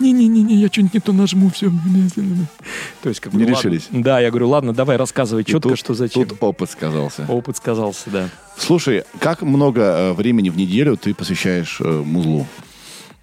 [0.01, 1.71] Не-не-не, я что-нибудь не то нажму, все.
[3.03, 3.57] То есть, как бы, Не ладно.
[3.57, 3.87] решились.
[3.91, 6.25] Да, я говорю, ладно, давай рассказывай четко, тут- что зачем.
[6.27, 7.25] Тут опыт сказался.
[7.27, 8.29] Опыт сказался, да.
[8.57, 12.45] Слушай, как много э, времени в неделю ты посвящаешь э, музлу?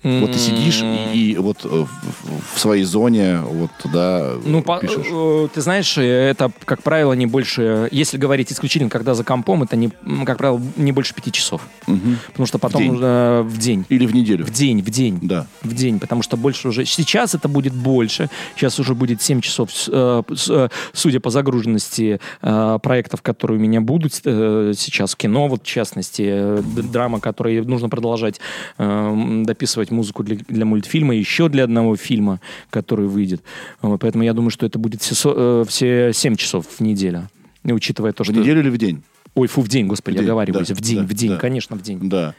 [0.05, 4.62] Вот ты сидишь и, и вот э, в, в- в своей зоне вот туда Ну,
[4.62, 5.07] по- пишешь.
[5.11, 7.89] э, ты знаешь, э, это, как правило, не больше...
[7.91, 9.91] Если говорить исключительно, когда за компом, это, не,
[10.25, 11.62] как правило, не больше пяти часов.
[11.87, 12.93] Потому что потом день?
[12.93, 13.85] уже в день.
[13.89, 14.45] Или в неделю?
[14.47, 15.19] В день, в день.
[15.20, 15.47] Да.
[15.62, 16.85] В день, потому что больше уже...
[16.85, 18.31] Сейчас это будет больше.
[18.55, 25.16] Сейчас уже будет 7 часов, судя по загруженности проектов, которые у меня будут сейчас.
[25.16, 26.59] Кино, вот в частности,
[26.93, 28.41] драма, которую нужно продолжать
[28.79, 32.40] дописывать делать музыку для, для мультфильма, еще для одного фильма,
[32.70, 33.43] который выйдет.
[33.82, 37.28] Вот, поэтому я думаю, что это будет все, э, все 7 часов в неделю.
[37.65, 38.36] И учитывая то, В что...
[38.36, 39.02] неделю или в день?
[39.35, 40.69] Ой, фу, в день, господи, В я день, оговариваюсь.
[40.69, 41.36] да, в день, да, в день, да.
[41.36, 41.98] конечно, в день.
[42.02, 42.35] Да.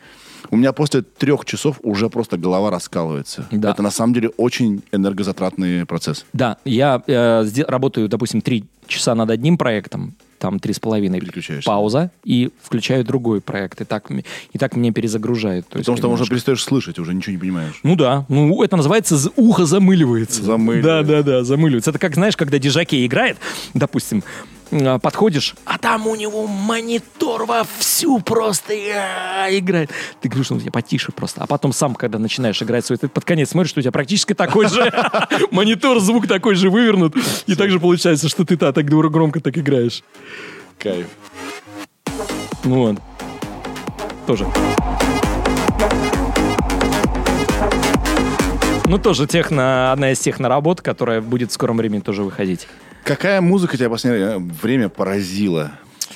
[0.51, 3.45] У меня после трех часов уже просто голова раскалывается.
[3.51, 3.71] Да.
[3.71, 6.25] Это на самом деле очень энергозатратный процесс.
[6.33, 11.67] Да, я э, работаю, допустим, три часа над одним проектом, там три с половиной, Переключаешься.
[11.67, 13.81] пауза, и включаю другой проект.
[13.81, 15.67] И так, и так меня перезагружает.
[15.67, 16.33] То есть Потому что уже немножко.
[16.33, 17.79] перестаешь слышать, уже ничего не понимаешь.
[17.83, 20.43] Ну да, ну это называется ухо замыливается.
[20.43, 21.03] Замыливается.
[21.03, 21.91] Да, да, да, замыливается.
[21.91, 23.37] Это как, знаешь, когда дижаке играет,
[23.73, 24.23] допустим,
[25.01, 29.91] подходишь, а там у него монитор вовсю просто а, играет.
[30.21, 31.41] Ты говоришь, ну тебя потише просто.
[31.43, 34.33] А потом сам, когда начинаешь играть свой, ты под конец смотришь, что у тебя практически
[34.33, 34.91] такой же
[35.51, 37.15] монитор, звук такой же вывернут.
[37.47, 40.03] И также получается, что ты та так громко так играешь.
[40.77, 41.07] Кайф.
[42.63, 42.97] Ну вот.
[44.27, 44.45] Тоже.
[48.85, 52.67] Ну, тоже техно, одна из техноработ, которая будет в скором времени тоже выходить.
[53.03, 55.71] Какая музыка тебя в последнее время поразила?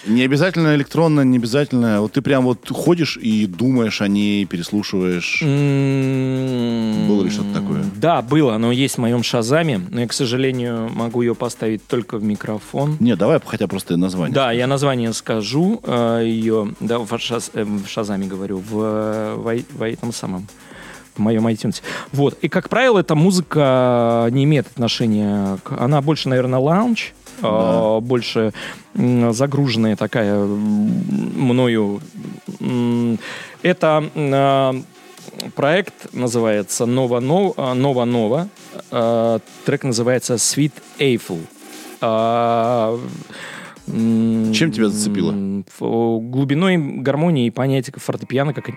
[0.05, 2.01] Не обязательно электронная, не обязательно.
[2.01, 5.41] Вот ты прям вот ходишь и думаешь о ней, переслушиваешь.
[5.41, 7.85] Было ли что-то такое?
[7.95, 12.17] Да, было, но есть в моем шазаме, но я, к сожалению, могу ее поставить только
[12.17, 12.97] в микрофон.
[12.99, 14.33] Не, давай хотя просто название.
[14.35, 19.35] Да, я название скажу э, ее, да, в, шаз- э, в Шазаме говорю, в, э,
[19.35, 20.47] в, в этом самом,
[21.15, 21.81] в моем iTunes.
[22.11, 25.73] Вот, и, как правило, эта музыка не имеет отношения к...
[25.79, 28.53] Она больше, наверное, лаунж, э, больше
[28.95, 32.01] м, загруженная такая мною.
[33.61, 34.73] Это э,
[35.55, 38.05] проект называется Нова Нова.
[38.05, 38.47] Нова.
[38.91, 41.39] Э, Трек называется Sweet Eiffel.
[43.85, 45.33] Чем тебя зацепило?
[45.79, 48.69] Глубиной гармонии и понятия фортепиано, как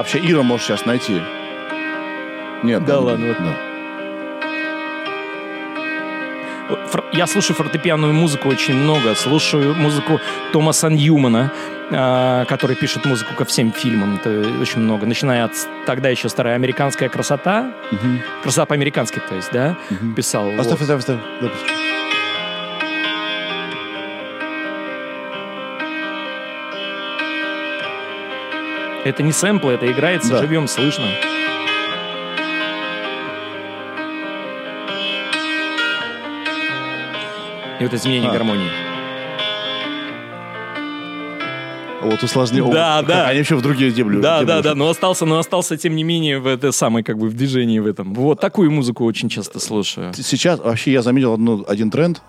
[0.00, 1.20] Вообще Ира можешь сейчас найти.
[2.62, 2.82] Нет.
[2.86, 3.36] Да ладно, вот.
[3.38, 3.54] да.
[7.12, 9.14] Я слушаю фортепианную музыку очень много.
[9.14, 10.18] Слушаю музыку
[10.54, 11.52] Томаса Ньюмана,
[11.90, 14.16] а, который пишет музыку ко всем фильмам.
[14.16, 15.04] Это очень много.
[15.04, 15.52] Начиная от
[15.84, 17.70] тогда еще старая американская красота.
[18.42, 19.76] Красота по-американски, то есть, да?
[20.16, 20.50] Писал.
[20.52, 20.60] вот.
[20.60, 21.20] Оставь, оставь,
[29.04, 30.38] Это не сэмплы, это играется Да.
[30.40, 31.06] живем, слышно.
[37.78, 38.32] И вот изменение А.
[38.32, 38.68] гармонии.
[42.02, 42.70] Вот усложнил.
[42.70, 43.28] Да, да.
[43.28, 44.20] Они вообще в другие дебри.
[44.20, 44.78] Да, дебри да, да, ушли.
[44.78, 47.86] но остался, но остался, тем не менее, в этой самой, как бы, в движении в
[47.86, 48.14] этом.
[48.14, 50.12] Вот такую музыку очень часто слушаю.
[50.14, 52.22] Сейчас вообще я заметил одну, один тренд.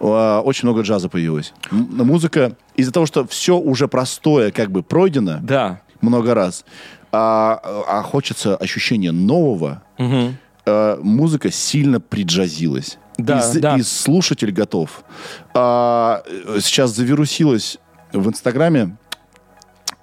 [0.00, 1.52] Очень много джаза появилось.
[1.70, 5.80] Музыка из-за того, что все уже простое как бы пройдено Да.
[6.00, 6.64] Много раз,
[7.12, 10.36] а, а хочется ощущения нового, Мгм.
[10.66, 12.98] э, музыка сильно приджазилась.
[13.16, 13.76] Да, и, да.
[13.76, 15.02] и слушатель готов.
[15.54, 17.78] А, э, сейчас завирусилось
[18.12, 18.96] в Инстаграме.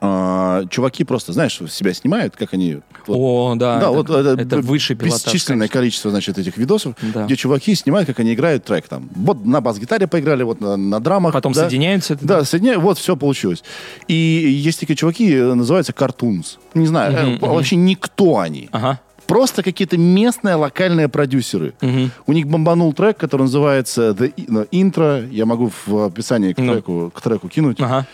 [0.07, 2.80] А, чуваки просто, знаешь, себя снимают, как они...
[3.07, 3.76] вот- О, да.
[3.80, 5.26] да, это, вот это, это высший пилотаж.
[5.26, 5.80] бесчисленное конечно.
[5.80, 7.26] количество, значит, этих видосов, Да.
[7.26, 9.10] где чуваки снимают, как они играют трек там.
[9.15, 11.34] Вот на бас-гитаре поиграли, вот на, на драмах.
[11.34, 11.61] Потом да.
[11.61, 12.14] соединяются.
[12.14, 13.64] это- Да, соединяют, вот все получилось.
[14.07, 16.60] И есть такие чуваки, э, называются картунс.
[16.73, 18.69] Не знаю, э, вообще никто они.
[18.72, 18.99] Ага.
[19.27, 21.73] Просто какие-то местные локальные продюсеры.
[21.82, 22.11] Мгм.
[22.27, 24.32] У них бомбанул трек, который называется The
[24.72, 25.27] Intro.
[25.32, 26.73] Я могу в описании к, Ну.
[26.73, 27.80] треку, к треку кинуть.
[27.82, 28.06] Ага.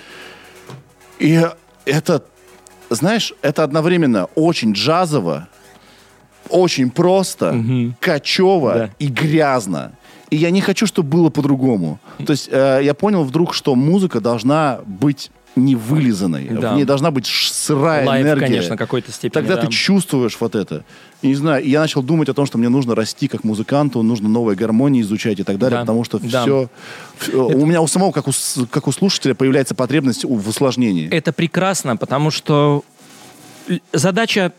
[1.20, 1.46] И
[1.86, 2.24] это,
[2.90, 5.48] знаешь, это одновременно очень джазово,
[6.50, 7.96] очень просто, Мгм.
[8.02, 8.90] кочево Да.
[9.00, 9.94] и грязно.
[10.30, 12.00] И я не хочу, чтобы было по-другому.
[12.26, 16.48] То есть э, я понял вдруг, что музыка должна быть не вылизанной.
[16.50, 16.74] Да.
[16.74, 18.46] В ней должна быть сырая Лайв, энергия.
[18.46, 19.34] конечно, какой-то степени.
[19.34, 19.62] Тогда да.
[19.64, 20.84] ты чувствуешь вот это.
[21.22, 24.30] И не знаю, я начал думать о том, что мне нужно расти как музыканту, нужно
[24.30, 26.44] новые гармонии изучать и так далее, Да, потому что да.
[26.44, 26.70] все...
[27.34, 28.32] У меня у самого, как у,
[28.70, 31.10] как у слушателя, появляется потребность в усложнении.
[31.10, 32.84] Это прекрасно, потому что
[33.94, 34.54] задача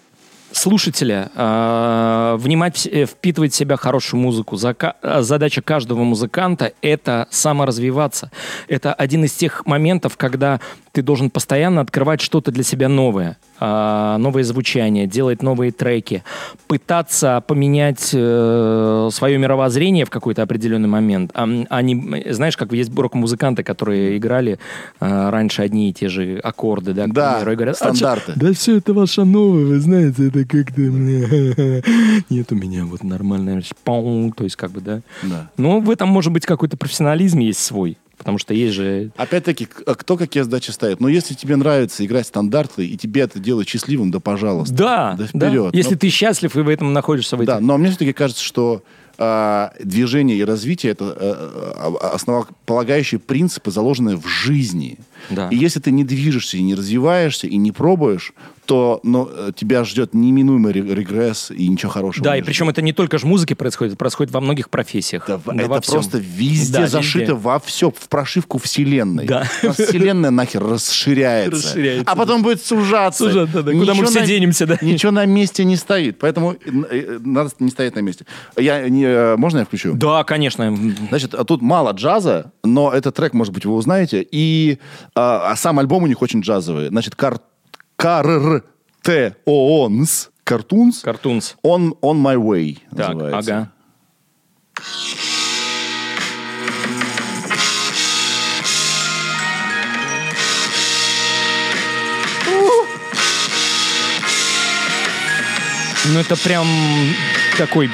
[0.52, 4.56] слушателя э, внимать, э, впитывать в себя хорошую музыку.
[4.56, 8.31] Зака- э, задача каждого музыканта— это саморазвиваться.
[8.69, 10.60] Это один из тех моментов, когда
[10.93, 13.39] ты должен постоянно открывать что-то для себя новое.
[13.64, 16.24] а, новое звучание, делать новые треки,
[16.66, 21.31] пытаться поменять э, свое мировоззрение в какой-то определенный момент.
[21.35, 24.59] А, а не, знаешь, как есть рок-музыканты, которые играли
[25.01, 28.32] э, раньше одни и те же аккорды, да, Да, примеру, и говорят, «А стандарты.
[28.35, 30.81] да все это ваше новое, вы знаете, это как-то...
[30.81, 31.82] мне,
[32.31, 33.62] Нет у меня вот нормальная...
[33.85, 35.02] То есть как бы, да.
[35.23, 35.51] Да.
[35.56, 37.97] Ну, в этом может быть какой-то профессионализм есть свой.
[38.16, 39.10] Потому что есть же...
[39.16, 41.01] Опять-таки, а кто какие задачи ставит?
[41.01, 44.74] Но если тебе нравится играть стандарты, и тебе это делает счастливым, да пожалуйста.
[44.74, 45.48] Да, Да да.
[45.48, 45.74] вперед.
[45.74, 48.43] Если Но- ты счастлив и в этом находишься, в этих Да, но мне все-таки кажется,
[48.43, 48.82] что
[49.18, 54.98] а, движение и развитие это а, а, основополагающие принципы, заложенные в жизни.
[55.31, 55.49] Да.
[55.51, 58.32] И если ты не движешься и не развиваешься и не пробуешь,
[58.66, 62.24] то ну, тебя ждет неминуемый ре- регресс и ничего хорошего.
[62.24, 65.24] Да, и причем это не только же в музыке происходит, это происходит во многих профессиях.
[65.27, 65.94] Да, Да это во всем.
[65.94, 67.35] просто везде Да, зашито везде.
[67.35, 69.27] во все, в прошивку вселенной.
[69.27, 69.43] Да.
[69.73, 71.51] Вселенная нахер расширяется.
[71.69, 73.24] Расширяется, а потом будет сужаться.
[73.24, 73.73] Сужаться, да.
[73.73, 74.78] Куда мы все на- денемся, да.
[74.81, 76.19] Ничего на месте не стоит.
[76.20, 76.57] Поэтому э,
[76.90, 78.27] э, надо не стоять на месте.
[78.57, 79.94] Я не, можно я включу?
[79.94, 80.77] Да, конечно.
[81.09, 84.24] Значит, тут мало джаза, но этот трек, может быть, вы узнаете.
[84.31, 84.78] И
[85.14, 86.89] а, а сам альбом у них очень джазовый.
[86.89, 87.39] Значит, кар,
[87.97, 88.62] КРТОНС,
[90.44, 91.56] Картунс, Картунс.
[91.64, 93.52] On, on My Way Так, называется.
[93.55, 93.72] ага.
[106.06, 106.66] Ну, это прям
[107.56, 107.90] такой...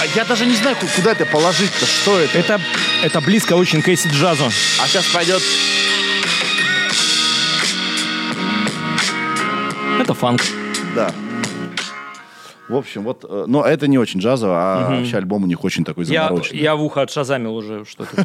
[0.00, 2.38] А Я даже не знаю, ку- куда это положить-то, что это.
[2.38, 2.60] Это,
[3.02, 4.46] это близко очень к эйси джазу.
[4.80, 5.42] А сейчас пойдет...
[10.00, 10.42] Это фанк.
[10.94, 11.12] Да.
[12.68, 15.84] В общем, вот, э, но это не очень джазово, а вообще альбом у них очень
[15.84, 16.62] такой Я, замороченный.
[16.62, 18.24] я в ухо отшазамил уже что-то.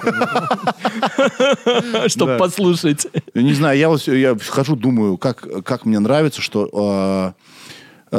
[2.08, 3.08] Чтобы послушать.
[3.34, 7.34] Я Не знаю, я, вот, я хожу, думаю, как, как мне нравится, что э,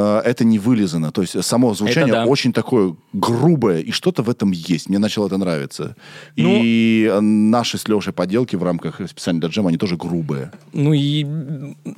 [0.01, 1.11] это не вылизано.
[1.11, 2.25] То есть само звучание да.
[2.25, 4.89] очень такое грубое, и что-то в этом есть.
[4.89, 5.95] Мне начало это нравиться.
[6.35, 10.51] Ну- и э, наши с Лешей поделки в рамках специального для джема, они тоже грубые.
[10.73, 11.25] Ну и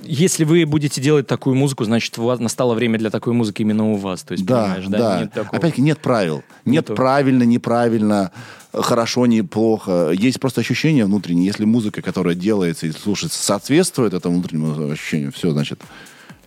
[0.04, 3.92] если вы будете делать такую музыку, значит, у вас настало время для такой музыки именно
[3.92, 4.24] у вас.
[4.24, 5.20] То есть, Да, понимаешь, да.
[5.22, 5.58] Нет такого.
[5.58, 6.44] Опять-таки нет правил.
[6.66, 6.96] Нет Нету.
[6.96, 8.32] правильно, неправильно,
[8.74, 10.12] э, хорошо, неплохо.
[10.12, 11.46] Есть просто ощущение внутреннее.
[11.46, 15.82] Если музыка, которая делается и слушается, соответствует этому внутреннему ощущению, все, значит,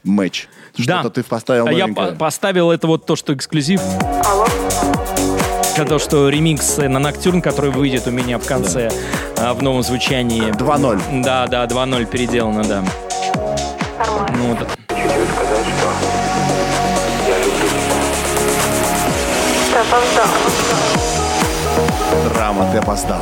[0.04, 0.48] матч.
[0.78, 1.00] Да.
[1.00, 2.12] Что-то ты поставил А я новенькое.
[2.12, 3.80] по- поставил это вот то, что эксклюзив.
[5.76, 8.90] Это то, что ремикс на Ноктюрн, который выйдет у меня в конце
[9.36, 10.52] а, в новом звучании.
[10.52, 11.22] 2-0.
[11.22, 12.84] Да, да, 2-0 переделано, да.
[14.36, 14.68] Ну, вот.
[22.54, 23.20] Драма, ты опоздал.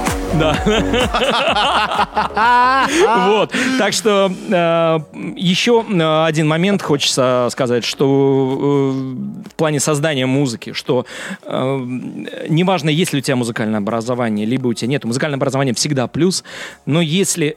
[3.27, 3.55] Вот.
[3.79, 4.99] Так что э,
[5.37, 11.07] еще э, один момент хочется сказать, что э, в плане создания музыки, что
[11.47, 15.05] неважно, есть ли у тебя музыкальное образование, либо у тебя нет.
[15.05, 16.45] Музыкальное образование всегда плюс,
[16.87, 17.57] но если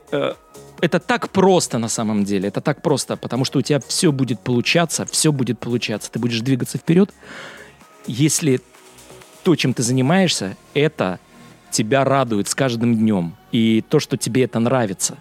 [0.81, 4.39] это так просто на самом деле, это так просто, потому что у тебя все будет
[4.39, 7.11] получаться, все будет получаться, ты будешь двигаться вперед,
[8.07, 8.61] если
[9.43, 11.19] то, чем ты занимаешься, это
[11.75, 13.35] тебя радует с каждым днем.
[13.51, 15.17] И то, что тебе это нравится.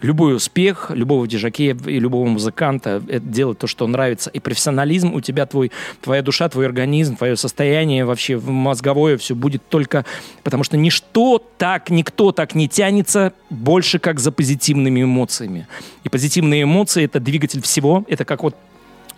[0.00, 4.30] Любой успех любого дижакея и любого музыканта это делать то, что нравится.
[4.30, 9.68] И профессионализм у тебя, твой, твоя душа, твой организм, твое состояние вообще мозговое все будет
[9.68, 10.04] только...
[10.44, 15.66] Потому что ничто так, никто так не тянется больше, как за позитивными эмоциями.
[16.04, 18.04] И позитивные эмоции— это двигатель всего.
[18.06, 18.54] Это как вот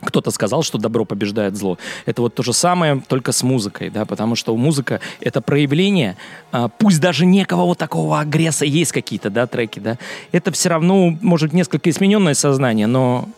[0.02, 1.78] кто-то сказал, что добро побеждает зло.
[2.06, 6.16] Это вот то же самое, только с музыкой, да, потому что музыка— это проявление,
[6.52, 9.98] а, пусть даже некого вот такого агресса есть какие-то, да, треки, да,
[10.32, 13.28] это все равно, может, несколько измененное сознание, но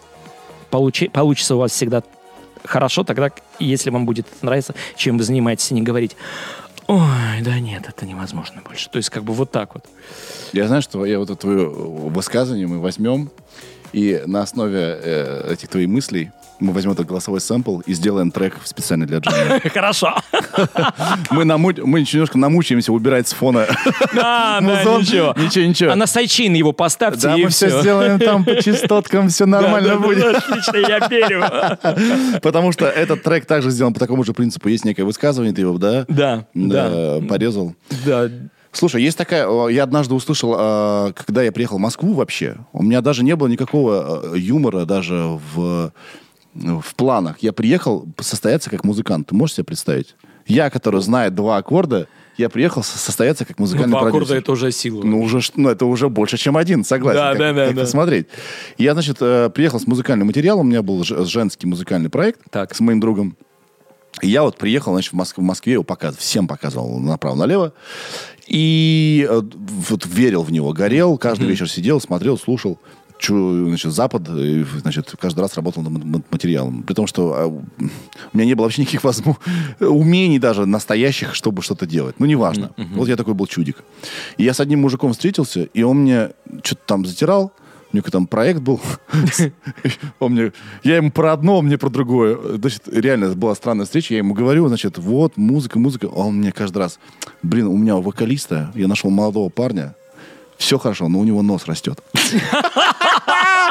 [0.71, 2.03] получи- получится у вас всегда
[2.65, 6.17] хорошо тогда, если вам будет это нравиться, чем вы занимаетесь, и не говорить,
[6.87, 8.89] ой, да нет, это невозможно больше.
[8.91, 9.85] То есть как бы вот так вот.
[10.53, 13.31] Я знаю, что я вот это твое высказывание мы возьмем,
[13.93, 16.31] и на основе э, этих твоих мыслей
[16.63, 19.61] мы возьмем этот голосовой сэмпл и сделаем трек специально для Джона.
[19.75, 20.15] Хорошо.
[21.31, 23.67] Мы, немножко намучаемся убирать с фона.
[24.15, 25.35] Да, да, ничего.
[25.37, 25.91] Ничего, ничего.
[25.93, 30.37] А на сайчин его поставьте, Да, мы все сделаем там по частоткам, все нормально будет.
[30.37, 31.45] Отлично, я верю.
[32.41, 34.69] Потому что этот трек также сделан по такому же принципу.
[34.69, 36.05] Есть некое высказывание, ты его, да?
[36.09, 37.75] Да, да, порезал.
[38.05, 38.29] да.
[38.73, 39.69] Слушай, есть такая...
[39.69, 43.47] Я однажды услышал, а, когда я приехал в Москву вообще, у меня даже не было
[43.47, 45.93] никакого э, юмора даже в,
[46.55, 47.37] в планах.
[47.41, 49.29] Я приехал состояться как музыкант.
[49.29, 50.15] Ты можешь себе представить?
[50.47, 54.39] Я, который знает два аккорда, я приехал со- состояться как Ну, музыкальный два аккорда продюсер.
[54.39, 55.03] это уже сила.
[55.05, 57.19] Ну, уже, ну, это уже больше, чем один, согласен.
[57.21, 57.81] Да, как, да, да, как да.
[57.83, 58.27] посмотреть.
[58.79, 62.75] Я, значит, э, приехал с музыкальным материалом, у меня был женский музыкальный проект Так.
[62.75, 63.37] с моим другом.
[64.21, 67.73] И я вот приехал, значит, в, Моск- в Москве, его показывал, всем показывал направо-налево.
[68.47, 69.41] И э,
[69.89, 72.79] вот верил в него, горел, каждый вечер сидел, смотрел, слушал.
[73.23, 76.83] Чу- значит, Запад, э, значит, каждый раз работал над материалом.
[76.83, 77.63] При том, что а, у
[78.33, 79.41] меня не было вообще никаких возможно,
[79.81, 82.17] умений даже настоящих, чтобы что-то делать.
[82.19, 82.71] Ну, неважно.
[82.95, 83.79] Вот я такой был чудик.
[84.37, 86.31] И я с одним мужиком встретился, и он мне
[86.63, 87.53] что-то там затирал,
[87.93, 88.81] у него там проект был.
[90.19, 92.39] Он мне, я ему про одно, он мне про другое.
[92.57, 94.15] Значит, реально, была странная встреча.
[94.15, 96.07] Я ему говорю, значит, вот, музыка, музыка.
[96.07, 96.99] А Он мне каждый раз,
[97.43, 99.95] блин, у меня у вокалиста, я нашел молодого парня,
[100.63, 102.01] все хорошо, но у него нос растет.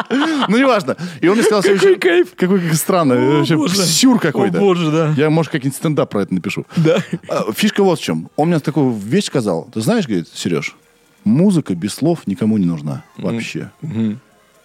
[0.10, 0.98] Ну, неважно.
[1.22, 2.30] И он мне сказал, Какой кайф.
[2.36, 3.16] Какой как странно.
[3.16, 4.60] Вообще сюр какой-то.
[4.60, 5.14] Боже, да.
[5.16, 6.66] Я, может, как-нибудь стендап про это напишу.
[6.76, 7.04] Да.
[7.30, 8.30] А, Фишка вот в чем.
[8.36, 9.70] Он мне такую вещь сказал.
[9.74, 10.76] Ты знаешь, говорит, Сереж,
[11.24, 13.70] музыка без слов никому не нужна вообще.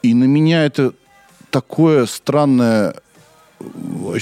[0.02, 0.92] И на меня это
[1.50, 2.96] такое странное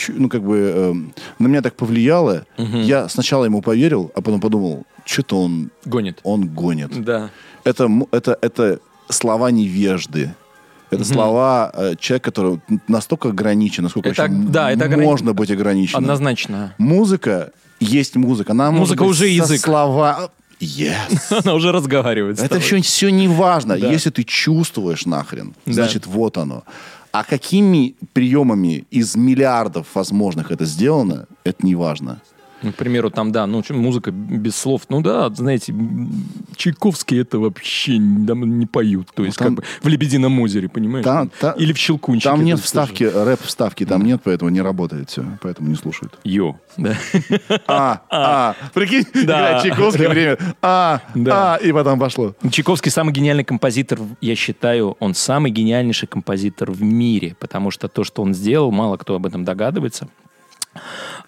[0.09, 0.93] ну, как бы, э,
[1.39, 2.47] на меня так повлияло.
[2.56, 6.20] Я сначала ему поверил, а потом подумал, что-то он, Гонит.
[6.23, 7.02] он гонит.
[7.05, 7.31] Да.
[7.65, 8.78] Это, это, это
[9.09, 10.35] слова невежды.
[10.90, 15.51] Это слова э, человека, который настолько ограничен, насколько Это- вообще да, это ограни- можно быть
[15.51, 16.05] ограниченным.
[16.05, 16.74] Однозначно.
[16.78, 17.51] Музыка
[17.81, 18.52] есть музыка.
[18.52, 19.61] Она Музыка уже язык.
[19.61, 20.31] Слова.
[20.61, 21.43] Yes.
[21.44, 22.39] Она уже разговаривает.
[22.40, 23.77] Это все, все не важно.
[23.77, 23.90] Да.
[23.90, 25.73] Если ты чувствуешь нахрен, Да.
[25.73, 26.62] значит, вот оно.
[27.15, 32.20] А какими приемами из миллиардов возможных это сделано, это не важно.
[32.63, 34.83] Ну, К примеру, там, да, ну, музыка без слов.
[34.89, 35.75] Ну да, знаете,
[36.57, 39.09] Чайковский это вообще не- там не поют.
[39.15, 41.05] То есть, там- как бы в «Лебедином озере», понимаешь?
[41.05, 42.31] Там- та- Или в «Щелкунчике».
[42.31, 45.25] Там нет вставки, рэп-вставки там нет, поэтому не работает все.
[45.43, 46.19] Поэтому не слушают.
[46.25, 46.57] Йо.
[46.77, 46.97] Да.
[47.67, 49.61] А, а, прикинь, Да.
[49.63, 50.39] Чайковский время.
[50.63, 51.55] А, Да.
[51.55, 52.35] а, и потом пошло.
[52.51, 58.05] Чайковский самый гениальный композитор, я считаю, он самый гениальнейший композитор в мире, потому что то,
[58.05, 60.09] что он сделал, мало кто об этом догадывается.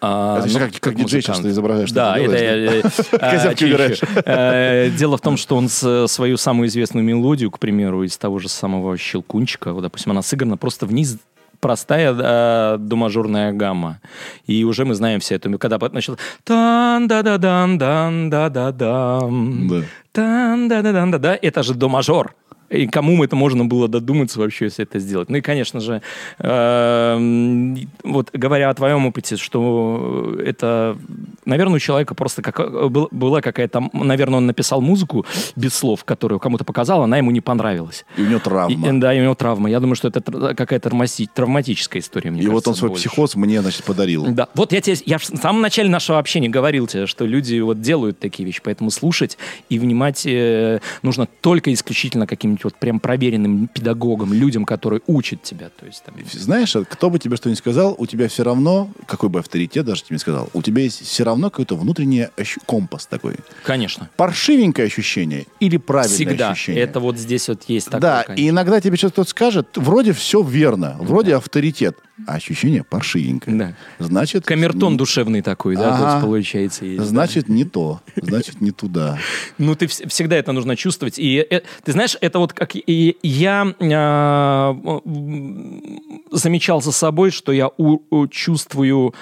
[0.01, 2.83] А, Это ну, как- как диджей сейчас ты изображаешь, Да, это я, э?
[4.27, 8.49] Э, Дело в том, что он свою самую известную мелодию, к примеру, из того же
[8.49, 11.17] самого «Щелкунчика», вот, допустим, она сыграна просто вниз
[11.61, 14.01] простая э, домажорная гамма.
[14.47, 18.73] И уже мы знаем все эту, когда начал тан да да дан дан да да
[18.73, 19.83] дам Да.
[20.13, 22.35] тан да да дан да да это же до мажор.
[22.71, 25.29] И кому это можно было додуматься вообще, если это сделать?
[25.31, 26.03] Ну и, конечно же,
[26.39, 30.97] эм, вот говоря о твоем опыте, что это,
[31.45, 32.59] наверное, у человека просто как,
[32.91, 35.25] был- была какая-то, наверное, он написал музыку
[35.55, 38.05] без слов, которую кому-то показал, она ему не понравилась.
[38.17, 38.89] И у него травма.
[38.89, 39.71] И- да, и у него травма.
[39.71, 40.21] Я думаю, что это
[40.55, 42.31] какая-то травмати- травматическая история.
[42.31, 43.09] Мне И вот кажется, он свой больше.
[43.09, 44.27] психоз мне, значит, подарил.
[44.29, 47.81] Да, вот я тебе, я в самом начале нашего общения говорил тебе, что люди вот
[47.81, 49.39] делают такие вещи, поэтому слушать
[49.69, 52.27] и внимать э, нужно только исключительно
[52.57, 55.69] каким-нибудь вот прям проверенным педагогам, людям, которые учат тебя.
[55.79, 58.89] То есть там, Знаешь, а кто бы тебе что ни сказал, у тебя все равно,
[59.07, 63.07] какой бы авторитет даже тебе сказал, у тебя есть все равно какой-то внутренний ощу- компас
[63.07, 63.37] такой.
[63.65, 66.51] конечно, Паршивенькое ощущение или правильное всегда.
[66.51, 66.83] ощущение?
[66.83, 68.01] Это вот здесь вот есть такое.
[68.01, 68.43] да, конечно.
[68.45, 71.97] и иногда тебе что-то скажет, вроде все верно, вроде авторитет,
[72.27, 73.57] а ощущение паршивенькое.
[73.57, 73.73] Да.
[73.99, 76.13] Значит, Камертон н- душевный такой, да, Ага.
[76.15, 76.85] тут получается.
[76.85, 77.05] есть, да.
[77.05, 79.19] Значит, не то, значит, не туда.
[79.59, 81.19] Ну, ты вс- всегда это нужно чувствовать.
[81.19, 84.77] И э, ты знаешь, это вот как и я а,
[86.31, 87.71] замечал за собой, что я
[88.31, 89.15] чувствую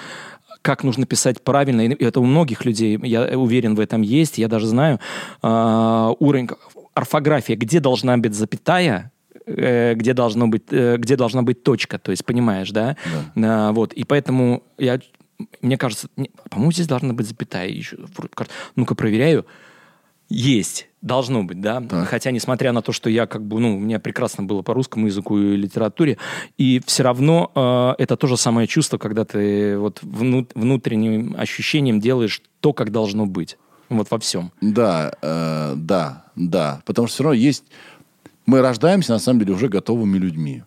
[0.61, 1.81] как нужно писать правильно.
[1.81, 4.37] И это у многих людей, я уверен, в этом есть.
[4.39, 4.99] Я даже знаю
[5.43, 6.49] а, уровень
[6.95, 9.14] орфография, где должна быть запятая, э,
[9.45, 12.97] где должно быть, э, где должна быть точка, то есть понимаешь, да?
[13.35, 14.99] А, вот и поэтому я,
[15.61, 17.67] мне кажется, не- по-моему, здесь должна быть запятая.
[17.67, 17.97] Еще,
[18.75, 19.45] ну-ка проверяю.
[20.27, 21.83] Есть, должно быть, да.
[22.09, 25.05] Хотя, несмотря на то, что я как бы, ну, у меня прекрасно было по русскому
[25.05, 26.17] языку и литературе,
[26.57, 31.99] и все равно э, это то же самое чувство, когда ты вот вну- внутренним ощущением
[31.99, 33.59] делаешь то, как должно быть.
[33.89, 34.51] Вот во всем.
[34.61, 36.81] Да, э, да, да.
[36.85, 37.65] Потому что все равно есть...
[38.45, 40.63] Мы рождаемся, на самом деле, уже готовыми людьми.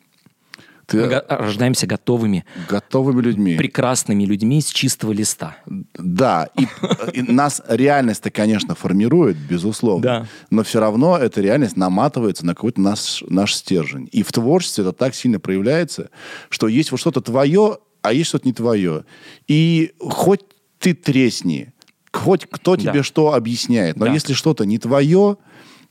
[0.86, 3.56] Ты Мы рождаемся готовыми, готовыми людьми.
[3.58, 5.58] прекрасными людьми с чистого листа.
[5.66, 6.66] Да, и,
[7.12, 10.02] и нас реальность-то, конечно, формирует, безусловно.
[10.02, 10.26] Да.
[10.50, 14.08] Но все равно эта реальность наматывается на какой-то наш, наш стержень.
[14.12, 16.08] И в творчестве это так сильно проявляется,
[16.48, 19.04] что есть вот что-то твое, а есть что-то не твое.
[19.46, 20.40] И хоть
[20.78, 21.74] ты тресни,
[22.12, 22.82] хоть кто Да.
[22.92, 24.12] тебе что объясняет, но Да.
[24.14, 25.36] если что-то не твое,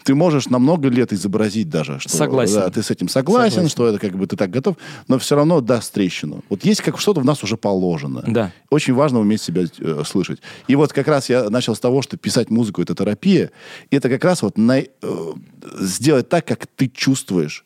[0.08, 2.56] ты можешь на много лет изобразить даже, что Согласен.
[2.56, 3.70] да, ты с этим согласен, Согласен.
[3.70, 4.78] что это как бы ты так готов,
[5.10, 6.46] но все равно даст трещину.
[6.48, 8.24] Вот есть как что-то в нас уже положено.
[8.26, 8.54] Да.
[8.70, 10.40] Очень важно уметь себя э, слышать.
[10.70, 13.52] И вот как раз я начал с того, что писать музыку это терапия.
[13.92, 14.88] И это как раз вот на- э,
[15.82, 17.64] сделать так, как ты чувствуешь,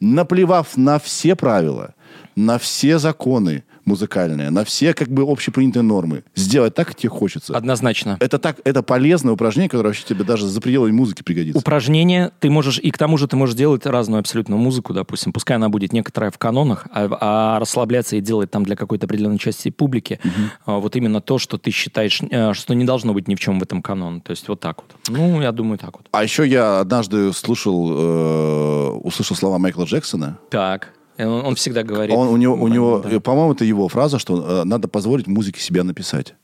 [0.00, 1.94] наплевав на все правила,
[2.36, 6.22] на все законы, музыкальное, на все как бы общепринятые нормы.
[6.34, 7.56] Сделать так, как тебе хочется.
[7.56, 8.16] Однозначно.
[8.20, 11.58] Это так, это полезное упражнение, которое вообще тебе даже за пределами музыки пригодится.
[11.58, 15.56] Упражнение ты можешь, и к тому же ты можешь делать разную абсолютно музыку, допустим, пускай
[15.56, 19.70] она будет некоторая в канонах, а, а расслабляться и делать там для какой-то определенной части
[19.70, 20.20] публики,
[20.64, 23.58] а, вот именно то, что ты считаешь, э, что не должно быть ни в чем
[23.58, 24.20] в этом канон.
[24.20, 24.94] То есть вот так вот.
[25.08, 26.06] Ну, я думаю, так вот.
[26.12, 30.38] А еще я однажды слушал, э, услышал слова Майкла Джексона.
[30.50, 30.92] Так.
[31.18, 32.16] Э, Он, он всегда говорит.
[32.16, 33.10] Он, у него, у Да, него да.
[33.10, 36.34] э, по-моему, это его фраза, что э, надо позволить музыке себя написать.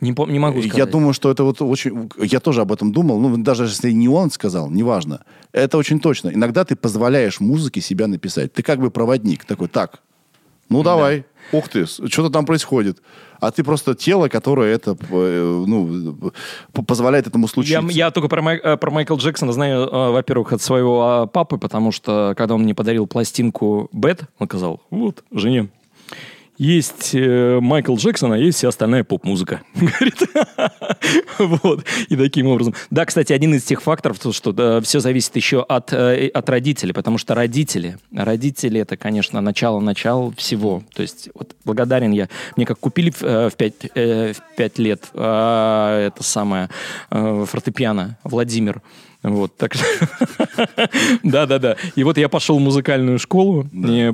[0.00, 0.78] Не, пом- не могу сказать.
[0.78, 2.10] Я думаю, что это вот очень...
[2.18, 3.18] Я тоже об этом думал.
[3.20, 5.24] Ну, даже если не он сказал, неважно.
[5.52, 6.30] Это очень точно.
[6.30, 8.52] Иногда ты позволяешь музыке себя написать.
[8.52, 9.44] Ты как бы проводник.
[9.44, 10.02] Такой, так,
[10.68, 11.24] ну давай.
[11.52, 12.98] Ух ты, что-то там происходит.
[13.40, 16.32] А ты просто тело, которое это, э, ну,
[16.86, 17.86] позволяет этому Я, случиться.
[17.90, 21.58] я только про, Май- э, про Майкла Джексона знаю, э, во-первых, от своего э, папы,
[21.58, 25.68] потому что когда он мне подарил пластинку Бэт, он сказал, вот, жене,
[26.58, 29.62] есть э, Майкл Джексон, а есть вся остальная поп-музыка.
[29.74, 30.22] Говорит.
[31.38, 31.84] Вот.
[32.08, 32.74] И таким образом.
[32.90, 36.92] Да, кстати, один из тех факторов, то, что все зависит еще от, э, от родителей,
[36.92, 40.82] потому что родители, родители это, конечно, начало-начало всего.
[40.94, 42.28] То есть вот благодарен я.
[42.56, 46.68] Мне как купили в, э, в, пять, э, в пять лет э, это самое
[47.10, 48.80] фортепиано Владимир.
[49.22, 49.72] Вот, так.
[51.22, 51.76] Да-да-да.
[51.94, 53.66] И вот я пошел в музыкальную школу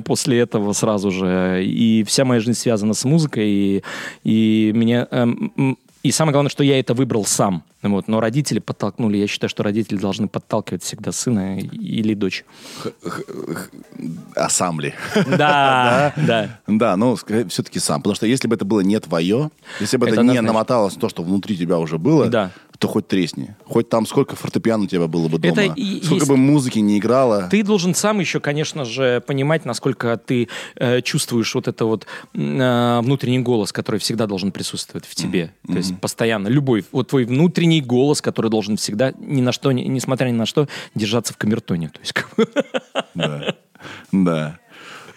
[0.05, 1.63] после этого сразу же.
[1.65, 3.49] И вся моя жизнь связана с музыкой.
[3.49, 3.83] И,
[4.23, 5.07] и меня...
[5.11, 7.63] эм, и самое главное, что я это выбрал сам.
[7.81, 8.09] Вот.
[8.09, 9.17] Но родители подтолкнули.
[9.17, 12.43] Я считаю, что родители должны подталкивать всегда сына или дочь.
[14.35, 14.93] Ассамбли.
[15.37, 16.59] Да, да.
[16.67, 18.01] Да, ну, все-таки сам.
[18.01, 19.49] Потому что если бы это было не твое,
[19.79, 22.27] если бы это, не намоталось то, что внутри тебя уже было.
[22.83, 23.55] То хоть тресни.
[23.65, 25.53] Хоть там сколько фортепиано у тебя было бы дома.
[25.53, 27.47] Это и сколько есть- бы музыки не играла.
[27.49, 32.99] Ты должен сам еще, конечно же, понимать, насколько ты э, чувствуешь вот это вот э,
[33.01, 35.53] внутренний голос, который всегда должен присутствовать в тебе.
[35.65, 36.49] То есть постоянно.
[36.49, 36.83] Любой.
[36.91, 40.67] Вот твой внутренний голос, который должен всегда, ни на что, ни- несмотря ни на что,
[40.93, 41.87] держаться в камертоне.
[41.89, 42.13] То есть,
[43.15, 43.55] Да.
[44.11, 44.59] Да.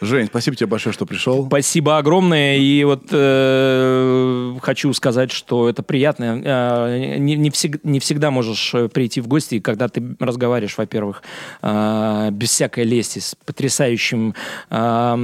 [0.00, 1.46] Жень, спасибо тебе большое, что пришел.
[1.46, 2.58] Спасибо огромное.
[2.58, 6.42] И вот э, хочу сказать, что это приятно.
[6.44, 11.22] Э, не, не всег- не всегда можешь э, прийти в гости, когда ты разговариваешь, во-первых,
[11.62, 14.34] э, без всякой лести, с потрясающим,
[14.70, 15.16] э,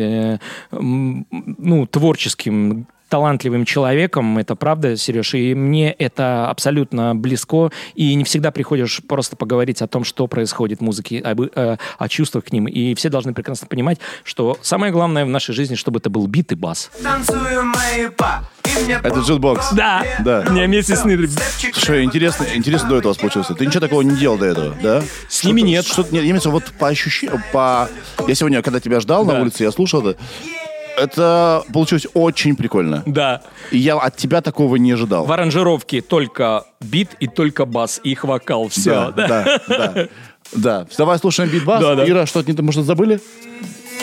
[0.00, 0.38] э,
[0.70, 8.50] ну, творческим талантливым человеком, это правда, Сереж, и мне это абсолютно близко, и не всегда
[8.52, 12.66] приходишь просто поговорить о том, что происходит в музыке, об, э, о чувствах к ним,
[12.66, 16.52] и все должны прекрасно понимать, что самое главное в нашей жизни, чтобы это был бит
[16.52, 16.90] и бас.
[19.02, 19.72] Это Jukebox.
[19.72, 20.44] Да, Да.
[20.50, 21.28] Не вместе с Нидрой.
[21.72, 23.54] Слушай, интересно, интересно дуэт у вас получился.
[23.54, 25.02] Ты ничего такого не делал до этого, да?
[25.28, 25.84] С ними нет.
[25.84, 27.88] Что-то, нет, имеется вот по ощущениям, по...
[28.28, 29.34] Я сегодня, когда тебя ждал Да.
[29.34, 30.20] на улице, я слушал это.
[30.96, 33.02] Это получилось очень прикольно.
[33.06, 33.42] Да.
[33.70, 35.24] И я от тебя такого не ожидал.
[35.24, 38.68] В аранжировке только бит и только бас, их вокал.
[38.68, 39.12] Все.
[39.16, 40.08] Да, да, да.
[40.52, 40.86] Да.
[40.98, 41.80] Давай слушаем битбас.
[41.80, 42.08] Да, да.
[42.08, 43.20] Ира, что-то, не- может, забыли?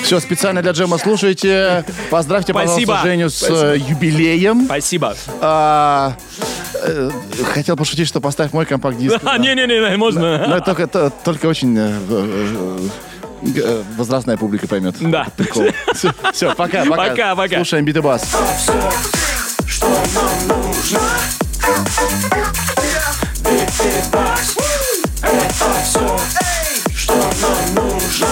[0.02, 1.84] Все, специально для Джема слушайте.
[2.10, 2.94] Поздравьте, Спасибо.
[2.94, 3.74] пожалуйста, Женю с Спасибо.
[3.74, 4.66] э, юбилеем.
[4.66, 5.16] Спасибо.
[5.42, 6.14] А,
[6.84, 7.10] э,
[7.54, 9.22] хотел пошутить, что поставь мой компакт-диск.
[9.40, 10.48] Не-не-не, можно.
[10.48, 12.78] Но только, только очень э, э,
[13.98, 14.96] возрастная публика поймет.
[15.00, 15.28] Да.
[15.36, 15.66] Прикол.
[16.34, 17.10] Все, пока, пока.
[17.10, 17.56] Пока, пока.
[17.58, 18.24] Слушаем бит и бас.
[26.94, 28.28] что нам нужно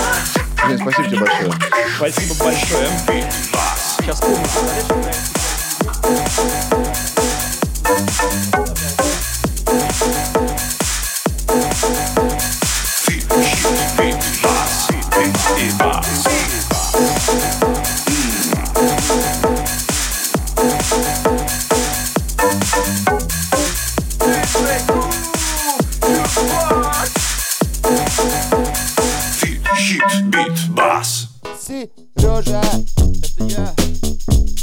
[0.68, 1.52] Жень, спасибо тебе большое.
[1.98, 2.90] Спасибо большое.
[4.00, 4.20] Сейчас
[8.18, 8.65] Hit,
[31.66, 32.62] MC Roger.
[33.38, 34.55] Это я.